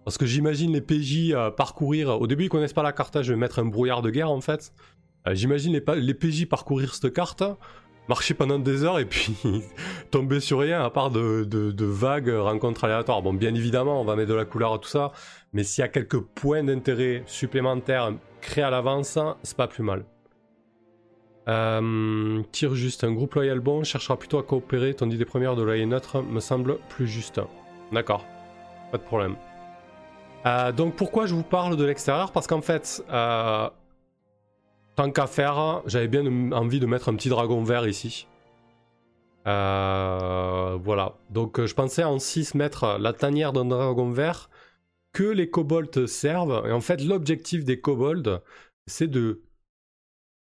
Parce 0.08 0.18
que 0.18 0.26
j'imagine 0.26 0.72
les 0.72 0.80
PJ 0.80 1.34
euh, 1.34 1.52
parcourir. 1.52 2.22
Au 2.22 2.28
début, 2.28 2.46
ils 2.46 2.50
connaissent 2.50 2.72
pas 2.72 2.82
la 2.82 2.94
carte. 2.94 3.18
Hein, 3.18 3.24
je 3.24 3.34
vais 3.34 3.38
mettre 3.38 3.60
un 3.60 3.66
brouillard 3.66 4.02
de 4.02 4.10
guerre 4.10 4.32
en 4.32 4.40
fait. 4.40 4.72
Euh, 5.28 5.36
j'imagine 5.36 5.74
les, 5.74 6.14
PJ 6.14 6.46
parcourir 6.46 6.96
cette 6.96 7.14
carte, 7.14 7.44
marcher 8.08 8.34
pendant 8.34 8.58
des 8.58 8.86
heures 8.86 9.00
et 9.00 9.06
puis 9.06 9.36
tomber 10.10 10.40
sur 10.40 10.60
rien 10.60 10.82
à 10.82 10.90
part 10.90 11.12
de, 11.12 11.84
vagues 11.84 12.30
rencontres 12.30 12.86
aléatoires. 12.86 13.22
Bon, 13.22 13.34
bien 13.34 13.54
évidemment, 13.54 14.00
on 14.00 14.06
va 14.06 14.16
mettre 14.16 14.30
de 14.30 14.36
la 14.36 14.46
couleur 14.46 14.76
à 14.76 14.80
tout 14.80 14.88
ça. 14.88 15.12
Mais 15.52 15.66
s'il 15.66 15.82
y 15.82 15.84
a 15.84 15.90
quelques 15.90 16.22
points 16.22 16.64
d'intérêt 16.64 17.24
supplémentaires 17.26 18.14
créés 18.40 18.64
à 18.64 18.70
l'avance, 18.70 19.20
c'est 19.44 19.58
pas 19.58 19.68
plus 19.68 19.84
mal. 19.84 20.06
Euh, 21.50 22.42
tire 22.54 22.76
juste, 22.76 23.04
un 23.04 23.12
groupe 23.12 23.34
loyal 23.34 23.60
bon 23.60 23.84
cherchera 23.84 24.18
plutôt 24.18 24.38
à 24.38 24.44
coopérer, 24.44 24.94
tandis 24.94 25.18
des 25.18 25.26
premières 25.26 25.58
de 25.58 25.64
loyer 25.64 25.86
neutre 25.86 26.22
me 26.22 26.40
semble 26.40 26.78
plus 26.88 27.08
juste. 27.08 27.42
D'accord, 27.92 28.26
pas 28.94 29.00
de 29.00 29.04
problème. 29.04 29.36
Euh, 30.48 30.72
donc 30.72 30.96
pourquoi 30.96 31.26
je 31.26 31.36
vous 31.36 31.44
parle 31.44 31.76
de 31.76 31.84
l'extérieur? 31.84 32.32
Parce 32.32 32.48
qu'en 32.48 32.62
fait, 32.62 33.04
euh, 33.10 33.70
tant 34.96 35.12
qu'à 35.12 35.28
faire, 35.28 35.82
j'avais 35.86 36.08
bien 36.08 36.52
envie 36.54 36.80
de 36.80 36.86
mettre 36.86 37.10
un 37.10 37.16
petit 37.16 37.30
dragon 37.30 37.64
vert 37.64 37.88
ici. 37.88 38.28
voilà, 39.46 41.16
donc 41.30 41.64
je 41.66 41.74
pensais 41.74 42.04
en 42.04 42.20
6 42.20 42.56
mettre 42.56 42.98
la 43.00 43.14
tanière 43.14 43.54
d'un 43.54 43.66
dragon 43.66 44.10
vert 44.10 44.50
que 45.14 45.24
les 45.24 45.50
kobolds 45.50 46.08
servent. 46.08 46.66
Et 46.68 46.72
en 46.72 46.82
fait, 46.82 47.04
l'objectif 47.04 47.66
des 47.66 47.82
kobolds, 47.82 48.42
c'est 48.86 49.08
de 49.08 49.42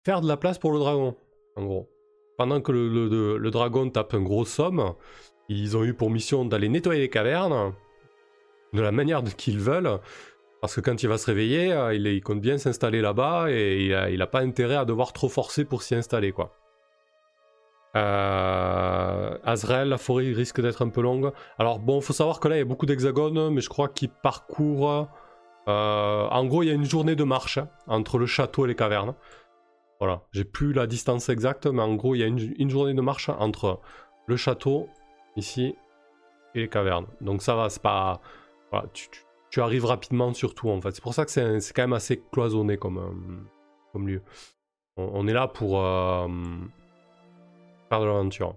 faire 0.05 0.21
de 0.21 0.27
la 0.27 0.37
place 0.37 0.59
pour 0.59 0.71
le 0.71 0.79
dragon, 0.79 1.15
en 1.55 1.65
gros. 1.65 1.89
Pendant 2.37 2.61
que 2.61 2.71
le, 2.71 3.51
dragon 3.51 3.89
tape 3.89 4.13
un 4.13 4.21
gros 4.21 4.45
somme, 4.45 4.93
ils 5.49 5.77
ont 5.77 5.83
eu 5.83 5.93
pour 5.93 6.11
mission 6.11 6.45
d'aller 6.45 6.69
nettoyer 6.69 7.01
les 7.01 7.09
cavernes 7.09 7.73
de 8.75 8.81
la 8.81 8.91
manière 8.91 9.23
qu'ils 9.23 9.59
veulent. 9.59 9.99
Parce 10.61 10.75
que 10.75 10.81
quand 10.81 11.03
il 11.03 11.09
va 11.09 11.17
se 11.17 11.27
réveiller, 11.27 11.71
euh, 11.71 11.93
il, 11.93 12.21
compte 12.21 12.41
bien 12.41 12.57
s'installer 12.57 13.01
là-bas 13.01 13.47
et 13.49 13.85
il 14.11 14.17
n'a 14.17 14.27
pas 14.27 14.41
intérêt 14.41 14.75
à 14.75 14.85
devoir 14.85 15.13
trop 15.13 15.29
forcer 15.29 15.65
pour 15.65 15.83
s'y 15.83 15.95
installer, 15.95 16.31
quoi. 16.31 16.55
Euh, 17.95 19.37
Azrael, 19.45 19.87
la 19.89 19.97
forêt 19.97 20.31
risque 20.33 20.61
d'être 20.61 20.81
un 20.81 20.89
peu 20.89 21.01
longue. 21.01 21.31
Alors 21.57 21.79
bon, 21.79 22.01
faut 22.01 22.13
savoir 22.13 22.39
que 22.39 22.47
là, 22.47 22.55
il 22.55 22.59
y 22.59 22.61
a 22.61 22.65
beaucoup 22.65 22.85
d'hexagones, 22.85 23.53
mais 23.53 23.61
je 23.61 23.69
crois 23.69 23.89
qu'il 23.89 24.09
parcourt... 24.09 25.07
Euh, 25.67 26.27
en 26.27 26.45
gros, 26.45 26.61
il 26.61 26.67
y 26.67 26.69
a 26.69 26.73
une 26.73 26.85
journée 26.85 27.15
de 27.15 27.23
marche 27.23 27.57
hein, 27.57 27.69
entre 27.87 28.19
le 28.19 28.27
château 28.27 28.65
et 28.65 28.67
les 28.67 28.75
cavernes. 28.75 29.15
Voilà, 29.99 30.21
j'ai 30.31 30.43
plus 30.43 30.73
la 30.73 30.87
distance 30.87 31.29
exacte, 31.29 31.67
mais 31.67 31.81
en 31.81 31.95
gros, 31.95 32.15
il 32.15 32.19
y 32.19 32.23
a 32.23 32.27
une, 32.27 32.69
journée 32.69 32.93
de 32.93 33.01
marche 33.01 33.29
entre 33.29 33.79
le 34.27 34.35
château, 34.35 34.89
ici, 35.37 35.73
et 36.53 36.59
les 36.59 36.69
cavernes. 36.69 37.07
Donc 37.21 37.41
ça 37.41 37.55
va, 37.55 37.69
c'est 37.69 37.81
pas... 37.81 38.19
Tu, 39.51 39.61
arrives 39.61 39.85
rapidement 39.85 40.33
sur 40.33 40.53
tout, 40.53 40.69
en 40.69 40.81
fait. 40.81 40.91
C'est 40.91 41.03
pour 41.03 41.13
ça 41.13 41.25
que 41.25 41.31
c'est 41.31 41.73
quand 41.73 41.83
même 41.83 41.93
assez 41.93 42.21
cloisonné 42.31 42.77
comme, 42.77 42.97
euh, 43.95 43.99
lieu. 43.99 44.21
On, 44.97 45.27
est 45.27 45.33
là 45.33 45.47
pour 45.47 45.81
euh, 45.81 46.27
faire 47.89 48.01
de 48.01 48.05
l'aventure. 48.05 48.55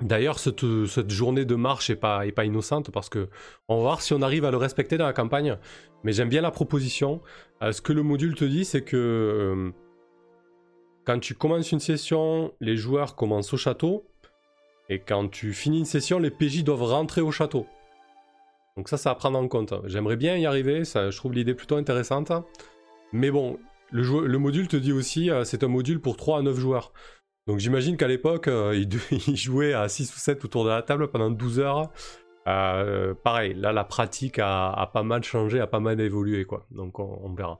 D'ailleurs, 0.00 0.38
cette, 0.38 1.10
journée 1.10 1.44
de 1.44 1.54
marche 1.54 1.90
est 1.90 1.96
pas 1.96 2.44
innocente 2.44 2.90
parce 2.90 3.08
que 3.08 3.28
on 3.68 3.76
va 3.76 3.82
voir 3.82 4.02
si 4.02 4.14
on 4.14 4.22
arrive 4.22 4.44
à 4.44 4.50
le 4.50 4.56
respecter 4.56 4.96
dans 4.96 5.06
la 5.06 5.12
campagne. 5.12 5.58
Mais 6.04 6.12
j'aime 6.12 6.28
bien 6.28 6.40
la 6.40 6.50
proposition. 6.50 7.20
Euh, 7.62 7.72
ce 7.72 7.82
que 7.82 7.92
le 7.92 8.02
module 8.02 8.34
te 8.34 8.44
dit, 8.44 8.64
c'est 8.64 8.82
que 8.82 9.72
quand 11.08 11.18
tu 11.20 11.34
commences 11.34 11.72
une 11.72 11.80
session, 11.80 12.52
les 12.60 12.76
joueurs 12.76 13.16
commencent 13.16 13.54
au 13.54 13.56
château. 13.56 14.06
Et 14.90 15.00
quand 15.00 15.28
tu 15.28 15.54
finis 15.54 15.78
une 15.78 15.84
session, 15.86 16.18
les 16.18 16.30
PJ 16.30 16.64
doivent 16.64 16.82
rentrer 16.82 17.22
au 17.22 17.30
château. 17.30 17.66
Donc 18.78 18.88
ça, 18.88 18.96
ça 18.96 19.10
à 19.10 19.16
prendre 19.16 19.36
en 19.36 19.48
compte. 19.48 19.74
J'aimerais 19.86 20.14
bien 20.14 20.36
y 20.36 20.46
arriver, 20.46 20.84
ça, 20.84 21.10
je 21.10 21.16
trouve 21.16 21.32
l'idée 21.32 21.52
plutôt 21.52 21.74
intéressante. 21.74 22.30
Mais 23.12 23.32
bon, 23.32 23.58
le, 23.90 24.38
module 24.38 24.68
te 24.68 24.76
dit 24.76 24.92
aussi, 24.92 25.32
euh, 25.32 25.42
c'est 25.42 25.64
un 25.64 25.68
module 25.68 26.00
pour 26.00 26.16
3 26.16 26.38
à 26.38 26.42
9 26.42 26.56
joueurs. 26.56 26.92
Donc 27.48 27.58
j'imagine 27.58 27.96
qu'à 27.96 28.06
l'époque, 28.06 28.46
euh, 28.46 28.76
il, 28.76 29.36
jouait 29.36 29.72
à 29.72 29.88
6 29.88 30.14
ou 30.14 30.18
7 30.20 30.44
autour 30.44 30.62
de 30.62 30.68
la 30.68 30.82
table 30.82 31.08
pendant 31.08 31.28
12 31.28 31.58
heures. 31.58 31.90
Euh, 32.46 33.14
pareil, 33.14 33.52
là 33.54 33.72
la 33.72 33.82
pratique 33.82 34.38
a, 34.38 34.88
pas 34.92 35.02
mal 35.02 35.24
changé, 35.24 35.58
a 35.58 35.66
pas 35.66 35.80
mal 35.80 36.00
évolué, 36.00 36.44
quoi. 36.44 36.64
Donc 36.70 37.00
on 37.00 37.34
verra. 37.34 37.58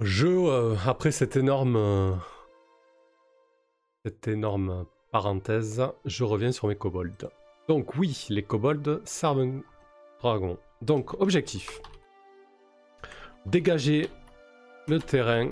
Je, 0.00 0.88
après 0.88 1.12
cette 1.12 1.36
énorme, 1.36 2.18
cette 4.04 4.26
énorme 4.26 4.86
parenthèse, 5.12 5.84
je 6.04 6.24
reviens 6.24 6.50
sur 6.50 6.66
mes 6.66 6.74
kobolds. 6.74 7.30
Donc 7.72 7.94
oui, 7.96 8.26
les 8.28 8.42
kobolds 8.42 9.00
servent 9.06 9.40
un 9.40 9.62
dragon. 10.20 10.58
Donc 10.82 11.18
objectif. 11.22 11.80
Dégager 13.46 14.10
le 14.88 14.98
terrain 14.98 15.48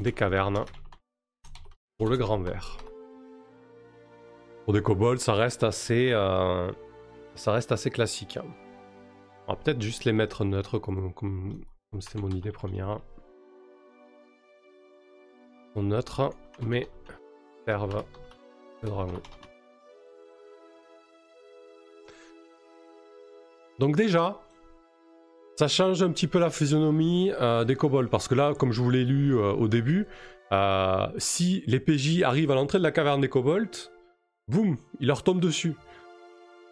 des 0.00 0.10
cavernes 0.10 0.64
pour 1.96 2.08
le 2.08 2.16
grand 2.16 2.40
vert. 2.40 2.76
Pour 4.64 4.74
des 4.74 4.82
kobolds, 4.82 5.20
ça 5.20 5.34
reste 5.34 5.62
assez, 5.62 6.10
euh, 6.10 6.72
classique. 7.92 8.40
On 9.46 9.52
va 9.52 9.56
peut-être 9.60 9.80
juste 9.80 10.04
les 10.04 10.12
mettre 10.12 10.44
neutres 10.44 10.80
comme, 10.80 11.14
comme, 11.14 11.60
mon 12.16 12.30
idée 12.30 12.50
première 12.50 12.98
neutre, 15.76 16.30
mais 16.66 16.88
serve 17.64 18.04
le 18.82 18.88
dragon. 18.88 19.22
Donc 23.82 23.96
déjà, 23.96 24.40
ça 25.58 25.66
change 25.66 26.04
un 26.04 26.12
petit 26.12 26.28
peu 26.28 26.38
la 26.38 26.50
physionomie 26.50 27.32
euh, 27.40 27.64
des 27.64 27.74
kobolds, 27.74 28.08
parce 28.08 28.28
que 28.28 28.36
là, 28.36 28.54
comme 28.54 28.70
je 28.70 28.80
vous 28.80 28.90
l'ai 28.90 29.04
lu 29.04 29.36
euh, 29.36 29.50
au 29.54 29.66
début, 29.66 30.06
euh, 30.52 31.08
si 31.18 31.64
les 31.66 31.80
PJ 31.80 32.22
arrivent 32.22 32.52
à 32.52 32.54
l'entrée 32.54 32.78
de 32.78 32.84
la 32.84 32.92
caverne 32.92 33.20
des 33.20 33.28
kobolds, 33.28 33.90
boum, 34.46 34.76
ils 35.00 35.08
leur 35.08 35.24
tombent 35.24 35.40
dessus. 35.40 35.74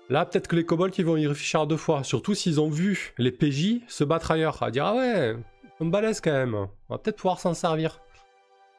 Là, 0.09 0.25
peut-être 0.25 0.47
que 0.47 0.55
les 0.55 0.65
kobolds 0.65 0.93
ils 0.99 1.05
vont 1.05 1.17
y 1.17 1.27
réfléchir 1.27 1.67
deux 1.67 1.77
fois, 1.77 2.05
surtout 2.05 2.37
s'ils 2.37 2.61
ont 2.61 2.71
vu 2.71 3.13
les 3.19 3.33
PJ 3.33 3.81
se 3.89 4.05
battre 4.05 4.31
ailleurs, 4.31 4.63
à 4.63 4.71
dire 4.71 4.85
ah 4.85 4.95
ouais, 4.95 5.37
on 5.81 5.87
me 5.87 5.91
balèze 5.91 6.21
quand 6.21 6.31
même, 6.31 6.55
on 6.55 6.95
va 6.95 6.99
peut-être 6.99 7.17
pouvoir 7.17 7.41
s'en 7.41 7.55
servir. 7.55 7.99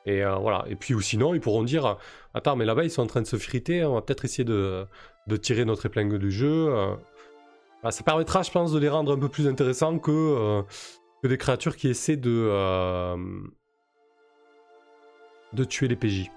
Et 0.05 0.23
voilà. 0.23 0.63
Et 0.69 0.75
puis 0.75 0.93
ou 0.93 1.01
sinon, 1.01 1.35
ils 1.35 1.41
pourront 1.41 1.63
dire 1.63 1.97
Attends, 2.33 2.55
mais 2.55 2.65
là-bas, 2.65 2.85
ils 2.85 2.89
sont 2.89 3.03
en 3.03 3.07
train 3.07 3.21
de 3.21 3.27
se 3.27 3.35
friter, 3.35 3.83
on 3.83 3.95
va 3.95 4.01
peut-être 4.01 4.23
essayer 4.23 4.45
de, 4.45 4.87
tirer 5.41 5.65
notre 5.65 5.85
épingle 5.87 6.17
du 6.17 6.31
jeu. 6.31 6.95
Euh. 7.81 7.83
Bah, 7.83 7.91
ça 7.91 8.03
permettra, 8.03 8.43
je 8.43 8.51
pense, 8.51 8.71
de 8.71 8.79
les 8.79 8.89
rendre 8.89 9.13
un 9.13 9.19
peu 9.19 9.29
plus 9.29 9.47
intéressants 9.47 9.99
que, 9.99 10.11
euh, 10.11 10.61
que 11.23 11.27
des 11.27 11.37
créatures 11.37 11.75
qui 11.75 11.89
essaient 11.89 12.17
de, 12.17 13.15
de 15.53 15.63
tuer 15.63 15.87
les 15.87 15.95
PJ. 15.95 16.29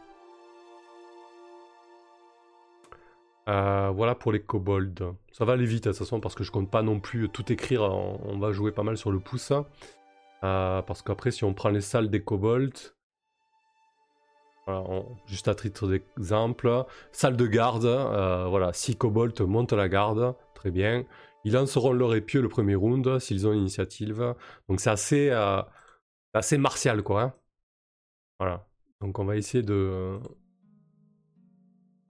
voilà 3.47 4.15
pour 4.15 4.33
les 4.33 4.41
kobolds. 4.41 5.15
Ça 5.33 5.45
va 5.45 5.53
aller 5.53 5.67
vite 5.67 5.85
de 5.85 5.91
toute 5.91 5.99
façon 5.99 6.19
parce 6.19 6.35
que 6.35 6.43
je 6.43 6.51
compte 6.51 6.71
pas 6.71 6.83
non 6.83 6.99
plus 7.01 7.29
tout 7.29 7.53
écrire. 7.53 7.83
On, 7.83 8.39
va 8.39 8.53
jouer 8.53 8.73
pas 8.73 8.83
mal 8.83 8.97
sur 8.97 9.11
le 9.13 9.21
pouce. 9.21 9.53
parce 10.41 11.03
qu'après, 11.03 11.31
si 11.31 11.45
on 11.45 11.55
prend 11.55 11.69
les 11.69 11.81
salles 11.81 12.11
des 12.11 12.23
kobolds, 12.23 12.95
juste 15.27 15.49
à 15.49 15.55
titre 15.55 15.89
d'exemple, 15.89 16.85
salle 17.13 17.37
de 17.37 17.47
garde, 17.47 17.85
euh, 17.85 18.47
voilà, 18.49 18.73
si 18.73 18.97
kobolds 18.97 19.41
montent 19.47 19.73
la 19.73 19.89
garde, 19.89 20.35
très 20.55 20.71
bien. 20.71 21.05
Ils 21.45 21.53
lanceront 21.53 21.93
leur 21.93 22.15
épieu 22.15 22.41
le 22.41 22.49
premier 22.49 22.75
round 22.75 23.19
s'ils 23.19 23.47
ont 23.47 23.53
l'initiative. 23.53 24.35
Donc 24.69 24.81
c'est 24.81 24.91
assez, 24.91 25.31
euh, 25.31 25.63
assez 26.33 26.59
martial, 26.59 27.03
quoi. 27.03 27.23
Hein. 27.23 27.35
Voilà. 28.41 28.67
Donc 29.01 29.19
on 29.19 29.25
va 29.25 29.37
essayer 29.37 29.63
de, 29.63 30.19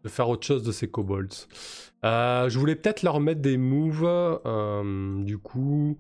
de 0.03 0.09
faire 0.09 0.29
autre 0.29 0.47
chose 0.47 0.63
de 0.63 0.73
ces 0.73 0.89
kobolds. 0.89 1.49
Euh, 2.05 2.49
je 2.49 2.59
voulais 2.59 2.77
peut-être 2.77 3.03
leur 3.03 3.21
mettre 3.21 3.41
des 3.41 3.57
moves, 3.57 4.41
du 5.25 5.39
coup. 5.39 5.99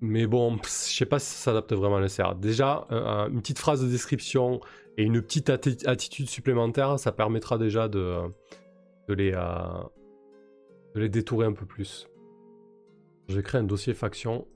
Mais 0.00 0.26
bon, 0.26 0.58
je 0.62 0.68
sais 0.68 1.06
pas 1.06 1.18
si 1.18 1.26
ça 1.26 1.50
s'adapte 1.50 1.72
vraiment 1.72 1.96
à 1.96 2.00
l'SR. 2.00 2.34
Déjà, 2.36 2.86
une 2.90 3.40
petite 3.40 3.58
phrase 3.58 3.82
de 3.82 3.88
description 3.88 4.60
et 4.98 5.04
une 5.04 5.22
petite 5.22 5.48
attitude 5.48 6.28
supplémentaire, 6.28 6.98
ça 6.98 7.12
permettra 7.12 7.56
déjà 7.56 7.88
de, 7.88 8.20
de, 9.06 9.14
les, 9.14 9.32
euh, 9.32 9.82
de 10.98 11.04
les 11.04 11.08
détourer 11.08 11.46
un 11.46 11.52
peu 11.52 11.64
plus. 11.64 12.08
Je 13.28 13.36
vais 13.36 13.42
créer 13.42 13.60
un 13.60 13.64
dossier 13.64 13.94
faction. 13.94 14.46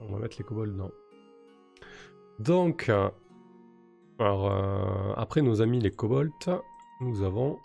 On 0.00 0.06
va 0.12 0.18
mettre 0.18 0.36
les 0.38 0.44
kobolds, 0.44 0.74
non. 0.74 0.90
Donc, 2.38 2.90
alors, 4.18 4.50
après 5.18 5.42
nos 5.42 5.60
amis 5.60 5.80
les 5.80 5.90
kobolds, 5.90 6.62
nous 7.00 7.22
avons... 7.22 7.58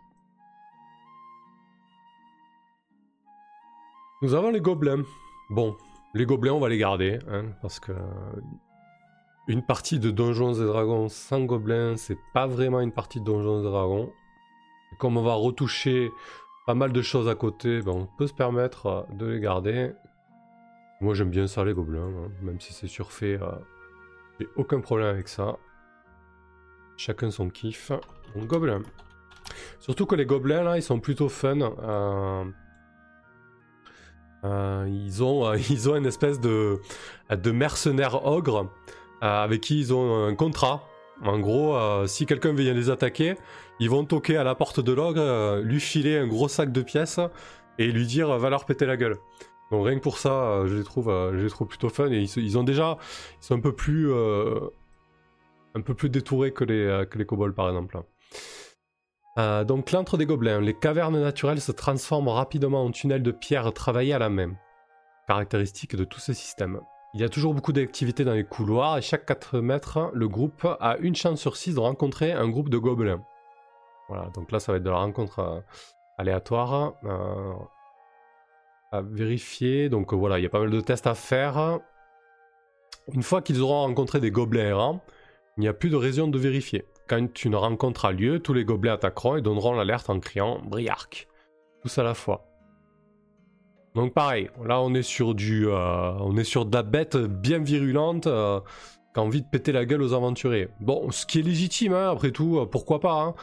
Nous 4.21 4.33
avons 4.33 4.51
les 4.51 4.61
gobelins. 4.61 5.03
Bon, 5.49 5.75
les 6.13 6.25
gobelins, 6.25 6.53
on 6.53 6.59
va 6.59 6.69
les 6.69 6.77
garder, 6.77 7.19
hein, 7.27 7.45
parce 7.61 7.79
que 7.79 7.93
une 9.51 9.61
partie 9.61 9.99
de 9.99 10.11
Donjons 10.11 10.53
et 10.53 10.65
Dragons 10.65 11.09
sans 11.09 11.41
gobelins, 11.41 11.97
c'est 11.97 12.17
pas 12.33 12.47
vraiment 12.47 12.79
une 12.79 12.93
partie 12.93 13.19
de 13.19 13.25
Donjons 13.25 13.59
et 13.59 13.63
Dragons. 13.63 14.13
comme 14.97 15.17
on 15.17 15.23
va 15.23 15.33
retoucher 15.33 16.09
pas 16.65 16.73
mal 16.73 16.93
de 16.93 17.01
choses 17.01 17.27
à 17.27 17.35
côté, 17.35 17.81
ben 17.81 17.91
on 17.91 18.05
peut 18.17 18.27
se 18.27 18.33
permettre 18.33 19.07
de 19.11 19.25
les 19.25 19.39
garder. 19.41 19.91
Moi 21.01 21.15
j'aime 21.15 21.29
bien 21.29 21.47
ça 21.47 21.65
les 21.65 21.73
gobelins, 21.73 22.07
hein, 22.07 22.31
même 22.41 22.61
si 22.61 22.71
c'est 22.71 22.87
surfait, 22.87 23.39
euh, 23.41 23.51
j'ai 24.39 24.47
aucun 24.55 24.79
problème 24.79 25.07
avec 25.07 25.27
ça. 25.27 25.57
Chacun 26.95 27.29
son 27.29 27.49
kiff. 27.49 27.91
Donc 28.35 28.47
gobelins. 28.47 28.83
Surtout 29.79 30.05
que 30.05 30.15
les 30.15 30.25
gobelins 30.25 30.63
là, 30.63 30.77
ils 30.77 30.83
sont 30.83 30.99
plutôt 31.01 31.27
fun. 31.27 31.59
Euh, 31.59 32.45
euh, 34.45 34.85
ils, 34.87 35.23
ont, 35.23 35.51
une 35.95 36.05
espèce 36.05 36.39
de, 36.39 36.79
de 37.29 37.51
mercenaires 37.51 38.25
ogres 38.25 38.71
avec 39.21 39.61
qui 39.61 39.79
ils 39.79 39.93
ont 39.93 40.25
un 40.25 40.35
contrat. 40.35 40.87
En 41.23 41.39
gros, 41.39 41.77
si 42.07 42.25
quelqu'un 42.25 42.53
vient 42.53 42.73
les 42.73 42.89
attaquer, 42.89 43.35
ils 43.79 43.89
vont 43.89 44.03
toquer 44.03 44.37
à 44.37 44.43
la 44.43 44.55
porte 44.55 44.79
de 44.79 44.91
l'ogre, 44.91 45.61
lui 45.61 45.79
filer 45.79 46.17
un 46.17 46.27
gros 46.27 46.47
sac 46.47 46.71
de 46.71 46.81
pièces 46.81 47.19
et 47.77 47.91
lui 47.91 48.07
dire 48.07 48.37
va 48.37 48.49
leur 48.49 48.65
péter 48.65 48.85
la 48.85 48.97
gueule. 48.97 49.17
Donc 49.71 49.85
rien 49.85 49.95
que 49.95 50.03
pour 50.03 50.17
ça, 50.17 50.33
euh, 50.33 50.67
je 50.67 50.75
les 50.75 50.83
trouve, 50.83 51.09
euh, 51.09 51.49
plutôt 51.67 51.89
fun 51.89 52.11
et 52.11 52.27
ils, 52.35 52.57
ont 52.57 52.63
déjà, 52.63 52.97
ils 53.41 53.45
sont 53.45 53.55
un 53.55 53.61
peu 53.61 53.73
plus, 53.73 54.11
euh, 54.11 54.59
un 55.75 55.81
peu 55.81 55.93
plus 55.93 56.09
détourés 56.09 56.51
que 56.51 56.65
les, 56.65 57.05
que 57.09 57.51
par 57.51 57.69
exemple. 57.69 57.97
donc 59.65 59.91
l'antre 59.91 60.17
des 60.17 60.25
gobelins, 60.25 60.59
les 60.59 60.73
cavernes 60.73 61.21
naturelles 61.21 61.61
se 61.61 61.71
transforment 61.71 62.27
rapidement 62.27 62.83
en 62.83 62.91
tunnels 62.91 63.23
de 63.23 63.31
pierre 63.31 63.71
travaillés 63.71 64.13
à 64.13 64.19
la 64.19 64.29
main, 64.29 64.51
caractéristique 65.27 65.95
de 65.95 66.03
tous 66.03 66.19
ces 66.19 66.33
systèmes. 66.33 66.81
Il 67.13 67.19
y 67.19 67.23
a 67.23 67.29
toujours 67.29 67.53
beaucoup 67.53 67.73
d'activités 67.73 68.23
dans 68.23 68.33
les 68.33 68.45
couloirs 68.45 68.97
et 68.97 69.01
chaque 69.01 69.25
4 69.25 69.59
mètres, 69.59 70.11
le 70.13 70.27
groupe 70.27 70.65
a 70.79 70.97
une 70.99 71.15
chance 71.15 71.39
sur 71.39 71.57
6 71.57 71.75
de 71.75 71.79
rencontrer 71.79 72.31
un 72.31 72.47
groupe 72.47 72.69
de 72.69 72.77
gobelins. 72.77 73.23
Voilà, 74.07 74.29
donc 74.33 74.51
là 74.51 74.59
ça 74.59 74.71
va 74.71 74.77
être 74.77 74.83
de 74.83 74.89
la 74.89 74.97
rencontre 74.97 75.63
aléatoire 76.17 76.93
à 78.91 79.01
vérifier. 79.01 79.89
Donc 79.89 80.13
euh, 80.13 80.15
voilà, 80.15 80.39
il 80.39 80.43
y 80.43 80.45
a 80.45 80.49
pas 80.49 80.59
mal 80.59 80.69
de 80.69 80.81
tests 80.81 81.07
à 81.07 81.15
faire. 81.15 81.79
Une 83.13 83.23
fois 83.23 83.41
qu'ils 83.41 83.61
auront 83.61 83.81
rencontré 83.81 84.19
des 84.19 84.31
gobelins 84.31 84.67
errants, 84.67 85.03
il 85.57 85.61
n'y 85.61 85.67
a 85.67 85.73
plus 85.73 85.89
de 85.89 85.95
raison 85.95 86.27
de 86.27 86.37
vérifier. 86.37 86.85
Quand 87.07 87.43
une 87.43 87.55
rencontre 87.55 88.05
a 88.05 88.11
lieu, 88.11 88.39
tous 88.39 88.53
les 88.53 88.63
gobelins 88.63 88.93
attaqueront 88.93 89.37
et 89.37 89.41
donneront 89.41 89.73
l'alerte 89.73 90.09
en 90.09 90.19
criant 90.19 90.61
Briark. 90.63 91.27
Tous 91.81 91.97
à 91.97 92.03
la 92.03 92.13
fois. 92.13 92.50
Donc 93.95 94.13
pareil, 94.13 94.49
là 94.65 94.81
on 94.81 94.93
est 94.93 95.03
sur 95.03 95.35
du, 95.35 95.67
euh, 95.67 96.13
on 96.19 96.37
est 96.37 96.45
sur 96.45 96.65
de 96.65 96.73
la 96.73 96.83
bête 96.83 97.17
bien 97.17 97.59
virulente 97.59 98.27
euh, 98.27 98.61
qui 99.13 99.19
a 99.19 99.23
envie 99.23 99.41
de 99.41 99.47
péter 99.47 99.73
la 99.73 99.85
gueule 99.85 100.01
aux 100.01 100.13
aventuriers. 100.13 100.69
Bon, 100.79 101.11
ce 101.11 101.25
qui 101.25 101.39
est 101.39 101.41
légitime, 101.41 101.93
hein, 101.93 102.09
après 102.09 102.31
tout, 102.31 102.65
pourquoi 102.71 103.01
pas. 103.01 103.21
Hein. 103.21 103.35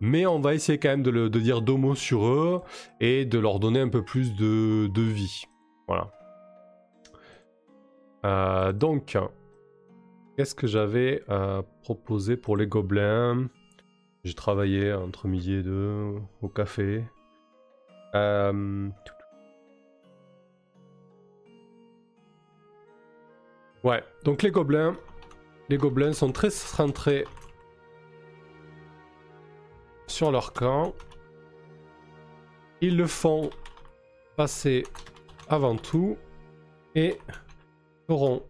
Mais 0.00 0.24
on 0.24 0.40
va 0.40 0.54
essayer 0.54 0.78
quand 0.78 0.88
même 0.88 1.02
de, 1.02 1.28
dire 1.28 1.60
deux 1.60 1.76
mots 1.76 1.94
sur 1.94 2.26
eux 2.26 2.62
et 3.00 3.26
de 3.26 3.38
leur 3.38 3.60
donner 3.60 3.80
un 3.80 3.90
peu 3.90 4.02
plus 4.02 4.34
de, 4.34 4.90
vie. 4.96 5.44
Voilà. 5.86 6.10
Euh, 8.24 8.72
donc, 8.72 9.18
qu'est-ce 10.36 10.54
que 10.54 10.66
j'avais 10.66 11.22
euh, 11.28 11.60
proposé 11.82 12.38
pour 12.38 12.56
les 12.56 12.66
gobelins? 12.66 13.48
J'ai 14.24 14.34
travaillé 14.34 14.92
entre 14.92 15.28
midi 15.28 15.54
et 15.54 15.62
deux 15.62 16.14
au 16.40 16.48
café. 16.48 17.04
Euh, 18.14 18.88
ouais, 23.84 24.04
donc 24.24 24.42
les 24.42 24.50
gobelins, 24.50 24.96
les 25.68 25.76
gobelins 25.76 26.12
sont 26.12 26.32
très 26.32 26.50
centrés 26.50 27.24
sur 30.06 30.30
leur 30.30 30.52
camp. 30.52 30.94
Ils 32.80 32.96
le 32.96 33.06
font 33.06 33.50
passer 34.36 34.84
avant 35.48 35.76
tout 35.76 36.16
et 36.94 37.18
feront 38.06 38.42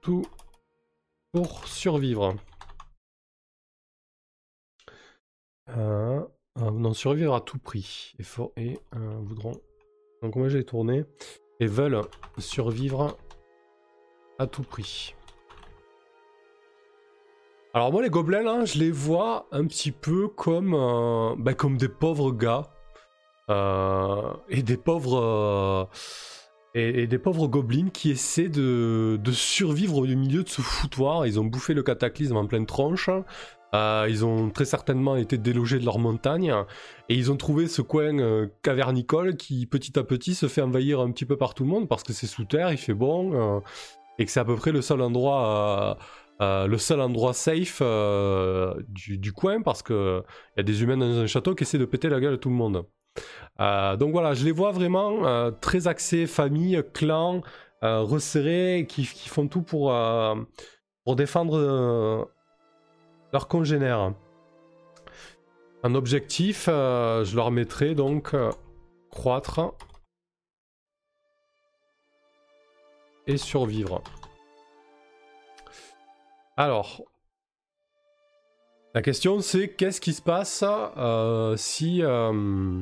tout 0.00 0.24
pour 1.32 1.66
survivre. 1.66 2.36
Euh, 5.70 6.24
euh, 6.58 6.70
non, 6.70 6.94
survivre 6.94 7.34
à 7.34 7.40
tout 7.40 7.58
prix. 7.58 8.14
Et, 8.56 8.78
voudront. 8.92 9.60
Donc 10.22 10.36
moi 10.36 10.48
j'ai 10.48 10.64
tourné. 10.64 11.04
Et 11.60 11.66
veulent 11.66 12.00
survivre 12.38 13.16
à 14.38 14.46
tout 14.46 14.62
prix. 14.62 15.14
Alors 17.76 17.90
moi 17.90 18.02
les 18.02 18.08
gobelins 18.08 18.44
là, 18.44 18.64
je 18.64 18.78
les 18.78 18.92
vois 18.92 19.48
un 19.50 19.66
petit 19.66 19.90
peu 19.90 20.28
comme, 20.28 20.74
euh, 20.74 21.34
bah, 21.36 21.54
des 21.70 21.88
pauvres 21.88 22.30
gars. 22.30 22.70
Euh, 23.50 24.32
et 24.48 24.62
des 24.62 24.76
pauvres... 24.76 25.18
Euh, 25.18 25.84
et, 26.76 27.08
des 27.08 27.18
pauvres 27.18 27.48
gobelins 27.48 27.88
qui 27.90 28.10
essaient 28.10 28.48
de, 28.48 29.18
survivre 29.32 29.98
au 29.98 30.06
milieu 30.06 30.44
de 30.44 30.48
ce 30.48 30.60
foutoir. 30.60 31.26
Ils 31.26 31.38
ont 31.40 31.44
bouffé 31.44 31.74
le 31.74 31.82
cataclysme 31.82 32.36
en 32.36 32.46
pleine 32.46 32.66
tronche. 32.66 33.10
ils 33.72 34.24
ont 34.24 34.50
très 34.50 34.64
certainement 34.64 35.16
été 35.16 35.36
délogés 35.36 35.80
de 35.80 35.84
leur 35.84 35.98
montagne 35.98 36.54
et 37.08 37.16
ils 37.16 37.30
ont 37.32 37.36
trouvé 37.36 37.66
ce 37.66 37.82
coin 37.82 38.48
cavernicole 38.62 39.36
qui 39.36 39.66
petit 39.66 39.98
à 39.98 40.04
petit 40.04 40.34
se 40.34 40.46
fait 40.46 40.62
envahir 40.62 41.00
un 41.00 41.10
petit 41.10 41.26
peu 41.26 41.36
par 41.36 41.54
tout 41.54 41.64
le 41.64 41.70
monde 41.70 41.88
parce 41.88 42.02
que 42.02 42.12
c'est 42.12 42.28
sous 42.28 42.44
terre, 42.44 42.72
il 42.72 42.78
fait 42.78 42.94
bon 42.94 43.62
et 44.18 44.24
que 44.24 44.30
c'est 44.30 44.40
à 44.40 44.44
peu 44.44 44.56
près 44.56 44.72
le 44.72 44.82
seul 44.82 45.00
endroit 45.00 45.98
euh, 46.40 46.66
le 46.66 46.78
seul 46.78 47.00
endroit 47.00 47.32
safe 47.32 47.78
euh, 47.80 48.74
du, 48.88 49.32
coin 49.32 49.62
parce 49.62 49.82
que 49.82 50.22
y 50.56 50.60
a 50.60 50.62
des 50.64 50.82
humains 50.82 50.96
dans 50.96 51.18
un 51.18 51.26
château 51.28 51.54
qui 51.54 51.62
essaient 51.62 51.78
de 51.78 51.84
péter 51.84 52.08
la 52.08 52.18
gueule 52.18 52.34
à 52.34 52.38
tout 52.38 52.48
le 52.48 52.56
monde. 52.56 52.86
Euh, 53.60 53.96
donc 53.96 54.10
voilà, 54.10 54.34
je 54.34 54.44
les 54.44 54.50
vois 54.50 54.72
vraiment 54.72 55.52
très 55.60 55.86
axés 55.86 56.26
famille, 56.26 56.82
clan, 56.92 57.42
resserrés, 57.82 58.86
qui, 58.88 59.06
qui, 59.06 59.28
font 59.28 59.46
tout 59.46 59.62
pour, 59.62 59.94
pour 61.04 61.16
défendre 61.16 62.28
leurs 63.32 63.46
congénères. 63.46 64.12
Un 65.84 65.94
objectif, 65.94 66.64
je 66.66 67.36
leur 67.36 67.52
mettrai 67.52 67.94
donc 67.94 68.34
croître 69.10 69.74
et 73.26 73.36
survivre. 73.36 74.02
Alors, 76.56 77.02
la 78.94 79.02
question 79.02 79.40
c'est 79.40 79.68
qu'est-ce 79.68 80.00
qui 80.00 80.12
se 80.12 80.22
passe 80.22 80.62
euh, 80.66 81.56
si 81.56 82.02
euh, 82.02 82.80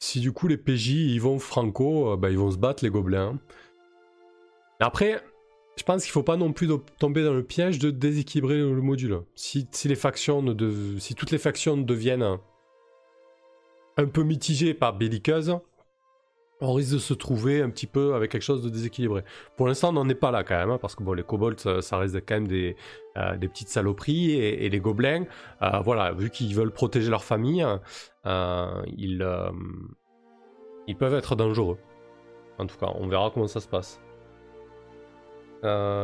si 0.00 0.20
du 0.20 0.32
coup 0.32 0.48
les 0.48 0.56
PJ 0.56 0.90
ils 0.90 1.20
vont 1.20 1.38
franco, 1.38 2.12
euh, 2.12 2.16
bah, 2.16 2.30
ils 2.30 2.38
vont 2.38 2.50
se 2.50 2.58
battre 2.58 2.82
les 2.82 2.90
gobelins. 2.90 3.38
Après, 4.80 5.22
je 5.76 5.82
pense 5.84 6.02
qu'il 6.02 6.12
faut 6.12 6.22
pas 6.22 6.36
non 6.36 6.52
plus 6.52 6.68
tomber 6.98 7.24
dans 7.24 7.32
le 7.32 7.44
piège 7.44 7.78
de 7.78 7.90
déséquilibrer 7.90 8.58
le, 8.58 8.82
module. 8.82 9.22
Si, 9.34 9.68
les 9.84 9.94
factions 9.94 10.42
de, 10.42 10.98
si 10.98 11.14
toutes 11.14 11.30
les 11.30 11.38
factions 11.38 11.76
deviennent 11.76 12.38
un 13.96 14.06
peu 14.06 14.22
mitigées 14.22 14.74
par 14.74 14.96
belliqueuses, 14.96 15.56
on 16.64 16.74
risque 16.74 16.92
de 16.94 16.98
se 16.98 17.14
trouver 17.14 17.62
un 17.62 17.70
petit 17.70 17.86
peu 17.86 18.14
avec 18.14 18.30
quelque 18.30 18.42
chose 18.42 18.62
de 18.62 18.68
déséquilibré. 18.68 19.22
Pour 19.56 19.66
l'instant, 19.66 19.90
on 19.90 19.92
n'en 19.92 20.08
est 20.08 20.14
pas 20.14 20.30
là 20.30 20.44
quand 20.44 20.56
même, 20.56 20.70
hein, 20.70 20.78
parce 20.80 20.94
que 20.94 21.02
bon, 21.02 21.12
les 21.12 21.22
kobolds, 21.22 21.58
ça, 21.58 21.98
reste 21.98 22.16
quand 22.26 22.34
même 22.34 22.48
des, 22.48 22.76
euh, 23.16 23.36
petites 23.38 23.68
saloperies, 23.68 24.32
et, 24.32 24.68
les 24.68 24.80
gobelins, 24.80 25.24
euh, 25.62 25.80
voilà, 25.80 26.12
vu 26.12 26.30
qu'ils 26.30 26.54
veulent 26.54 26.72
protéger 26.72 27.10
leur 27.10 27.24
famille, 27.24 27.64
euh, 28.26 28.82
ils, 28.96 29.26
ils 30.86 30.96
peuvent 30.96 31.14
être 31.14 31.36
dangereux. 31.36 31.78
En 32.58 32.66
tout 32.66 32.76
cas, 32.76 32.90
on 32.94 33.08
verra 33.08 33.30
comment 33.32 33.48
ça 33.48 33.60
se 33.60 33.68
passe. 33.68 34.00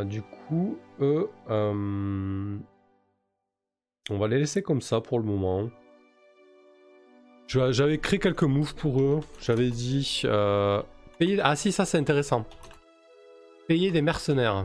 du 0.06 0.22
coup, 0.48 0.78
on 4.11 4.18
va 4.18 4.28
les 4.28 4.38
laisser 4.38 4.62
comme 4.62 4.80
ça 4.80 5.00
pour 5.00 5.18
le 5.18 5.24
moment. 5.24 5.70
J'avais 7.53 7.98
créé 7.98 8.20
quelques 8.20 8.44
moves 8.44 8.76
pour 8.76 9.01
eux. 9.01 9.20
J'avais 9.40 9.70
dit... 9.70 10.22
Euh, 10.24 10.80
payer... 11.18 11.40
Ah 11.42 11.57
si, 11.57 11.72
ça 11.72 11.84
c'est 11.84 11.98
intéressant. 11.98 12.46
Payer 13.66 13.90
des 13.90 14.03
mercenaires. 14.03 14.62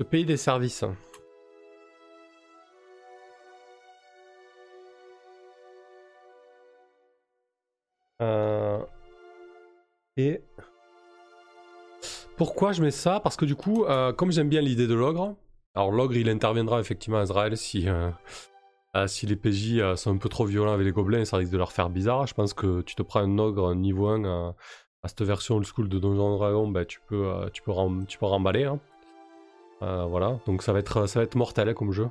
De 0.00 0.04
payer 0.04 0.24
des 0.24 0.36
services. 0.36 0.82
Euh... 8.20 8.80
Et... 10.16 10.42
pourquoi 12.36 12.72
je 12.72 12.82
mets 12.82 12.90
ça? 12.90 13.20
Parce 13.20 13.36
que 13.36 13.44
du 13.44 13.54
coup, 13.54 13.84
comme 14.16 14.32
j'aime 14.32 14.48
bien 14.48 14.62
l'idée 14.62 14.88
de 14.88 14.94
l'ogre, 14.94 15.36
alors 15.76 15.92
l'ogre 15.92 16.16
il 16.16 16.28
interviendra 16.28 16.80
effectivement 16.80 17.20
à 17.20 17.22
Israël 17.22 17.56
si, 17.56 17.86
si 19.06 19.26
les 19.26 19.36
PJ 19.36 19.94
sont 19.96 20.12
un 20.12 20.16
peu 20.16 20.28
trop 20.28 20.44
violents 20.44 20.72
avec 20.72 20.86
les 20.86 20.92
gobelins, 20.92 21.24
ça 21.24 21.36
risque 21.36 21.52
de 21.52 21.58
leur 21.58 21.72
faire 21.72 21.90
bizarre. 21.90 22.26
Je 22.26 22.34
pense 22.34 22.54
que 22.54 22.82
tu 22.82 22.94
te 22.94 23.02
prends 23.02 23.20
un 23.20 23.38
ogre 23.38 23.74
niveau 23.74 24.08
1 24.08 24.24
à, 24.24 24.54
cette 25.08 25.22
version 25.22 25.56
old 25.56 25.66
school 25.66 25.88
de 25.88 25.98
Donjon 25.98 26.36
Dragon, 26.36 26.66
bah, 26.66 26.84
tu, 26.84 27.00
peux, 27.06 27.30
tu, 27.52 27.62
peux 27.62 27.72
tu 28.08 28.18
peux 28.18 28.26
remballer. 28.26 28.64
Hein. 28.64 28.78
voilà, 29.80 30.38
donc 30.46 30.62
ça 30.62 30.72
va 30.72 30.78
être, 30.80 31.06
ça 31.06 31.20
va 31.20 31.24
être 31.24 31.36
mortel 31.36 31.68
hein, 31.68 31.74
comme 31.74 31.92
jeu. 31.92 32.08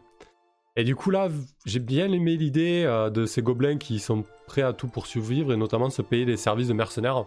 Et 0.78 0.84
du 0.84 0.96
coup 0.96 1.10
là, 1.10 1.30
j'ai 1.66 1.80
bien 1.80 2.12
aimé 2.12 2.36
l'idée 2.36 2.84
euh, 2.86 3.10
de 3.10 3.26
ces 3.26 3.42
gobelins 3.42 3.78
qui 3.78 4.00
sont 4.00 4.26
prêts 4.46 4.62
à 4.62 4.74
tout 4.74 4.88
pour 4.88 5.08
survivre 5.08 5.54
et 5.54 5.58
notamment 5.58 5.90
se 5.90 6.02
payer 6.02 6.26
des 6.26 6.38
services 6.38 6.68
de 6.68 6.74
mercenaires. 6.74 7.26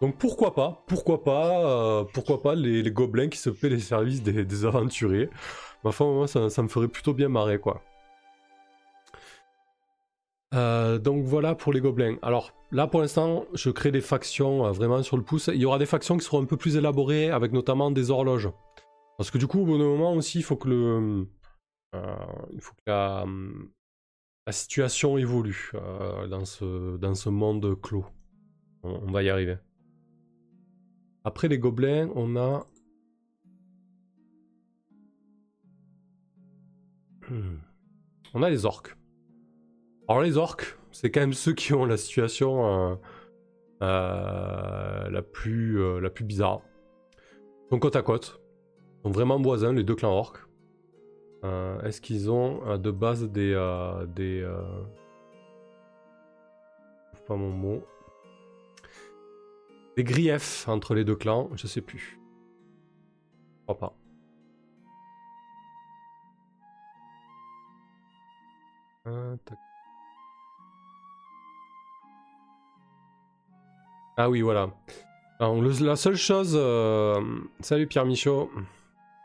Donc 0.00 0.16
pourquoi 0.16 0.54
pas, 0.54 0.84
pourquoi 0.86 1.22
pas, 1.22 1.64
euh, 1.64 2.04
pourquoi 2.12 2.42
pas 2.42 2.54
les, 2.54 2.90
gobelins 2.90 3.28
qui 3.28 3.38
se 3.38 3.50
paient 3.50 3.68
les 3.68 3.78
services 3.78 4.22
des, 4.22 4.64
aventuriers. 4.64 5.28
Enfin 5.84 6.06
moi 6.06 6.26
ça, 6.26 6.40
me 6.40 6.68
ferait 6.68 6.88
plutôt 6.88 7.14
bien 7.14 7.28
marrer 7.28 7.60
quoi. 7.60 7.82
Euh, 10.54 10.98
donc 10.98 11.24
voilà 11.24 11.54
pour 11.54 11.72
les 11.72 11.80
gobelins. 11.80 12.16
Alors 12.22 12.54
là 12.72 12.86
pour 12.86 13.00
l'instant 13.00 13.44
je 13.54 13.70
crée 13.70 13.90
des 13.90 14.00
factions 14.00 14.70
vraiment 14.72 15.02
sur 15.02 15.16
le 15.16 15.22
pouce. 15.22 15.50
Il 15.52 15.60
y 15.60 15.66
aura 15.66 15.78
des 15.78 15.86
factions 15.86 16.16
qui 16.16 16.24
seront 16.24 16.42
un 16.42 16.46
peu 16.46 16.56
plus 16.56 16.76
élaborées 16.76 17.30
avec 17.30 17.52
notamment 17.52 17.90
des 17.90 18.10
horloges. 18.10 18.50
Parce 19.18 19.30
que 19.30 19.38
du 19.38 19.46
coup 19.46 19.60
au 19.60 19.78
d'un 19.78 19.84
moment 19.84 20.14
aussi 20.14 20.38
il 20.38 20.44
faut 20.44 20.56
que 20.56 20.68
euh, 21.94 22.60
la, 22.86 23.24
situation 24.50 25.18
évolue 25.18 25.70
euh, 25.74 26.26
dans, 26.26 26.44
ce, 26.44 26.96
dans 26.96 27.14
ce 27.14 27.28
monde 27.28 27.78
clos. 27.80 28.06
On, 28.82 29.10
va 29.10 29.22
y 29.22 29.28
arriver. 29.28 29.56
Après 31.24 31.48
les 31.48 31.58
gobelins, 31.58 32.10
on 32.14 32.36
a... 32.36 32.66
On 38.34 38.42
a 38.42 38.50
les 38.50 38.66
orques. 38.66 38.97
Alors 40.08 40.22
les 40.22 40.38
orques, 40.38 40.78
c'est 40.90 41.10
quand 41.10 41.20
même 41.20 41.34
ceux 41.34 41.52
qui 41.52 41.74
ont 41.74 41.84
la 41.84 41.96
situation 41.96 42.98
euh, 43.82 45.08
la, 45.10 45.22
plus, 45.22 46.00
la 46.00 46.10
plus 46.10 46.24
bizarre. 46.24 46.62
Ils 47.66 47.70
sont 47.70 47.78
côte 47.78 47.96
à 47.96 48.02
côte. 48.02 48.40
Ils 48.98 49.02
sont 49.04 49.10
vraiment 49.10 49.40
voisins, 49.40 49.72
les 49.72 49.84
deux 49.84 49.94
clans 49.94 50.12
orques. 50.12 50.48
Euh, 51.44 51.80
est-ce 51.82 52.00
qu'ils 52.00 52.30
ont 52.30 52.66
euh, 52.66 52.78
de 52.78 52.90
base 52.90 53.30
des... 53.30 53.52
Euh, 53.54 54.06
des 54.06 54.48
pas 57.26 57.36
mon 57.36 57.50
mot. 57.50 57.84
Des 59.96 60.04
griefs 60.04 60.66
entre 60.66 60.94
les 60.94 61.04
deux 61.04 61.16
clans 61.16 61.50
Je 61.54 61.66
sais 61.66 61.82
plus. 61.82 62.18
Je 63.58 63.74
crois 63.74 63.78
pas. 63.78 63.94
Ah 74.20 74.28
oui, 74.28 74.40
voilà. 74.40 74.68
la 75.40 75.96
seule 75.96 76.16
chose... 76.16 76.58
Salut 77.60 77.86
Pierre 77.86 78.04
Michaud. 78.04 78.50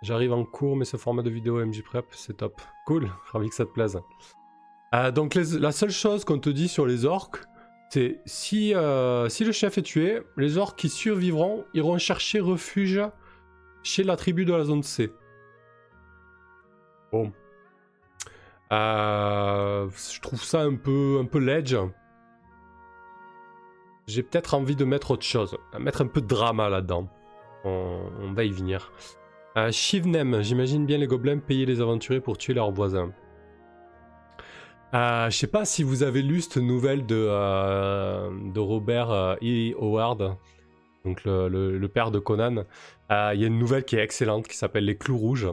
J'arrive 0.03 0.33
en 0.33 0.45
cours, 0.45 0.75
mais 0.75 0.85
ce 0.85 0.97
format 0.97 1.23
de 1.23 1.31
vidéo 1.31 1.65
MJ 1.65 1.81
Prep, 1.81 2.05
c'est 2.11 2.37
top. 2.37 2.61
Cool, 2.85 3.09
ravi 3.31 3.49
que 3.49 3.55
ça 3.55 3.65
te 3.65 3.71
plaise. 3.71 3.99
Euh, 4.93 5.09
donc 5.09 5.33
la 5.33 5.71
seule 5.71 5.89
chose 5.89 6.25
qu'on 6.25 6.37
te 6.37 6.49
dit 6.51 6.67
sur 6.67 6.85
les 6.85 7.05
orques, 7.05 7.39
c'est 7.89 8.19
si, 8.27 8.75
euh, 8.75 9.29
si 9.29 9.43
le 9.45 9.51
chef 9.51 9.79
est 9.79 9.81
tué, 9.81 10.21
les 10.37 10.59
orques 10.59 10.77
qui 10.77 10.89
survivront 10.89 11.65
iront 11.73 11.97
chercher 11.97 12.39
refuge 12.39 13.01
chez 13.81 14.03
la 14.03 14.15
tribu 14.15 14.45
de 14.45 14.53
la 14.53 14.63
zone 14.65 14.83
C. 14.83 15.11
Bon. 17.11 17.31
Euh, 18.71 19.87
je 19.89 20.21
trouve 20.21 20.43
ça 20.43 20.61
un 20.61 20.75
peu, 20.75 21.17
un 21.19 21.25
peu 21.25 21.39
ledge. 21.39 21.75
J'ai 24.07 24.23
peut-être 24.23 24.53
envie 24.53 24.75
de 24.75 24.85
mettre 24.85 25.11
autre 25.11 25.23
chose, 25.23 25.57
mettre 25.79 26.01
un 26.01 26.07
peu 26.07 26.21
de 26.21 26.27
drama 26.27 26.69
là-dedans. 26.69 27.09
on 27.63 28.33
va 28.33 28.43
y 28.43 28.51
venir. 28.51 28.91
Euh, 29.55 29.71
Shivnem, 29.71 30.41
j'imagine 30.41 30.85
bien 30.85 30.97
les 30.97 31.05
gobelins 31.05 31.37
payer 31.37 31.65
les 31.65 31.79
aventuriers 31.79 32.21
pour 32.21 32.37
tuer 32.37 32.53
leurs 32.53 32.71
voisins. 32.71 33.13
Euh, 34.95 35.29
je 35.29 35.37
sais 35.37 35.47
pas 35.47 35.65
si 35.65 35.83
vous 35.83 36.03
avez 36.03 36.21
lu 36.21 36.41
cette 36.41 36.57
nouvelle 36.57 37.05
de, 37.05 37.27
euh, 37.29 38.29
de 38.51 38.59
Robert 38.59 39.11
E. 39.41 39.73
Howard, 39.79 40.37
donc 41.05 41.23
le, 41.25 41.87
père 41.87 42.11
de 42.11 42.19
Conan. 42.19 42.65
Il 43.09 43.39
y 43.39 43.43
a 43.43 43.47
une 43.47 43.59
nouvelle 43.59 43.85
qui 43.85 43.95
est 43.95 44.03
excellente 44.03 44.47
qui 44.47 44.57
s'appelle 44.57 44.85
Les 44.85 44.97
Clous 44.97 45.17
Rouges. 45.17 45.51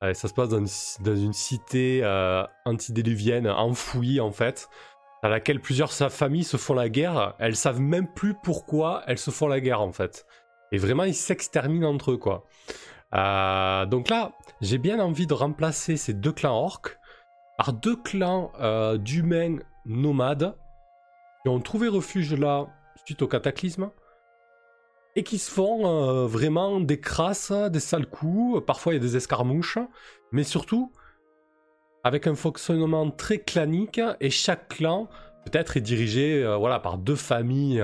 ça 0.00 0.14
se 0.14 0.32
passe 0.32 0.48
dans 0.48 0.58
une, 0.58 1.04
dans 1.04 1.16
une 1.16 1.32
cité 1.34 2.02
antidéluvienne 2.64 3.48
enfouie 3.48 4.20
en 4.20 4.32
fait, 4.32 4.68
dans 5.24 5.30
laquelle 5.30 5.58
plusieurs 5.58 5.90
familles 5.90 6.44
se 6.44 6.58
font 6.58 6.74
la 6.74 6.90
guerre. 6.90 7.34
Elles 7.38 7.56
savent 7.56 7.80
même 7.80 8.06
plus 8.06 8.34
pourquoi 8.34 9.02
elles 9.06 9.16
se 9.16 9.30
font 9.30 9.48
la 9.48 9.58
guerre 9.58 9.80
en 9.80 9.90
fait. 9.90 10.26
Et 10.70 10.76
vraiment, 10.76 11.04
ils 11.04 11.14
s'exterminent 11.14 11.88
entre 11.88 12.12
eux 12.12 12.18
quoi. 12.18 12.44
Euh, 13.14 13.86
donc 13.86 14.10
là, 14.10 14.32
j'ai 14.60 14.76
bien 14.76 15.00
envie 15.00 15.26
de 15.26 15.32
remplacer 15.32 15.96
ces 15.96 16.12
deux 16.12 16.32
clans 16.32 16.54
orques 16.54 16.98
par 17.56 17.72
deux 17.72 17.96
clans 17.96 18.52
euh, 18.60 18.98
d'humains 18.98 19.60
nomades 19.86 20.58
qui 21.42 21.48
ont 21.48 21.60
trouvé 21.60 21.88
refuge 21.88 22.34
là 22.34 22.66
suite 23.06 23.22
au 23.22 23.26
cataclysme 23.26 23.90
et 25.16 25.22
qui 25.22 25.38
se 25.38 25.50
font 25.50 25.86
euh, 25.86 26.26
vraiment 26.26 26.80
des 26.80 27.00
crasses, 27.00 27.50
des 27.50 27.80
sales 27.80 28.10
coups, 28.10 28.62
parfois 28.66 28.92
il 28.92 28.96
y 28.96 28.98
a 28.98 29.02
des 29.02 29.16
escarmouches, 29.16 29.78
mais 30.32 30.44
surtout 30.44 30.92
avec 32.04 32.26
un 32.26 32.34
fonctionnement 32.34 33.10
très 33.10 33.38
clanique 33.38 34.00
et 34.20 34.30
chaque 34.30 34.68
clan 34.68 35.08
peut-être 35.44 35.76
est 35.76 35.82
dirigé 35.82 36.44
voilà, 36.58 36.78
par 36.78 36.96
deux 36.96 37.16
familles 37.16 37.82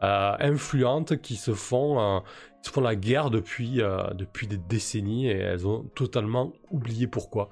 influentes 0.00 1.20
qui 1.20 1.36
se 1.36 1.52
font 1.52 2.22
se 2.62 2.70
font 2.70 2.80
la 2.80 2.96
guerre 2.96 3.30
depuis, 3.30 3.82
euh, 3.82 4.12
depuis 4.14 4.46
des 4.46 4.56
décennies 4.56 5.26
et 5.26 5.36
elles 5.36 5.66
ont 5.66 5.84
totalement 5.94 6.52
oublié 6.70 7.06
pourquoi, 7.06 7.50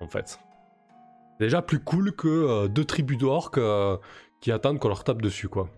en 0.00 0.08
fait. 0.08 0.38
Déjà 1.40 1.62
plus 1.62 1.78
cool 1.78 2.12
que 2.14 2.28
euh, 2.28 2.68
deux 2.68 2.84
tribus 2.84 3.18
d'orques 3.18 3.58
euh, 3.58 3.96
qui 4.40 4.50
attendent 4.50 4.78
qu'on 4.78 4.88
leur 4.88 5.04
tape 5.04 5.22
dessus, 5.22 5.48
quoi. 5.48 5.68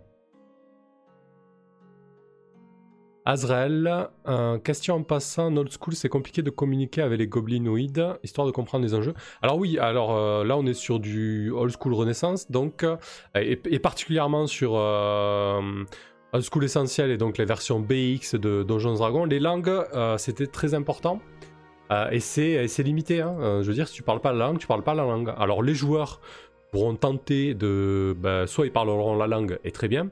Azrael, 3.30 4.08
question 4.64 4.96
en 4.96 5.02
passant, 5.02 5.56
old 5.56 5.70
school, 5.70 5.94
c'est 5.94 6.08
compliqué 6.08 6.42
de 6.42 6.50
communiquer 6.50 7.02
avec 7.02 7.18
les 7.18 7.26
goblinoïdes, 7.26 8.18
histoire 8.22 8.46
de 8.46 8.52
comprendre 8.52 8.84
les 8.84 8.94
enjeux. 8.94 9.14
Alors 9.42 9.56
oui, 9.58 9.78
alors 9.78 10.44
là 10.44 10.56
on 10.56 10.66
est 10.66 10.74
sur 10.74 10.98
du 10.98 11.50
old 11.50 11.72
school 11.78 11.94
renaissance, 11.94 12.50
donc, 12.50 12.84
et, 13.34 13.60
et 13.64 13.78
particulièrement 13.78 14.46
sur 14.46 14.74
Old 16.32 16.44
School 16.44 16.64
Essentiel 16.64 17.10
et 17.10 17.16
donc 17.16 17.38
les 17.38 17.44
versions 17.44 17.80
BX 17.80 18.38
de 18.38 18.62
Donjons 18.62 18.94
Dragons, 18.94 19.24
les 19.24 19.40
langues, 19.40 19.68
euh, 19.68 20.16
c'était 20.16 20.46
très 20.46 20.74
important. 20.74 21.20
Euh, 21.90 22.08
et 22.10 22.20
c'est 22.20 22.82
limité. 22.84 23.20
Hein. 23.20 23.36
Euh, 23.40 23.62
je 23.62 23.68
veux 23.68 23.74
dire, 23.74 23.88
si 23.88 23.94
tu 23.94 24.04
parles 24.04 24.20
pas 24.20 24.32
la 24.32 24.46
langue, 24.46 24.58
tu 24.58 24.68
parles 24.68 24.84
pas 24.84 24.94
la 24.94 25.02
langue. 25.02 25.34
Alors 25.36 25.62
les 25.62 25.74
joueurs 25.74 26.20
pourront 26.70 26.94
tenter 26.94 27.54
de... 27.54 28.16
Bah, 28.16 28.46
soit 28.46 28.66
ils 28.66 28.72
parleront 28.72 29.16
la 29.16 29.26
langue, 29.26 29.58
et 29.64 29.72
très 29.72 29.88
bien, 29.88 30.08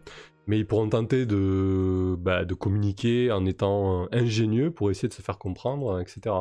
mais 0.49 0.59
ils 0.59 0.67
pourront 0.67 0.89
tenter 0.89 1.27
de, 1.27 2.17
bah, 2.19 2.45
communiquer 2.59 3.31
en 3.31 3.47
étant 3.47 4.09
ingénieux 4.13 4.73
pour 4.73 4.91
essayer 4.91 5.09
de 5.09 5.15
se 5.15 5.23
faire 5.23 5.39
comprendre, 5.39 6.01
etc. 6.01 6.35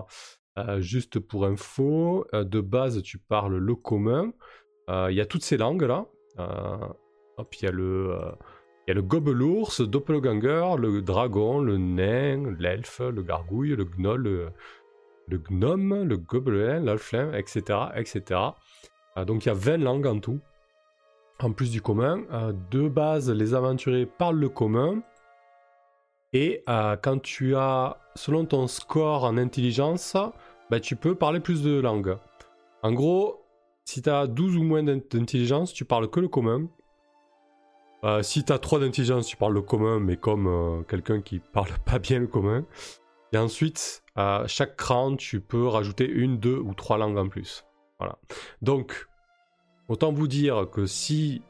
juste 0.80 1.20
pour 1.20 1.46
info, 1.46 2.26
de 2.34 2.62
base, 2.62 3.04
tu 3.04 3.20
parles 3.20 3.58
le 3.58 3.76
commun. 3.76 4.34
Il 4.90 5.14
y 5.14 5.22
a 5.22 5.26
toutes 5.26 5.44
ces 5.44 5.58
langues-là. 5.58 6.08
hop, 6.38 7.56
il 7.56 7.66
y 7.66 7.68
a 7.68 7.72
le... 7.72 8.18
Il 8.88 8.92
y 8.92 8.94
le 8.94 9.02
gobelours, 9.02 9.74
doppelganger, 9.82 10.78
le 10.80 11.02
dragon, 11.02 11.60
le 11.60 11.78
nain, 11.78 12.56
l'elfe, 12.58 13.02
le 13.02 13.22
gargouille, 13.22 13.76
le 13.76 13.84
gnoll, 13.84 14.54
le, 15.28 15.38
gnome, 15.50 16.04
le 16.04 16.16
gobelin, 16.16 16.80
l'alflin, 16.80 17.34
etc. 17.34 17.80
etc. 17.96 18.40
Euh, 19.18 19.26
donc 19.26 19.46
il 19.46 19.50
y 19.50 19.52
a 19.52 19.56
20 19.56 19.78
langues 19.78 20.08
en 20.08 20.20
tout, 20.20 20.40
en 21.42 21.52
plus 21.52 21.72
du 21.72 21.82
commun. 21.82 22.24
De 22.72 22.88
base, 22.88 23.30
les 23.30 23.54
aventuriers 23.54 24.06
parlent 24.06 24.40
le 24.40 24.50
commun. 24.50 25.02
Et 26.34 26.64
euh, 26.68 26.98
quand 27.02 27.22
tu 27.22 27.56
as, 27.56 27.98
selon 28.16 28.46
ton 28.46 28.68
score 28.68 29.24
en 29.24 29.38
intelligence, 29.38 30.18
bah, 30.70 30.80
tu 30.80 30.96
peux 30.96 31.16
parler 31.16 31.40
plus 31.40 31.64
de 31.64 31.80
langues. 31.80 32.18
En 32.84 32.92
gros, 32.92 33.46
si 33.86 34.02
tu 34.02 34.10
as 34.10 34.28
12 34.28 34.58
ou 34.58 34.64
moins 34.64 34.84
d'intelligence, 34.84 35.74
tu 35.74 35.86
parles 35.86 36.10
que 36.10 36.20
le 36.20 36.28
commun. 36.28 36.68
Euh, 38.04 38.22
si 38.22 38.44
tu 38.44 38.52
as 38.52 38.60
3 38.60 38.80
d'intelligence, 38.80 39.28
tu 39.28 39.38
parles 39.38 39.54
le 39.54 39.62
commun, 39.62 40.00
mais 40.00 40.18
comme 40.18 40.48
euh, 40.48 40.84
quelqu'un 40.84 41.22
qui 41.22 41.40
parle 41.54 41.72
pas 41.86 42.00
bien 42.00 42.20
le 42.20 42.28
commun. 42.28 42.66
Et 43.34 43.38
ensuite, 43.38 44.04
à 44.16 44.44
chaque 44.48 44.76
cran, 44.76 45.16
tu 45.16 45.42
peux 45.42 45.68
rajouter 45.68 46.08
une, 46.08 46.38
deux 46.38 46.58
ou 46.58 46.74
trois 46.74 46.98
langues 46.98 47.18
en 47.18 47.30
plus. 47.30 47.66
Voilà. 48.00 48.18
Donc, 48.62 49.08
autant 49.88 50.12
vous 50.12 50.28
dire 50.28 50.68
que 50.72 50.86
si 50.86 51.42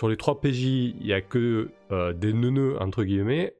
sur 0.00 0.08
les 0.08 0.16
3 0.16 0.40
PJ, 0.40 0.62
il 0.98 1.02
n'y 1.02 1.12
a 1.12 1.20
que 1.20 1.70
euh, 1.92 2.12
des 2.14 2.32
neuneux, 2.32 2.80
entre 2.80 3.04
guillemets, 3.04 3.54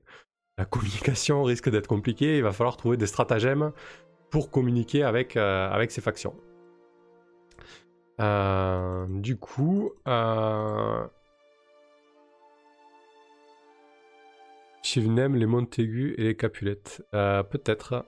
la 0.57 0.65
communication 0.65 1.43
risque 1.45 1.69
d'être 1.69 1.87
compliquée. 1.87 2.39
Il 2.39 2.43
va 2.43 2.53
falloir 2.53 2.77
trouver 2.79 2.97
des 2.97 3.07
stratagèmes 3.07 3.73
pour 4.31 4.51
communiquer 4.51 5.03
avec, 5.03 5.37
euh, 5.37 5.87
ces 5.91 6.01
factions. 6.01 6.35
Euh, 8.21 9.07
du 9.09 9.37
coup. 9.37 9.93
Chivnem, 14.83 15.37
les 15.37 15.47
Montaigu 15.47 16.15
et 16.17 16.25
les 16.25 16.37
Capulettes. 16.37 17.03
Peut-être. 17.13 18.07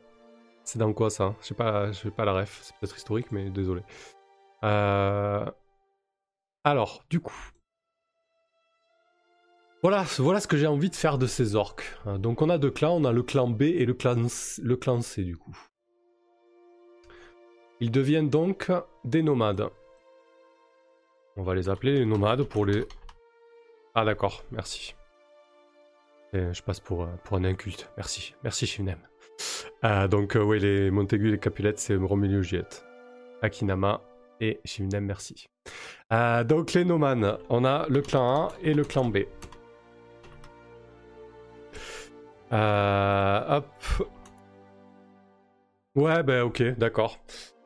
C'est 0.65 0.79
dans 0.79 0.93
quoi 0.95 1.11
ça? 1.11 1.35
Je 1.43 1.49
sais 1.49 1.55
pas, 1.55 1.91
pas 2.17 2.25
la 2.25 2.33
ref. 2.33 2.61
C'est 2.63 2.75
peut-être 2.77 2.97
historique, 2.97 3.31
mais 3.31 3.51
désolé. 3.51 3.83
Alors, 6.65 7.05
du 7.11 7.21
coup, 7.21 7.53
voilà, 9.83 10.05
voilà 10.19 10.39
ce 10.39 10.47
que 10.47 10.57
j'ai 10.57 10.69
envie 10.69 10.91
de 10.91 10.95
faire 10.95 11.19
de 11.19 11.27
ces 11.27 11.57
orques. 11.57 11.99
Euh, 12.07 12.17
donc 12.17 12.41
on 12.41 12.49
a 12.49 12.57
deux 12.57 12.71
clans, 12.71 12.95
on 12.95 13.05
a 13.05 13.11
le 13.11 13.25
clan 13.25 13.49
B 13.49 13.63
et 13.63 13.85
le 13.85 13.95
clan, 13.95 14.29
le 14.63 14.77
clan 14.77 15.03
C 15.03 15.25
du 15.25 15.37
coup. 15.37 15.59
Ils 17.81 17.91
deviennent 17.91 18.31
donc 18.31 18.71
des 19.05 19.23
nomades. 19.23 19.69
On 21.37 21.43
va 21.43 21.57
les 21.57 21.69
appeler 21.69 21.99
les 21.99 22.07
nomades 22.07 22.45
pour 22.45 22.65
les... 22.65 22.85
Ah 23.97 24.05
d'accord, 24.05 24.45
merci. 24.53 24.95
je 26.33 26.63
passe 26.63 26.79
pour, 26.79 27.03
euh, 27.03 27.09
pour 27.25 27.37
un 27.39 27.45
inculte. 27.45 27.91
Merci, 27.97 28.37
merci 28.45 28.69
Shivnem. 28.69 29.01
Euh, 29.83 30.07
donc 30.07 30.39
oui, 30.41 30.61
les 30.61 30.93
Montaigu 30.93 31.27
et 31.27 31.33
les 31.33 31.41
Capulettes, 31.41 31.81
c'est 31.81 31.97
Romilio 31.97 32.41
Juliette. 32.41 32.85
Akinama 33.43 34.01
et 34.43 34.61
Shivnem, 34.65 35.05
merci. 35.05 35.49
donc 36.45 36.75
les 36.75 36.85
nomades, 36.85 37.39
on 37.49 37.65
a 37.65 37.87
le 37.89 38.03
clan 38.03 38.49
A 38.49 38.53
et 38.63 38.75
le 38.75 38.85
clan 38.85 39.07
B. 39.07 39.19
Euh, 42.53 43.57
hop. 43.57 44.11
Ouais, 45.95 46.23
ben 46.23 46.43
ok, 46.43 46.63
d'accord. 46.79 47.19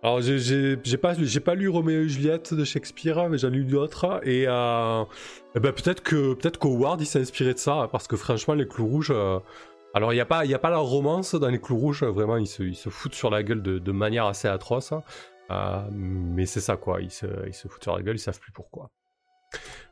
Alors 0.02 0.20
j'ai 0.20 0.76
pas, 0.96 1.14
pas 1.44 1.54
lu 1.54 1.68
Roméo 1.68 2.02
et 2.02 2.08
Juliette 2.08 2.54
de 2.54 2.64
Shakespeare, 2.64 3.28
mais 3.28 3.38
j'en 3.38 3.48
ai 3.48 3.56
lu 3.56 3.64
d'autres. 3.64 4.20
Et, 4.24 4.44
euh, 4.46 5.04
ben 5.54 5.72
peut-être 5.72 6.02
que 6.02 6.34
peut-être 6.34 6.58
qu'Howard 6.58 7.00
il 7.00 7.06
s'est 7.06 7.20
inspiré 7.20 7.54
de 7.54 7.58
ça, 7.58 7.88
parce 7.90 8.06
que 8.06 8.16
franchement 8.16 8.54
les 8.54 8.68
clous 8.68 8.86
rouges. 8.86 9.12
Euh, 9.12 9.40
alors 9.94 10.12
il 10.12 10.16
n'y 10.16 10.20
a, 10.20 10.26
pas, 10.26 10.42
a 10.44 10.58
pas 10.58 10.70
la 10.70 10.78
romance 10.78 11.34
dans 11.34 11.48
les 11.48 11.58
clous 11.58 11.78
rouges, 11.78 12.04
vraiment 12.04 12.36
ils 12.36 12.46
se, 12.46 12.62
ils 12.62 12.76
se 12.76 12.90
foutent 12.90 13.14
sur 13.14 13.30
la 13.30 13.42
gueule 13.42 13.62
de, 13.62 13.92
manière 13.92 14.26
assez 14.26 14.46
atroce. 14.46 14.92
Hein. 15.48 15.88
mais 15.92 16.46
c'est 16.46 16.60
ça 16.60 16.76
quoi, 16.76 17.00
ils 17.00 17.10
se, 17.10 17.26
foutent 17.68 17.82
sur 17.82 17.96
la 17.96 18.02
gueule, 18.02 18.16
ils 18.16 18.20
savent 18.20 18.40
plus 18.40 18.52
pourquoi. 18.52 18.90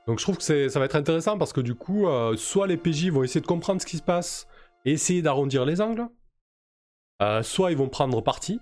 Donc 0.07 0.19
je 0.19 0.25
trouve 0.25 0.39
que 0.39 0.69
ça 0.69 0.79
va 0.79 0.85
être 0.85 0.97
intéressant 0.97 1.39
parce 1.39 1.53
que 1.53 1.61
du 1.61 1.75
coup, 1.75 2.07
soit 2.37 2.67
les 2.67 2.77
PJ 2.77 3.09
vont 3.09 3.23
essayer 3.23 3.41
de 3.41 3.47
comprendre 3.47 3.81
ce 3.81 3.87
qui 3.87 3.97
se 3.97 4.03
passe 4.03 4.47
essayer 4.85 5.23
d'arrondir 5.23 5.65
les 5.65 5.81
angles. 5.81 6.09
Euh, 7.23 7.43
soit 7.43 7.71
ils 7.71 7.77
vont 7.77 7.89
prendre 7.89 8.21
parti, 8.21 8.61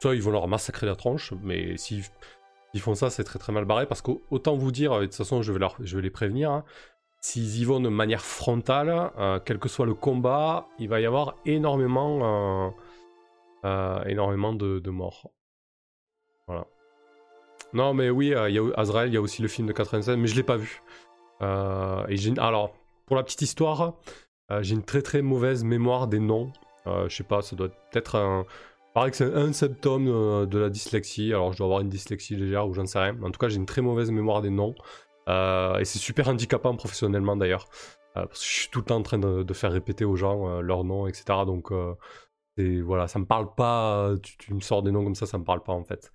soit 0.00 0.14
ils 0.14 0.22
vont 0.22 0.30
leur 0.30 0.48
massacrer 0.48 0.86
la 0.86 0.96
tronche, 0.96 1.32
mais 1.42 1.76
s'ils 1.76 2.04
font 2.78 2.94
ça, 2.94 3.10
c'est 3.10 3.24
très 3.24 3.38
très 3.38 3.52
mal 3.52 3.64
barré, 3.64 3.86
parce 3.86 4.00
qu'autant 4.00 4.56
vous 4.56 4.70
dire, 4.70 4.98
de 5.00 5.06
toute 5.06 5.14
façon 5.14 5.42
je 5.42 5.52
vais, 5.52 6.02
les 6.02 6.10
prévenir, 6.10 6.50
hein, 6.50 6.64
s'ils 7.20 7.58
y 7.58 7.64
vont 7.64 7.80
de 7.80 7.88
manière 7.88 8.24
frontale, 8.24 9.10
euh, 9.18 9.40
quel 9.44 9.58
que 9.58 9.68
soit 9.68 9.86
le 9.86 9.94
combat, 9.94 10.66
il 10.78 10.88
va 10.88 11.00
y 11.00 11.06
avoir 11.06 11.34
énormément, 11.44 12.72
euh, 13.64 14.04
énormément 14.04 14.54
de, 14.54 14.90
morts. 14.90 15.30
Non 17.72 17.94
mais 17.94 18.10
oui, 18.10 18.34
il 18.48 18.54
y 18.54 18.58
a 18.58 18.62
Azrael, 18.76 19.08
il 19.08 19.14
y 19.14 19.16
a 19.16 19.20
aussi 19.20 19.42
le 19.42 19.48
film 19.48 19.66
de 19.66 19.72
96, 19.72 20.16
mais 20.16 20.26
je 20.26 20.36
l'ai 20.36 20.42
pas 20.42 20.56
vu. 20.56 20.82
et 21.40 22.16
alors, 22.38 22.74
pour 23.06 23.16
la 23.16 23.22
petite 23.22 23.42
histoire, 23.42 23.94
euh, 24.50 24.62
j'ai 24.62 24.74
une 24.74 24.82
très 24.82 25.02
très 25.02 25.22
mauvaise 25.22 25.64
mémoire 25.64 26.08
des 26.08 26.18
noms. 26.18 26.52
Euh, 26.86 27.08
je 27.08 27.16
sais 27.16 27.24
pas, 27.24 27.42
ça 27.42 27.56
doit 27.56 27.68
être 27.94 28.16
un. 28.16 28.44
Pareil 28.94 29.10
que 29.10 29.16
c'est 29.16 29.34
un 29.34 29.52
symptôme 29.52 30.08
euh, 30.08 30.46
de 30.46 30.58
la 30.58 30.68
dyslexie. 30.68 31.32
Alors 31.32 31.52
je 31.52 31.58
dois 31.58 31.66
avoir 31.66 31.80
une 31.80 31.88
dyslexie 31.88 32.36
légère 32.36 32.66
ou 32.68 32.74
j'en 32.74 32.86
sais 32.86 32.98
rien. 32.98 33.16
En 33.22 33.30
tout 33.30 33.38
cas, 33.38 33.48
j'ai 33.48 33.56
une 33.56 33.66
très 33.66 33.82
mauvaise 33.82 34.10
mémoire 34.10 34.42
des 34.42 34.50
noms. 34.50 34.74
et 35.28 35.84
c'est 35.84 35.98
super 35.98 36.28
handicapant 36.28 36.76
professionnellement 36.76 37.36
d'ailleurs. 37.36 37.66
parce 38.14 38.40
que 38.40 38.46
je 38.46 38.52
suis 38.60 38.68
tout 38.70 38.80
le 38.80 38.84
temps 38.86 38.96
en 38.96 39.02
train 39.02 39.18
de, 39.18 39.52
faire 39.54 39.72
répéter 39.72 40.04
aux 40.04 40.16
gens 40.16 40.60
leurs 40.60 40.84
noms, 40.84 41.06
etc. 41.06 41.24
Donc 41.46 41.72
voilà, 42.56 43.08
ça 43.08 43.18
me 43.18 43.26
parle 43.26 43.54
pas. 43.54 44.12
Tu, 44.22 44.54
me 44.54 44.60
sors 44.60 44.82
des 44.82 44.90
noms 44.92 45.04
comme 45.04 45.14
ça, 45.14 45.26
ça 45.26 45.38
me 45.38 45.44
parle 45.44 45.62
pas 45.62 45.72
en 45.72 45.84
fait. 45.84 46.12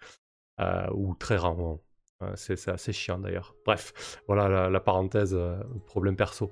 Ou 0.94 1.16
très 1.16 1.38
rarement. 1.38 1.80
c'est 2.36 2.68
assez 2.68 2.94
chiant 2.94 3.20
d'ailleurs. 3.20 3.56
Bref, 3.66 4.22
voilà 4.28 4.70
la, 4.70 4.80
parenthèse, 4.80 5.38
problème 5.86 6.16
perso. 6.16 6.52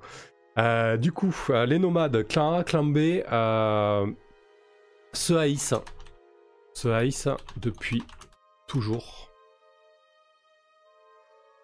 Euh, 0.58 0.96
du 0.96 1.12
coup, 1.12 1.36
euh, 1.50 1.66
les 1.66 1.78
nomades, 1.78 2.26
clan 2.26 2.54
A, 2.54 2.64
clan 2.64 2.84
B, 2.84 2.96
euh, 3.30 4.06
se 5.12 5.34
haïssent. 5.34 5.74
Se 6.72 6.88
haïssent 6.88 7.28
depuis 7.58 8.02
toujours. 8.66 9.30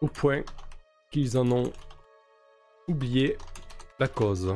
Au 0.03 0.09
point 0.09 0.43
qu'ils 1.11 1.38
en 1.38 1.51
ont 1.53 1.72
oublié 2.88 3.38
la 3.99 4.09
cause. 4.09 4.55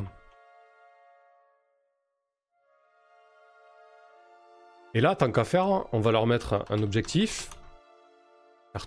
Et 4.93 5.01
là, 5.01 5.15
tant 5.15 5.31
qu'à 5.31 5.45
faire, 5.45 5.87
on 5.93 6.01
va 6.01 6.13
leur 6.13 6.27
mettre 6.27 6.65
un 6.69 6.83
objectif. 6.83 7.51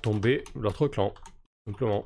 Tomber 0.01 0.43
l'autre 0.55 0.87
clan. 0.87 1.13
Simplement. 1.65 2.05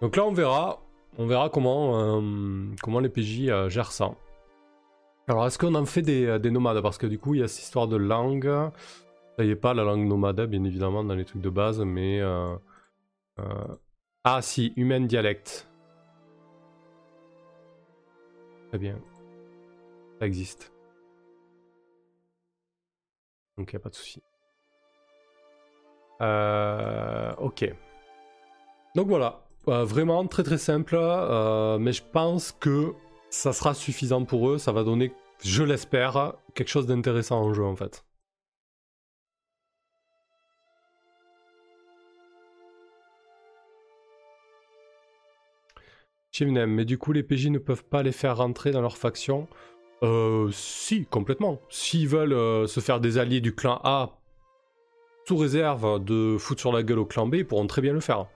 Donc 0.00 0.16
là, 0.16 0.24
on 0.24 0.32
verra, 0.32 0.82
on 1.18 1.26
verra 1.26 1.48
comment, 1.48 1.98
euh, 1.98 2.66
comment 2.82 3.00
les 3.00 3.08
PJ 3.08 3.48
euh, 3.48 3.68
gèrent 3.68 3.92
ça. 3.92 4.10
Alors, 5.28 5.46
est-ce 5.46 5.58
qu'on 5.58 5.74
en 5.74 5.86
fait 5.86 6.02
des, 6.02 6.26
euh, 6.26 6.38
des, 6.38 6.50
nomades? 6.50 6.82
Parce 6.82 6.98
que 6.98 7.06
du 7.06 7.18
coup, 7.18 7.34
il 7.34 7.40
y 7.40 7.42
a 7.42 7.48
cette 7.48 7.64
histoire 7.64 7.88
de 7.88 7.96
langue. 7.96 8.50
Ça 9.38 9.44
y 9.44 9.50
est 9.50 9.56
pas 9.56 9.74
la 9.74 9.82
langue 9.82 10.06
nomade, 10.06 10.40
bien 10.42 10.62
évidemment, 10.64 11.02
dans 11.04 11.14
les 11.14 11.24
trucs 11.24 11.42
de 11.42 11.50
base, 11.50 11.80
mais... 11.80 12.20
Ah 14.26 14.40
si, 14.40 14.72
humaine 14.76 15.06
dialecte. 15.06 15.68
Très 18.68 18.78
bien. 18.78 18.98
Ça 20.18 20.26
existe. 20.26 20.72
Donc 23.56 23.72
il 23.72 23.76
n'y 23.76 23.80
a 23.80 23.82
pas 23.82 23.90
de 23.90 23.94
souci. 23.94 24.22
ok. 27.38 27.74
Donc 28.94 29.08
voilà, 29.08 29.44
euh, 29.68 29.84
vraiment 29.84 30.26
très 30.26 30.42
très 30.44 30.58
simple, 30.58 30.96
euh, 30.98 31.78
mais 31.78 31.92
je 31.92 32.02
pense 32.12 32.52
que 32.52 32.92
ça 33.30 33.52
sera 33.52 33.74
suffisant 33.74 34.24
pour 34.24 34.50
eux. 34.50 34.58
Ça 34.58 34.72
va 34.72 34.84
donner, 34.84 35.12
je 35.42 35.62
l'espère, 35.64 36.34
quelque 36.54 36.68
chose 36.68 36.86
d'intéressant 36.86 37.40
en 37.40 37.54
jeu 37.54 37.64
en 37.64 37.74
fait. 37.76 38.04
Chivnem, 46.30 46.70
mais 46.70 46.84
du 46.84 46.98
coup 46.98 47.12
les 47.12 47.22
PJ 47.22 47.46
ne 47.48 47.58
peuvent 47.58 47.84
pas 47.84 48.02
les 48.02 48.12
faire 48.12 48.36
rentrer 48.36 48.70
dans 48.72 48.80
leur 48.80 48.96
faction 48.96 49.46
euh, 50.02 50.48
Si, 50.52 51.06
complètement. 51.06 51.60
S'ils 51.68 52.08
veulent 52.08 52.68
se 52.68 52.80
faire 52.80 53.00
des 53.00 53.18
alliés 53.18 53.40
du 53.40 53.54
clan 53.54 53.80
A 53.84 54.18
sous 55.26 55.36
réserve 55.36 56.04
de 56.04 56.36
foutre 56.38 56.60
sur 56.60 56.72
la 56.72 56.82
gueule 56.82 56.98
au 56.98 57.06
clan 57.06 57.26
B, 57.26 57.36
ils 57.36 57.46
pourront 57.46 57.66
très 57.66 57.80
bien 57.80 57.94
le 57.94 58.00
faire. 58.00 58.26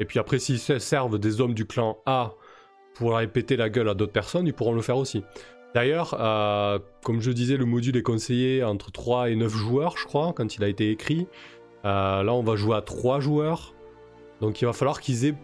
Et 0.00 0.04
puis 0.04 0.18
après, 0.18 0.38
s'ils 0.38 0.58
servent 0.58 1.18
des 1.18 1.40
hommes 1.40 1.54
du 1.54 1.66
clan 1.66 1.98
A 2.06 2.32
pour 2.94 3.16
répéter 3.16 3.56
la 3.56 3.68
gueule 3.68 3.88
à 3.88 3.94
d'autres 3.94 4.12
personnes, 4.12 4.46
ils 4.46 4.52
pourront 4.52 4.74
le 4.74 4.82
faire 4.82 4.96
aussi. 4.96 5.22
D'ailleurs, 5.74 6.16
euh, 6.18 6.80
comme 7.04 7.20
je 7.20 7.30
disais, 7.30 7.56
le 7.56 7.64
module 7.64 7.96
est 7.96 8.02
conseillé 8.02 8.64
entre 8.64 8.90
3 8.90 9.30
et 9.30 9.36
9 9.36 9.52
joueurs, 9.52 9.96
je 9.96 10.04
crois, 10.04 10.32
quand 10.32 10.56
il 10.56 10.64
a 10.64 10.68
été 10.68 10.90
écrit. 10.90 11.28
Euh, 11.84 12.22
là, 12.22 12.32
on 12.32 12.42
va 12.42 12.56
jouer 12.56 12.76
à 12.76 12.82
3 12.82 13.20
joueurs. 13.20 13.74
Donc 14.40 14.60
il 14.60 14.64
va 14.64 14.72
falloir 14.72 15.00
qu'ils 15.00 15.26
aient 15.26 15.34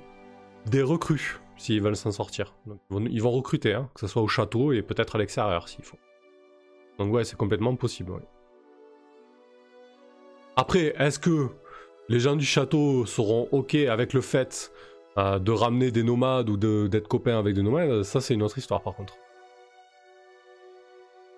des 0.66 0.82
recrues 0.82 1.38
s'ils 1.56 1.82
veulent 1.82 1.96
s'en 1.96 2.12
sortir. 2.12 2.54
ils, 2.90 3.22
vont, 3.22 3.30
recruter, 3.30 3.74
hein, 3.74 3.90
que 3.94 4.00
ce 4.00 4.06
soit 4.06 4.22
au 4.22 4.28
château 4.28 4.72
et 4.72 4.82
peut-être 4.82 5.16
à 5.16 5.18
l'extérieur 5.18 5.68
s'il 5.68 5.84
faut. 5.84 5.98
Donc 6.98 7.12
ouais, 7.12 7.24
c'est 7.24 7.36
complètement 7.36 7.74
possible. 7.76 8.12
Après, 10.56 10.94
est-ce 10.98 11.18
que 11.18 11.48
les 12.08 12.20
gens 12.20 12.36
du 12.36 12.44
château 12.44 13.04
seront 13.06 13.48
ok 13.52 13.74
avec 13.74 14.12
le 14.12 14.20
fait 14.20 14.72
euh, 15.18 15.38
de 15.38 15.50
ramener 15.50 15.90
des 15.90 16.02
nomades 16.02 16.50
ou 16.50 16.56
d'être 16.56 17.08
copains 17.08 17.38
avec 17.38 17.54
des 17.54 17.62
nomades, 17.62 18.02
ça 18.02 18.20
c'est 18.20 18.34
une 18.34 18.42
autre 18.42 18.58
histoire 18.58 18.82
par 18.82 18.94
contre. 18.94 19.14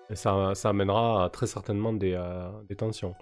Et 0.09 0.15
ça, 0.15 0.53
ça 0.55 0.69
amènera 0.69 1.29
très 1.31 1.47
certainement 1.47 1.93
des, 1.93 2.13
euh, 2.13 2.49
tensions. 2.77 3.15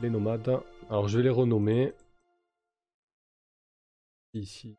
Les 0.00 0.10
nomades. 0.10 0.60
Alors 0.90 1.08
je 1.08 1.16
vais 1.16 1.24
les 1.24 1.30
renommer. 1.30 1.92
Ici. 4.36 4.76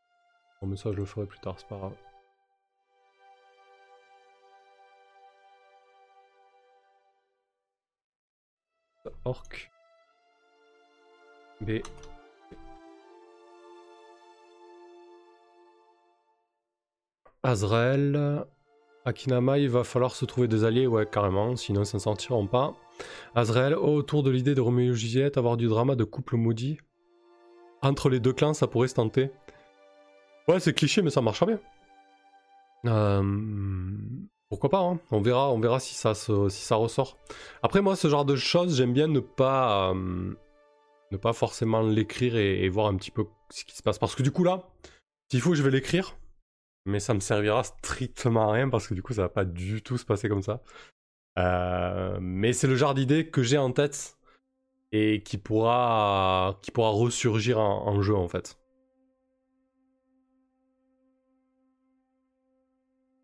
Bon, 0.62 0.68
mais 0.68 0.78
ça 0.78 0.92
je 0.92 0.98
le 0.98 1.06
ferai 1.06 1.26
plus 1.26 1.40
tard, 1.40 1.56
c'est 1.58 1.68
pas 1.68 1.78
grave. 1.78 1.96
Orc. 9.26 9.72
B. 11.62 11.82
Azrael. 17.42 18.46
Akinama, 19.06 19.58
il 19.58 19.70
va 19.70 19.84
falloir 19.84 20.14
se 20.14 20.26
trouver 20.26 20.48
des 20.48 20.66
alliés, 20.66 20.86
ouais, 20.86 21.08
carrément, 21.10 21.56
sinon 21.56 21.82
ils 21.82 21.86
s'en 21.88 21.98
sortiront 21.98 22.46
pas. 22.46 22.76
Azrael, 23.34 23.74
autour 23.74 24.22
de 24.22 24.30
l'idée 24.30 24.54
de 24.54 24.62
Roméo 24.62 24.92
et 24.94 24.96
Juliette, 24.96 25.38
avoir 25.38 25.58
du 25.58 25.68
drama 25.68 25.96
de 25.96 26.04
couple 26.04 26.36
maudit. 26.36 26.78
Entre 27.82 28.10
les 28.10 28.20
deux 28.20 28.34
clans, 28.34 28.54
ça 28.54 28.68
pourrait 28.68 28.88
se 28.88 28.96
tenter. 28.96 29.32
Ouais, 30.48 30.60
c'est 30.60 30.74
cliché, 30.74 31.02
mais 31.02 31.10
ça 31.10 31.22
marchera 31.22 31.46
bien. 31.46 31.60
Euh, 32.86 33.24
pourquoi 34.50 34.70
pas, 34.70 34.80
hein. 34.80 35.00
on 35.12 35.22
verra, 35.22 35.52
on 35.52 35.60
verra 35.60 35.80
si 35.80 35.94
ça, 35.94 36.14
ressort. 36.76 37.18
Après, 37.64 37.82
moi, 37.82 37.96
ce 37.96 38.08
genre 38.08 38.26
de 38.26 38.36
choses, 38.36 38.78
j'aime 38.78 38.94
bien 38.94 39.08
ne 39.08 39.20
pas, 39.20 39.92
euh, 39.92 40.34
ne 41.12 41.18
pas 41.18 41.34
forcément 41.34 41.82
l'écrire 41.82 42.38
et, 42.38 42.70
voir 42.70 42.88
un 42.88 42.96
petit 42.96 43.12
peu 43.12 43.26
ce 43.50 43.66
qui 43.66 43.76
se 43.76 43.84
passe. 43.84 44.00
Parce 44.00 44.16
que 44.16 44.24
du 44.24 44.32
coup, 44.32 44.44
là, 44.44 44.64
s'il 45.32 45.42
faut, 45.42 45.56
je 45.56 45.64
vais 45.64 45.72
l'écrire 45.72 46.16
mais 46.88 47.00
ça 47.00 47.14
me 47.14 47.20
servira 47.20 47.64
strictement 47.64 48.50
à 48.50 48.54
rien 48.54 48.70
parce 48.70 48.88
que 48.88 48.94
du 48.94 49.04
coup 49.04 49.14
ça 49.14 49.24
va 49.24 49.30
pas 49.30 49.46
du 49.46 49.84
tout 49.84 49.98
se 49.98 50.06
passer 50.06 50.30
comme 50.30 50.42
ça. 50.42 50.62
Euh, 51.38 52.18
mais 52.20 52.54
c'est 52.54 52.68
le 52.68 52.76
genre 52.76 52.96
d'idée 52.96 53.28
que 53.30 53.44
j'ai 53.44 53.58
en 53.58 53.72
tête 53.72 54.18
et 54.92 55.22
qui 55.22 55.38
pourra, 55.38 56.58
qui 56.62 56.72
pourra 56.72 56.90
ressurgir 56.90 57.60
en, 57.60 58.02
jeu 58.02 58.16
en 58.16 58.28
fait. 58.28 58.58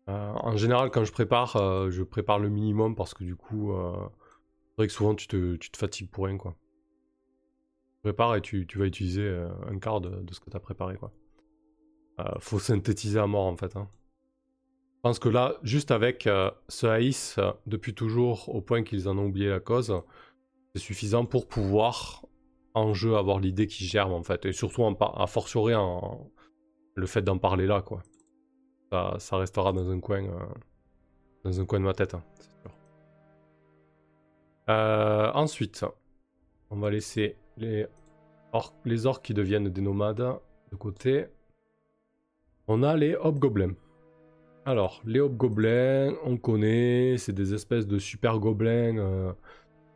En 0.06 0.56
général, 0.56 0.90
quand 0.90 1.04
je 1.04 1.12
prépare, 1.12 1.56
euh, 1.56 1.90
je 1.90 2.02
prépare 2.02 2.38
le 2.38 2.48
minimum 2.48 2.94
parce 2.94 3.14
que 3.14 3.24
du 3.24 3.36
coup, 3.36 3.72
c'est 3.72 4.76
vrai 4.76 4.86
que 4.86 4.92
souvent 4.92 5.14
tu 5.14 5.26
te, 5.28 5.58
fatigues 5.76 6.10
pour 6.10 6.26
rien 6.26 6.36
quoi. 6.36 6.56
Tu 7.94 8.00
prépares 8.02 8.36
et 8.36 8.42
tu, 8.42 8.66
vas 8.76 8.86
utiliser 8.86 9.28
un 9.66 9.78
quart 9.78 10.00
de, 10.00 10.32
ce 10.32 10.40
que 10.40 10.50
tu 10.50 10.56
as 10.56 10.60
préparé 10.60 10.96
quoi. 10.96 11.12
Euh, 12.20 12.24
faut 12.38 12.58
synthétiser 12.58 13.18
à 13.18 13.26
mort 13.26 13.46
en 13.46 13.56
fait. 13.56 13.76
Hein. 13.76 13.88
Je 14.96 15.00
pense 15.02 15.18
que 15.18 15.28
là, 15.28 15.56
juste 15.62 15.90
avec 15.90 16.26
euh, 16.26 16.50
ce 16.68 16.86
Aïs, 16.86 17.36
euh, 17.38 17.52
depuis 17.66 17.94
toujours, 17.94 18.54
au 18.54 18.60
point 18.60 18.84
qu'ils 18.84 19.08
en 19.08 19.18
ont 19.18 19.26
oublié 19.26 19.48
la 19.48 19.60
cause, 19.60 20.00
c'est 20.74 20.80
suffisant 20.80 21.24
pour 21.24 21.48
pouvoir 21.48 22.24
en 22.74 22.94
jeu 22.94 23.16
avoir 23.16 23.40
l'idée 23.40 23.66
qui 23.66 23.84
germe 23.84 24.12
en 24.12 24.22
fait. 24.22 24.46
Et 24.46 24.52
surtout 24.52 24.82
en 24.82 24.94
à 24.94 25.26
fortiori 25.26 25.72
le 26.94 27.06
fait 27.06 27.22
d'en 27.22 27.38
parler 27.38 27.66
là 27.66 27.82
quoi. 27.82 28.02
Ça, 29.18 29.36
restera 29.36 29.72
dans 29.72 29.90
un 29.90 30.00
coin 30.00 30.22
dans 31.44 31.60
un 31.60 31.66
coin 31.66 31.78
de 31.80 31.84
ma 31.84 31.92
tête, 31.92 32.14
hein, 32.14 32.22
sûr. 34.66 35.34
ensuite, 35.34 35.84
on 36.70 36.76
va 36.76 36.90
laisser 36.90 37.36
les, 37.56 37.86
les 38.84 39.06
orques 39.06 39.26
qui 39.26 39.34
deviennent 39.34 39.68
des 39.68 39.80
nomades 39.80 40.38
de 40.70 40.76
côté. 40.76 41.26
On 42.66 42.82
a 42.82 42.96
les 42.96 43.14
hobgoblins. 43.14 43.74
Alors, 44.66 45.02
les 45.04 45.20
hobgoblins, 45.20 46.14
on 46.24 46.38
connaît, 46.38 47.18
c'est 47.18 47.34
des 47.34 47.52
espèces 47.52 47.86
de 47.86 47.98
super 47.98 48.38
gobelins 48.38 48.96
euh, 48.96 49.32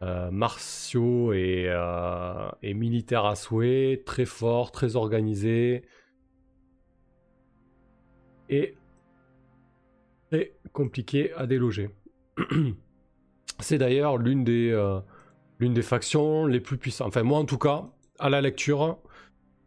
euh, 0.02 0.30
martiaux 0.30 1.32
euh, 1.32 2.50
et, 2.62 2.74
militaires 2.74 3.24
à 3.24 3.34
souhait, 3.34 4.02
très 4.04 4.26
forts, 4.26 4.70
très 4.70 4.96
organisés. 4.96 5.82
Et 8.50 8.74
compliqué 10.72 11.32
à 11.34 11.46
déloger. 11.46 11.90
c'est 13.60 13.78
d'ailleurs 13.78 14.18
l'une 14.18 14.44
des, 14.44 14.72
l'une 15.58 15.74
des 15.74 15.82
factions 15.82 16.46
les 16.46 16.60
plus 16.60 16.78
puissantes. 16.78 17.08
Enfin, 17.08 17.22
moi 17.22 17.38
en 17.38 17.44
tout 17.44 17.58
cas, 17.58 17.86
à 18.18 18.28
la 18.28 18.40
lecture, 18.40 18.98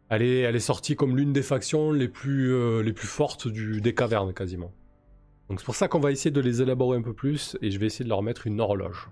elle 0.08 0.22
est, 0.22 0.60
sortie 0.60 0.94
comme 0.94 1.16
l'une 1.16 1.32
des 1.32 1.42
factions 1.42 1.90
les 1.90 2.08
plus, 2.08 2.52
euh, 2.52 2.82
les 2.82 2.92
plus 2.92 3.06
fortes 3.06 3.48
des 3.48 3.94
cavernes 3.94 4.34
quasiment. 4.34 4.72
Donc 5.48 5.60
c'est 5.60 5.64
pour 5.64 5.74
ça 5.74 5.88
qu'on 5.88 6.00
va 6.00 6.12
essayer 6.12 6.30
de 6.30 6.40
les 6.40 6.60
élaborer 6.60 6.98
un 6.98 7.02
peu 7.02 7.14
plus 7.14 7.56
et 7.62 7.70
je 7.70 7.78
vais 7.78 7.86
essayer 7.86 8.04
de 8.04 8.10
leur 8.10 8.22
mettre 8.22 8.46
une 8.46 8.60
horloge. 8.60 9.08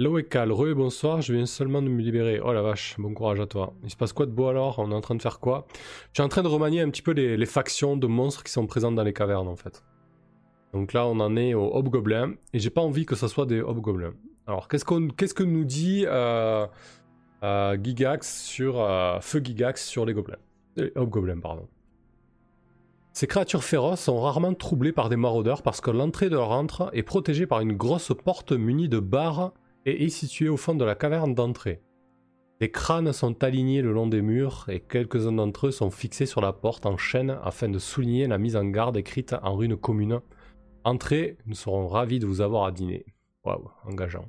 Loekal, 0.00 0.50
re 0.50 0.74
bonsoir, 0.74 1.20
je 1.20 1.34
viens 1.34 1.44
seulement 1.44 1.82
de 1.82 1.88
me 1.88 2.00
libérer. 2.00 2.40
Oh 2.42 2.54
la 2.54 2.62
vache, 2.62 2.94
bon 2.98 3.12
courage 3.12 3.38
à 3.38 3.46
toi. 3.46 3.74
Il 3.84 3.90
se 3.90 3.96
passe 3.96 4.14
quoi 4.14 4.24
de 4.24 4.30
beau 4.30 4.46
alors? 4.46 4.78
On 4.78 4.90
est 4.92 4.94
en 4.94 5.02
train 5.02 5.14
de 5.14 5.20
faire 5.20 5.40
quoi? 5.40 5.66
Je 5.74 6.22
suis 6.22 6.22
en 6.22 6.30
train 6.30 6.42
de 6.42 6.48
remanier 6.48 6.80
un 6.80 6.88
petit 6.88 7.02
peu 7.02 7.10
les, 7.10 7.44
factions 7.44 7.98
de 7.98 8.06
monstres 8.06 8.42
qui 8.42 8.50
sont 8.50 8.66
présentes 8.66 8.94
dans 8.94 9.02
les 9.02 9.12
cavernes 9.12 9.46
en 9.46 9.56
fait. 9.56 9.84
Donc 10.72 10.94
là 10.94 11.06
on 11.06 11.20
en 11.20 11.36
est 11.36 11.52
au 11.52 11.76
Hobgoblin 11.76 12.32
et 12.54 12.60
j'ai 12.60 12.70
pas 12.70 12.80
envie 12.80 13.04
que 13.04 13.14
ça 13.14 13.28
soit 13.28 13.44
des 13.44 13.60
Hobgoblins. 13.60 14.14
Alors 14.46 14.68
qu'est-ce, 14.68 14.86
qu'on, 14.86 15.06
que 15.08 15.42
nous 15.42 15.66
dit 15.66 16.06
euh, 16.06 16.66
euh, 17.42 17.76
Gigax 17.78 18.42
sur 18.42 18.80
euh, 18.80 19.20
Feu 19.20 19.42
Gigax 19.44 19.86
sur 19.86 20.06
les 20.06 20.14
gobelins? 20.14 20.38
Hobgoblins, 20.96 21.40
pardon. 21.40 21.68
Ces 23.12 23.26
créatures 23.26 23.64
féroces 23.64 24.00
sont 24.00 24.18
rarement 24.18 24.54
troublées 24.54 24.92
par 24.92 25.10
des 25.10 25.16
maraudeurs 25.16 25.60
parce 25.60 25.82
que 25.82 25.90
l'entrée 25.90 26.30
de 26.30 26.36
leur 26.36 26.52
antre 26.52 26.88
est 26.94 27.02
protégée 27.02 27.46
par 27.46 27.60
une 27.60 27.74
grosse 27.74 28.12
porte 28.24 28.52
munie 28.52 28.88
de 28.88 28.98
barres 28.98 29.52
et 29.86 30.04
est 30.04 30.08
située 30.08 30.48
au 30.48 30.56
fond 30.56 30.74
de 30.74 30.84
la 30.84 30.94
caverne 30.94 31.34
d'entrée. 31.34 31.82
Des 32.60 32.70
crânes 32.70 33.12
sont 33.14 33.42
alignés 33.42 33.80
le 33.80 33.92
long 33.92 34.06
des 34.06 34.20
murs 34.20 34.66
et 34.68 34.80
quelques-uns 34.80 35.32
d'entre 35.32 35.68
eux 35.68 35.70
sont 35.70 35.90
fixés 35.90 36.26
sur 36.26 36.42
la 36.42 36.52
porte 36.52 36.84
en 36.84 36.98
chaîne 36.98 37.38
afin 37.42 37.70
de 37.70 37.78
souligner 37.78 38.26
la 38.26 38.36
mise 38.36 38.54
en 38.54 38.66
garde 38.66 38.98
écrite 38.98 39.34
en 39.42 39.56
rune 39.56 39.78
commune. 39.78 40.20
Entrez, 40.84 41.38
nous 41.46 41.54
serons 41.54 41.86
ravis 41.86 42.18
de 42.18 42.26
vous 42.26 42.42
avoir 42.42 42.64
à 42.64 42.72
dîner. 42.72 43.06
Waouh, 43.44 43.70
engageant. 43.86 44.28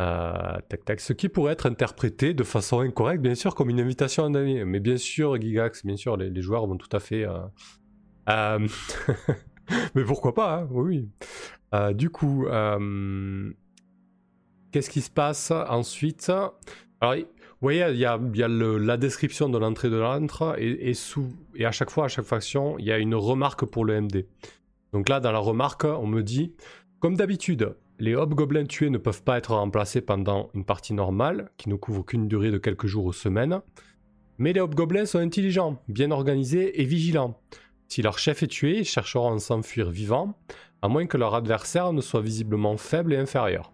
Euh, 0.00 0.58
tac, 0.68 0.84
tac. 0.84 1.00
Ce 1.00 1.12
qui 1.12 1.28
pourrait 1.28 1.54
être 1.54 1.66
interprété 1.66 2.34
de 2.34 2.44
façon 2.44 2.80
incorrecte, 2.80 3.20
bien 3.20 3.34
sûr, 3.34 3.56
comme 3.56 3.68
une 3.68 3.80
invitation 3.80 4.22
à 4.22 4.38
ami. 4.38 4.64
Mais 4.64 4.78
bien 4.78 4.96
sûr, 4.96 5.40
Gigax, 5.40 5.84
bien 5.84 5.96
sûr, 5.96 6.16
les, 6.16 6.40
joueurs 6.40 6.68
vont 6.68 6.76
tout 6.76 6.94
à 6.96 7.00
fait. 7.00 7.24
Euh, 7.24 7.40
euh, 8.28 8.68
mais 9.96 10.04
pourquoi 10.04 10.34
pas, 10.34 10.60
hein, 10.60 10.68
oui. 10.70 11.10
du 11.94 12.10
coup, 12.10 12.46
qu'est-ce 14.72 14.90
qui 14.90 15.00
se 15.00 15.10
passe 15.10 15.50
ensuite? 15.50 16.30
Alors, 17.00 17.14
vous 17.16 17.24
voyez, 17.60 17.84
il 17.90 17.98
y 17.98 18.04
a, 18.04 18.18
la 18.48 18.96
description 18.96 19.48
de 19.48 19.58
l'entrée 19.58 19.90
de 19.90 19.96
l'antre 19.96 20.54
et, 20.58 20.94
sous, 20.94 21.28
et 21.56 21.66
à 21.66 21.72
chaque 21.72 21.90
fois, 21.90 22.04
à 22.04 22.08
chaque 22.08 22.24
faction, 22.24 22.78
il 22.78 22.84
y 22.84 22.92
a 22.92 22.98
une 22.98 23.14
remarque 23.14 23.64
pour 23.64 23.84
le 23.84 24.00
MD. 24.00 24.26
Donc 24.92 25.08
là, 25.08 25.20
dans 25.20 25.32
la 25.32 25.38
remarque, 25.38 25.84
on 25.84 26.06
me 26.06 26.22
dit, 26.22 26.54
comme 27.00 27.16
d'habitude, 27.16 27.74
les 27.98 28.14
hobgoblins 28.14 28.66
tués 28.66 28.90
ne 28.90 28.98
peuvent 28.98 29.24
pas 29.24 29.38
être 29.38 29.54
remplacés 29.54 30.00
pendant 30.00 30.50
une 30.54 30.64
partie 30.64 30.94
normale, 30.94 31.50
qui 31.56 31.68
ne 31.68 31.74
couvre 31.74 32.04
qu'une 32.04 32.28
durée 32.28 32.52
de 32.52 32.58
quelques 32.58 32.86
jours 32.86 33.06
ou 33.06 33.12
semaines. 33.12 33.60
Mais 34.38 34.52
les 34.52 34.60
hobgoblins 34.60 35.04
sont 35.04 35.18
intelligents, 35.18 35.82
bien 35.88 36.12
organisés 36.12 36.80
et 36.80 36.84
vigilants. 36.84 37.40
Si 37.88 38.02
leur 38.02 38.18
chef 38.18 38.44
est 38.44 38.48
tué, 38.48 38.78
ils 38.78 38.84
chercheront 38.84 39.34
à 39.34 39.38
s'enfuir 39.40 39.90
vivants, 39.90 40.38
à 40.80 40.88
moins 40.88 41.06
que 41.06 41.16
leur 41.16 41.34
adversaire 41.34 41.92
ne 41.92 42.00
soit 42.00 42.20
visiblement 42.20 42.76
faible 42.76 43.14
et 43.14 43.16
inférieur. 43.16 43.72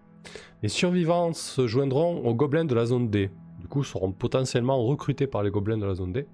Les 0.64 0.70
survivants 0.70 1.34
se 1.34 1.66
joindront 1.66 2.24
aux 2.24 2.34
gobelins 2.34 2.64
de 2.64 2.74
la 2.74 2.86
zone 2.86 3.10
D, 3.10 3.30
du 3.60 3.68
coup 3.68 3.84
seront 3.84 4.12
potentiellement 4.12 4.82
recrutés 4.82 5.26
par 5.26 5.42
les 5.42 5.50
gobelins 5.50 5.76
de 5.76 5.84
la 5.84 5.92
zone 5.92 6.14
D, 6.14 6.26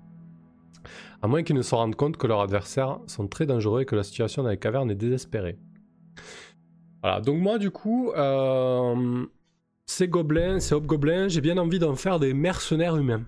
à 1.20 1.26
moins 1.26 1.42
qu'ils 1.42 1.56
ne 1.56 1.62
se 1.62 1.74
rendent 1.74 1.96
compte 1.96 2.16
que 2.16 2.28
leurs 2.28 2.40
adversaires 2.40 3.00
sont 3.08 3.26
très 3.26 3.44
dangereux 3.44 3.80
et 3.80 3.86
que 3.86 3.96
la 3.96 4.04
situation 4.04 4.44
dans 4.44 4.50
les 4.50 4.56
cavernes 4.56 4.88
est 4.88 4.94
désespérée. 4.94 5.58
Voilà, 7.02 7.20
donc 7.20 7.40
moi 7.40 7.58
du 7.58 7.72
coup, 7.72 8.12
euh, 8.12 9.26
ces 9.86 10.06
gobelins, 10.06 10.60
ces 10.60 10.76
hobgoblins, 10.76 11.26
j'ai 11.26 11.40
bien 11.40 11.58
envie 11.58 11.80
d'en 11.80 11.96
faire 11.96 12.20
des 12.20 12.32
mercenaires 12.32 12.94
humains. 12.94 13.24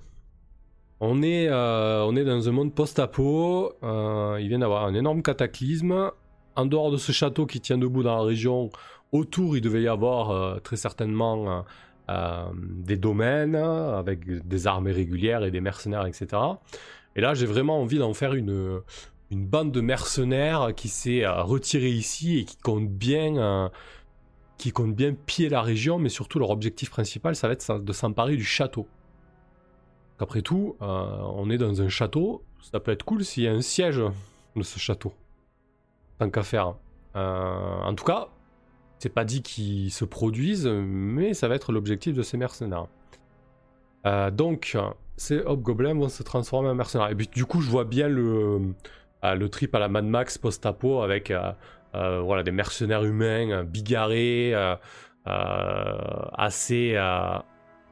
On 1.01 1.21
est, 1.21 1.49
euh, 1.49 2.05
on 2.05 2.15
est 2.15 2.25
dans 2.25 2.49
un 2.49 2.53
monde 2.53 2.77
post-apo, 2.77 3.73
euh, 3.83 4.39
il 4.41 4.47
vient 4.47 4.61
d'avoir 4.61 4.85
un 4.85 4.95
énorme 4.95 5.21
cataclysme. 5.25 6.13
En 6.55 6.67
dehors 6.67 6.91
de 6.91 6.99
ce 6.99 7.13
château 7.13 7.47
qui 7.47 7.61
tient 7.61 7.79
debout 7.79 8.03
dans 8.03 8.15
la 8.15 8.23
région, 8.23 8.69
autour 9.13 9.57
il 9.57 9.61
devait 9.61 9.83
y 9.83 9.89
avoir 9.89 10.61
très 10.63 10.77
certainement 10.77 11.65
des 12.55 12.97
domaines 12.97 13.55
avec 13.55 14.27
des 14.27 14.67
armées 14.67 14.93
régulières 14.93 15.45
et 15.45 15.51
des 15.51 15.61
mercenaires, 15.61 16.07
etc. 16.07 16.29
Et 17.15 17.21
là 17.21 17.35
j'ai 17.35 17.47
vraiment 17.47 17.81
envie 17.81 17.99
d'en 17.99 18.15
faire 18.15 18.35
une, 18.35 18.83
une 19.33 19.47
bande 19.47 19.73
de 19.73 19.81
mercenaires 19.81 20.75
qui 20.77 20.89
s'est 20.89 21.25
euh, 21.25 21.43
retirée 21.43 21.89
ici 21.89 22.39
et 22.39 22.45
qui 22.45 22.59
compte 22.59 22.89
bien 22.89 23.39
euh, 23.39 23.69
qui 24.59 24.73
bien 24.77 25.15
piller 25.15 25.49
la 25.49 25.63
région, 25.63 25.99
mais 25.99 26.11
surtout 26.11 26.39
leur 26.39 26.51
objectif 26.51 26.91
principal, 26.91 27.35
ça 27.35 27.49
va 27.49 27.55
être 27.55 27.79
de 27.81 27.93
s'emparer 27.93 28.37
du 28.37 28.45
château. 28.45 28.87
Après 30.21 30.43
tout, 30.43 30.77
euh, 30.83 30.87
on 31.35 31.51
est 31.51 31.59
dans 31.59 31.81
un 31.81 31.89
château, 31.89 32.45
ça 32.61 32.79
peut 32.79 32.93
être 32.93 33.05
cool 33.05 33.25
s'il 33.25 33.43
y 33.43 33.49
a 33.49 33.53
un 33.53 33.63
siège 33.63 34.01
de 34.55 34.63
ce 34.63 34.79
château. 34.79 35.15
Tant 36.19 36.31
qu'à 36.31 36.45
faire. 36.45 36.75
en 37.15 37.95
tout 37.97 38.05
cas, 38.05 38.29
c'est 39.03 39.09
pas 39.09 39.25
dit 39.25 39.43
qu'ils 39.43 39.91
se 39.91 40.05
produisent, 40.05 40.69
mais 40.69 41.35
ça 41.35 41.49
va 41.49 41.57
être 41.57 41.73
l'objectif 41.73 42.15
de 42.15 42.23
ces 42.23 42.37
mercenaires. 42.37 42.87
donc, 44.33 44.77
ces 45.17 45.41
hobgoblins 45.41 45.95
vont 45.95 46.09
se 46.09 46.23
transformer 46.23 46.69
en 46.69 46.77
mercenaires. 46.77 47.11
Et 47.11 47.17
puis, 47.17 47.27
du 47.27 47.45
coup, 47.45 47.61
je 47.63 47.69
vois 47.69 47.85
bien 47.85 48.09
le, 48.09 48.61
le 49.25 49.49
trip 49.49 49.75
à 49.75 49.81
la 49.81 49.89
Mad 49.89 50.05
Max 50.05 50.39
post-apo 50.39 51.01
avec 51.03 51.33
euh, 51.33 51.53
euh, 51.97 52.21
voilà, 52.21 52.45
des 52.45 52.53
mercenaires 52.53 53.03
humains 53.03 53.65
bigarrés, 53.65 54.53
euh, 54.55 54.77
assez, 55.27 56.97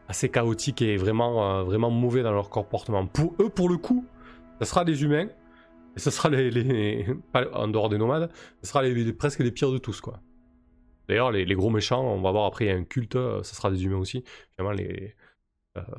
assez 0.09 0.29
chaotiques 0.29 0.81
et 0.81 0.97
vraiment, 0.97 1.65
vraiment 1.65 1.91
mauvais 1.91 2.23
dans 2.23 2.33
leur 2.33 2.51
comportement. 2.51 3.05
Pour 3.07 3.35
eux, 3.41 3.49
pour 3.49 3.69
le 3.69 3.79
coup, 3.79 4.05
ce 4.61 4.65
sera 4.65 4.85
des 4.85 5.03
humains. 5.03 5.27
Et 5.97 5.99
ce 5.99 6.11
sera 6.11 6.29
les, 6.29 7.05
en 7.53 7.67
dehors 7.67 7.89
des 7.89 7.99
nomades, 7.99 8.31
ce 8.63 8.69
sera 8.69 8.85
les, 8.85 9.13
presque 9.13 9.41
les 9.41 9.51
pires 9.51 9.73
de 9.73 9.79
tous, 9.79 10.01
quoi. 10.01 10.21
D'ailleurs, 11.11 11.33
les, 11.33 11.55
gros 11.57 11.71
méchants, 11.71 12.05
on 12.05 12.23
va 12.23 12.31
voir 12.31 12.45
après, 12.47 12.67
il 12.67 12.69
y 12.69 12.71
a 12.71 12.77
un 12.77 12.85
culte, 12.85 13.15
ce 13.15 13.43
sera 13.43 13.69
des 13.69 13.85
humains 13.85 13.99
aussi. 13.99 14.23
Finalement, 14.53 14.71
les, 14.71 15.17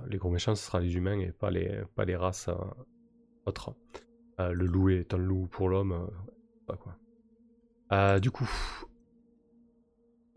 les 0.08 0.18
gros 0.18 0.30
méchants, 0.30 0.56
ce 0.56 0.66
sera 0.66 0.80
les 0.80 0.96
humains 0.96 1.20
et 1.20 1.34
pas 1.34 1.52
les, 1.52 1.82
pas 1.96 2.06
les 2.06 2.16
races 2.16 2.50
autres. 3.46 3.76
le 4.40 4.66
loup 4.66 4.88
est 4.88 5.14
un 5.14 5.18
loup 5.18 5.48
pour 5.48 5.68
l'homme. 5.68 6.10
quoi. 7.90 8.20
du 8.22 8.32
coup, 8.32 8.50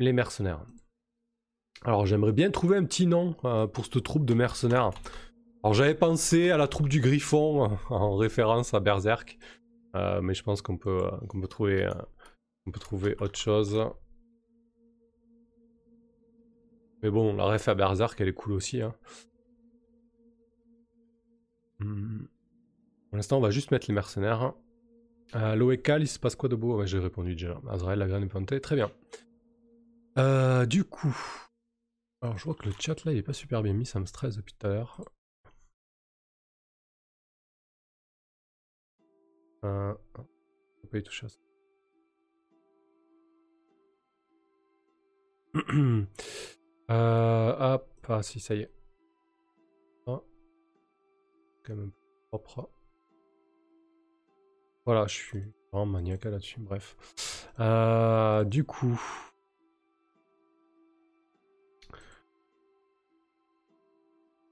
les 0.01 0.13
mercenaires. 0.13 0.67
Alors 1.85 2.05
j'aimerais 2.05 2.33
bien 2.33 2.51
trouver 2.51 2.77
un 2.77 2.85
petit 2.85 3.07
nom 3.07 3.37
euh, 3.45 3.69
pour 3.69 3.85
cette 3.85 4.03
troupe 4.03 4.25
de 4.25 4.35
mercenaires. 4.35 4.91
Alors 5.63 5.75
j'avais 5.75 5.95
pensé 5.95 6.51
à 6.51 6.57
la 6.57 6.67
troupe 6.67 6.89
du 6.89 7.01
Griffon 7.01 7.65
euh, 7.65 7.69
en 7.91 8.17
référence 8.17 8.75
à 8.75 8.81
Berserk, 8.81 9.39
euh, 9.95 10.21
mais 10.21 10.35
je 10.35 10.43
pense 10.43 10.63
qu'on 10.63 10.79
peut 10.79 11.11
trouver 11.49 11.87
autre 13.21 13.39
chose. 13.39 13.79
Mais 17.05 17.11
bon, 17.11 17.37
la 17.37 17.45
ref 17.45 17.69
à 17.69 17.75
Berserk, 17.75 18.19
elle 18.23 18.29
est 18.29 18.33
cool 18.33 18.55
aussi. 18.55 18.81
Hein. 18.81 18.95
Hmm. 21.79 22.25
Pour 23.11 23.17
l'instant, 23.17 23.37
on 23.37 23.43
va 23.43 23.51
juste 23.51 23.73
mettre 23.73 23.89
les 23.89 23.95
mercenaires. 23.95 24.55
Euh, 25.35 25.55
Loécal, 25.55 26.01
il 26.01 26.09
se 26.09 26.19
passe 26.19 26.35
quoi 26.35 26.49
de 26.49 26.57
beau? 26.57 26.87
J'ai 26.87 26.99
répondu 26.99 27.35
déjà. 27.35 27.61
Azrael, 27.69 27.99
la 27.99 28.07
graine 28.07 28.23
est 28.25 28.61
très 28.61 28.75
bien. 28.75 28.91
Euh, 30.17 30.65
du 30.65 30.85
coup, 30.85 31.15
alors 32.23 32.39
je 32.39 32.45
vois 32.45 32.55
que 32.55 32.65
le 32.65 32.73
chat 32.79 33.05
là 33.05 33.13
il 33.13 33.19
est 33.19 33.23
pas 33.23 33.33
super 33.35 33.63
bien 33.63 33.75
mis, 33.75 33.85
ça 33.85 34.01
me 34.01 34.07
stresse 34.07 34.37
depuis 34.37 34.55
tout 34.55 34.67
à 34.67 34.71
l'heure. 34.71 35.05
Euh, 39.65 39.93
on 40.83 40.87
peut 40.87 40.99
à. 40.99 41.39
euh, 46.95 47.79
ah 48.09 48.23
si, 48.23 48.41
ça 48.41 48.55
y 48.55 48.61
est. 48.61 48.71
Ah. 50.07 50.21
Quand 51.65 51.77
propre. 52.31 52.71
Voilà, 54.85 55.07
je 55.07 55.15
suis 55.15 55.43
vraiment 55.73 55.87
maniaque 55.87 56.25
là-dessus, 56.25 56.61
bref. 56.61 56.97
Euh, 57.59 58.45
du 58.45 58.65
coup, 58.65 59.01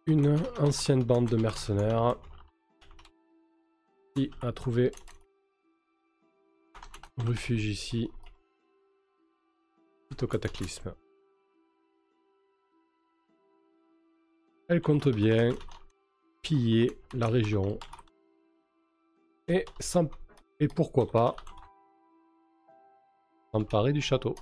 une 0.07 0.39
ancienne 0.59 1.05
bande 1.05 1.29
de 1.29 1.37
mercenaires 1.37 2.17
qui 4.15 4.31
a 4.41 4.53
trouvé 4.53 4.91
refuge 7.19 7.67
ici 7.67 8.11
suite 10.07 10.23
au 10.23 10.27
cataclysme. 10.27 10.95
Elle 14.73 14.81
compte 14.81 15.11
bien 15.11 15.51
piller 16.41 16.99
la 17.13 17.27
région 17.27 17.79
et, 19.47 19.67
et 20.61 20.69
pourquoi 20.69 21.11
pas 21.11 21.37
s'emparer 23.53 23.93
du 23.93 24.01
château. 24.01 24.35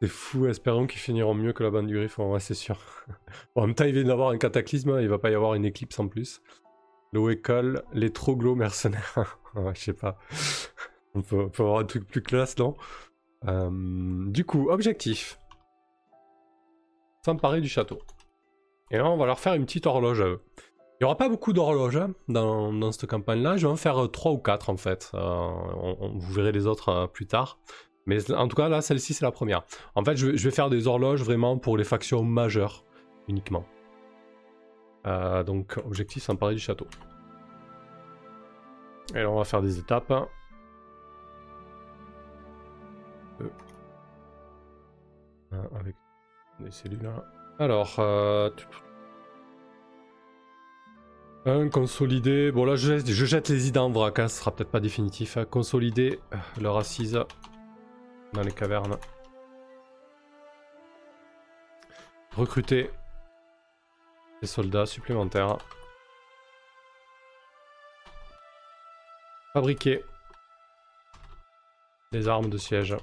C'est 0.00 0.08
fou, 0.08 0.46
espérons 0.46 0.86
qu'ils 0.86 1.00
finiront 1.00 1.34
mieux 1.34 1.52
que 1.52 1.62
la 1.62 1.68
bande 1.68 1.86
du 1.86 1.96
Griffon, 1.96 2.32
ouais, 2.32 2.40
c'est 2.40 2.54
sûr. 2.54 2.78
en 3.56 3.66
même 3.66 3.74
temps, 3.74 3.84
il 3.84 3.92
vient 3.92 4.04
d'avoir 4.04 4.30
un 4.30 4.38
cataclysme, 4.38 4.88
hein, 4.88 5.02
il 5.02 5.08
va 5.10 5.18
pas 5.18 5.28
y 5.28 5.34
avoir 5.34 5.52
une 5.52 5.66
éclipse 5.66 5.98
en 5.98 6.08
plus. 6.08 6.40
L'eau 7.12 7.28
école, 7.28 7.84
les 7.92 8.10
troglos 8.10 8.54
mercenaires. 8.54 9.38
je 9.74 9.78
sais 9.78 9.92
pas. 9.92 10.16
on, 11.14 11.20
peut, 11.20 11.50
avoir 11.58 11.80
un 11.80 11.84
truc 11.84 12.06
plus 12.06 12.22
classe, 12.22 12.56
non? 12.56 12.74
Euh, 13.46 13.70
Du 14.28 14.44
coup, 14.44 14.70
objectif. 14.70 15.38
S'emparer 17.24 17.60
du 17.60 17.68
château. 17.68 17.98
Et 18.90 18.98
là, 18.98 19.10
on 19.10 19.16
va 19.16 19.26
leur 19.26 19.38
faire 19.38 19.54
une 19.54 19.64
petite 19.66 19.86
horloge 19.86 20.20
à 20.20 20.26
eux. 20.26 20.40
Il 20.98 21.04
n'y 21.04 21.06
aura 21.06 21.18
pas 21.18 21.28
beaucoup 21.28 21.52
d'horloges 21.52 21.96
hein, 21.96 22.12
dans, 22.28 22.90
cette 22.90 23.10
campagne-là. 23.10 23.58
Je 23.58 23.66
vais 23.66 23.72
en 23.72 23.76
faire 23.76 24.10
3 24.10 24.32
ou 24.32 24.38
4 24.38 24.70
en 24.70 24.78
fait. 24.78 25.10
Euh, 25.12 25.48
vous 26.14 26.32
verrez 26.32 26.52
les 26.52 26.66
autres 26.66 26.88
euh, 26.88 27.06
plus 27.06 27.26
tard. 27.26 27.58
Mais 28.06 28.32
en 28.32 28.48
tout 28.48 28.56
cas, 28.56 28.68
là, 28.68 28.80
celle-ci, 28.80 29.12
c'est 29.12 29.24
la 29.24 29.32
première. 29.32 29.64
En 29.94 30.04
fait, 30.04 30.16
je, 30.16 30.28
vais 30.28 30.50
faire 30.50 30.70
des 30.70 30.86
horloges 30.86 31.22
vraiment 31.22 31.58
pour 31.58 31.76
les 31.76 31.84
factions 31.84 32.22
majeures, 32.22 32.84
uniquement. 33.28 33.66
Euh, 35.06 35.42
donc, 35.42 35.76
objectif, 35.84 36.22
s'emparer 36.22 36.54
du 36.54 36.60
château. 36.60 36.86
Et 39.14 39.18
là, 39.18 39.30
on 39.30 39.36
va 39.36 39.44
faire 39.44 39.60
des 39.60 39.78
étapes. 39.78 40.12
Euh. 43.42 43.50
avec 45.78 45.96
des 46.60 46.70
cellules. 46.70 47.10
Alors, 47.58 47.96
euh... 47.98 48.50
un, 51.44 51.68
consolider. 51.68 52.52
Bon, 52.52 52.64
là, 52.64 52.76
je, 52.76 52.98
jette 52.98 53.48
les 53.48 53.68
idées 53.68 53.78
en 53.78 53.90
vrac, 53.90 54.18
hein, 54.18 54.28
ce 54.28 54.40
sera 54.40 54.54
peut-être 54.54 54.70
pas 54.70 54.80
définitif. 54.80 55.38
Consolider 55.50 56.20
leur 56.60 56.76
assise 56.76 57.18
dans 58.32 58.42
les 58.42 58.52
cavernes. 58.52 58.96
Recruter 62.34 62.90
des 64.42 64.46
soldats 64.46 64.86
supplémentaires. 64.86 65.56
Fabriquer 69.54 70.04
des 72.12 72.28
armes 72.28 72.50
de 72.50 72.58
siège. 72.58 72.94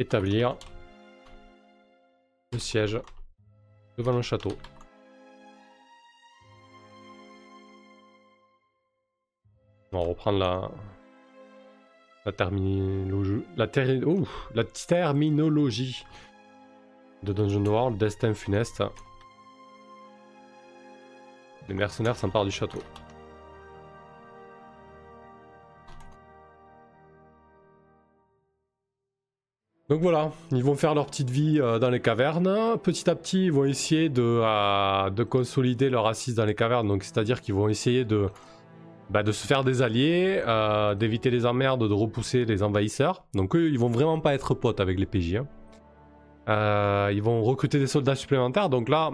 Établir 0.00 0.56
le 2.52 2.58
siège 2.58 3.00
devant 3.96 4.12
le 4.12 4.22
château. 4.22 4.52
On 9.90 9.98
va 9.98 10.06
reprendre 10.06 10.38
la, 10.38 10.70
la 12.26 12.32
terminologie, 12.32 13.44
la, 13.56 13.66
la 14.54 14.64
terminologie 14.64 16.04
de 17.24 17.32
Dungeon 17.32 17.66
World, 17.66 17.98
destin 17.98 18.34
funeste. 18.34 18.84
Les 21.68 21.74
mercenaires 21.74 22.16
s'emparent 22.16 22.44
du 22.44 22.52
château. 22.52 22.82
Donc 29.88 30.02
voilà, 30.02 30.32
ils 30.52 30.62
vont 30.62 30.74
faire 30.74 30.94
leur 30.94 31.06
petite 31.06 31.30
vie 31.30 31.58
euh, 31.60 31.78
dans 31.78 31.88
les 31.88 32.00
cavernes. 32.00 32.76
Petit 32.82 33.08
à 33.08 33.14
petit, 33.14 33.46
ils 33.46 33.52
vont 33.52 33.64
essayer 33.64 34.10
de, 34.10 34.22
euh, 34.22 35.08
de 35.08 35.22
consolider 35.22 35.88
leur 35.88 36.06
assise 36.06 36.34
dans 36.34 36.44
les 36.44 36.54
cavernes. 36.54 36.86
Donc 36.86 37.04
c'est-à-dire 37.04 37.40
qu'ils 37.40 37.54
vont 37.54 37.70
essayer 37.70 38.04
de, 38.04 38.26
bah, 39.08 39.22
de 39.22 39.32
se 39.32 39.46
faire 39.46 39.64
des 39.64 39.80
alliés, 39.80 40.42
euh, 40.46 40.94
d'éviter 40.94 41.30
les 41.30 41.46
emmerdes, 41.46 41.88
de 41.88 41.94
repousser 41.94 42.44
les 42.44 42.62
envahisseurs. 42.62 43.24
Donc 43.32 43.56
eux, 43.56 43.70
ils 43.70 43.78
vont 43.78 43.88
vraiment 43.88 44.20
pas 44.20 44.34
être 44.34 44.52
potes 44.52 44.80
avec 44.80 44.98
les 44.98 45.06
PJ. 45.06 45.36
Hein. 45.36 47.08
Ils 47.10 47.22
vont 47.22 47.42
recruter 47.42 47.78
des 47.78 47.86
soldats 47.86 48.14
supplémentaires. 48.14 48.68
Donc 48.68 48.90
là, 48.90 49.12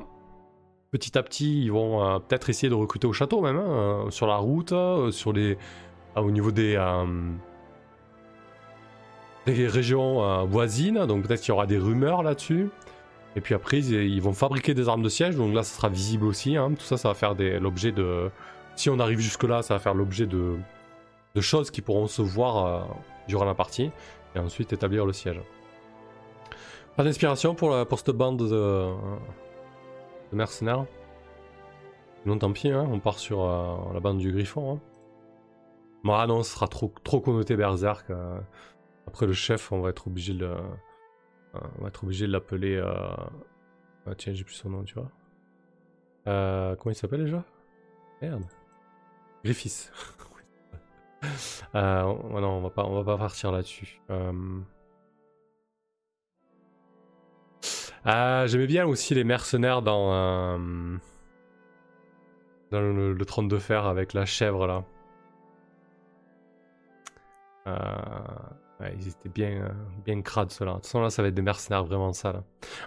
petit 0.91 1.17
à 1.17 1.23
petit, 1.23 1.63
ils 1.63 1.71
vont 1.71 2.21
peut-être 2.21 2.51
essayer 2.51 2.69
de 2.69 2.75
recruter 2.75 3.07
au 3.07 3.13
château 3.13 3.41
même, 3.41 3.59
hein, 3.59 4.07
sur 4.11 4.27
la 4.27 4.37
route, 4.37 4.75
sur 5.11 5.33
les, 5.33 5.57
au 6.17 6.31
niveau 6.31 6.51
des, 6.53 6.77
des 9.47 9.67
régions 9.67 10.45
voisines. 10.47 11.07
Donc 11.07 11.27
peut-être 11.27 11.41
qu'il 11.41 11.51
y 11.51 11.53
aura 11.53 11.67
des 11.67 11.79
rumeurs 11.79 12.23
là-dessus. 12.23 12.71
Et 13.37 13.41
puis 13.41 13.55
après, 13.55 13.79
ils, 13.81 14.23
vont 14.23 14.33
fabriquer 14.33 14.75
des 14.75 14.89
armes 14.89 15.03
de 15.03 15.09
siège. 15.09 15.37
Donc 15.37 15.55
là, 15.55 15.63
ça 15.63 15.77
sera 15.77 15.89
visible 15.89 16.25
aussi. 16.25 16.57
Hein. 16.57 16.73
Tout 16.79 16.85
ça, 16.85 16.97
ça 16.97 17.09
va 17.09 17.15
faire 17.15 17.35
l'objet 17.35 17.93
de 17.93 18.31
si 18.77 18.91
on 18.91 18.99
arrive 18.99 19.21
jusque-là, 19.21 19.63
ça 19.63 19.75
va 19.75 19.81
faire 19.81 19.95
l'objet 19.95 20.27
de, 20.27 20.57
choses 21.41 21.71
qui 21.71 21.81
pourront 21.81 22.07
se 22.07 22.23
voir 22.23 22.67
euh, 22.67 22.85
durant 23.29 23.45
la 23.45 23.55
partie, 23.55 23.91
et 24.35 24.39
ensuite 24.39 24.73
établir 24.73 25.07
le 25.07 25.13
siège. 25.13 25.41
Pas 26.97 27.05
d'inspiration 27.05 27.55
pour, 27.55 27.87
pour 27.87 27.99
cette 27.99 28.11
bande 28.11 28.39
de, 28.39 28.93
mercenaires? 30.33 30.87
Non, 32.27 32.39
tant 32.39 32.53
pis, 32.53 32.71
hein, 32.71 32.89
on 32.91 33.01
part 33.01 33.19
sur 33.19 33.43
euh, 33.43 33.77
la 33.93 34.01
bande 34.01 34.19
du 34.19 34.33
Griffon. 34.33 34.81
Bon, 36.05 36.27
non, 36.27 36.43
ce 36.43 36.53
sera 36.53 36.69
trop, 36.69 36.93
trop 37.03 37.21
connoté 37.21 37.57
Berserk. 37.57 38.11
Euh. 38.11 38.39
Après 39.07 39.27
le 39.27 39.33
chef, 39.33 39.73
on 39.73 39.81
va 39.81 39.91
être 39.91 40.07
obligé 40.07 40.35
de, 40.35 40.55
on 41.55 41.83
va 41.83 41.89
être 41.89 42.05
obligé 42.05 42.27
de 42.27 42.33
l'appeler. 42.33 42.83
Ah, 44.07 44.15
tiens, 44.17 44.35
j'ai 44.35 44.45
plus 44.45 44.55
son 44.55 44.71
nom, 44.71 44.85
tu 44.85 44.95
vois. 44.95 45.11
comment 46.25 46.93
il 46.93 46.95
s'appelle 46.95 47.25
déjà? 47.25 47.45
Merde. 48.23 48.45
Griffiths. 49.45 49.93
Euh, 51.75 52.03
non, 52.03 52.49
on 52.49 52.61
va 52.61 52.71
pas, 52.71 52.85
on 52.85 52.95
va 52.95 53.05
pas 53.05 53.19
partir 53.19 53.51
là-dessus. 53.51 54.01
Euh... 54.11 54.61
Ah, 58.05 58.45
j'aimais 58.47 58.67
bien 58.67 58.87
aussi 58.87 59.15
les 59.15 59.25
mercenaires 59.25 59.81
dans, 59.81 60.13
euh, 60.13 60.99
dans 62.71 62.81
le, 62.81 63.15
le, 63.15 63.25
trône 63.25 63.49
de 63.49 63.59
fer 63.59 63.87
avec 63.87 64.13
la 64.13 64.27
chèvre 64.27 64.67
là. 64.67 64.85
Ouais, 68.81 68.95
ils 68.99 69.09
étaient 69.09 69.29
bien, 69.29 69.69
bien 70.05 70.21
crades 70.23 70.51
ceux-là. 70.51 70.73
De 70.73 70.77
toute 70.77 70.87
façon 70.87 71.01
là 71.01 71.11
ça 71.11 71.23
va 71.23 71.29
être 71.29 71.35
des 71.35 71.43
mercenaires 71.43 71.85
vraiment 71.85 72.11
là. 72.25 72.43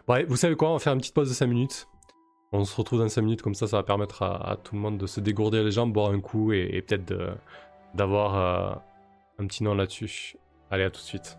Bon, 0.08 0.26
vous 0.28 0.36
savez 0.36 0.56
quoi, 0.56 0.70
on 0.70 0.74
va 0.74 0.80
faire 0.80 0.94
une 0.94 1.00
petite 1.00 1.14
pause 1.14 1.30
de 1.30 1.34
5 1.34 1.48
minutes. 1.48 1.88
On 2.52 2.64
se 2.64 2.76
retrouve 2.76 3.00
dans 3.00 3.10
5 3.10 3.22
minutes, 3.22 3.42
comme 3.42 3.56
ça, 3.56 3.68
ça 3.68 3.78
va 3.78 3.84
permettre 3.84 4.24
à, 4.24 4.58
tout 4.64 4.76
le 4.76 4.82
monde 4.82 4.98
de 4.98 5.06
se 5.06 5.20
dégourdir 5.20 5.64
les 5.64 5.72
jambes, 5.72 5.92
boire 5.92 6.12
un 6.12 6.22
coup 6.22 6.54
et, 6.54 6.82
peut-être 6.82 7.14
d'avoir 7.94 8.36
euh, 8.36 8.76
un 9.40 9.48
petit 9.48 9.64
nom 9.64 9.74
là-dessus. 9.74 10.38
Allez, 10.72 10.84
à 10.84 10.90
tout 10.90 11.02
de 11.02 11.06
suite. 11.06 11.38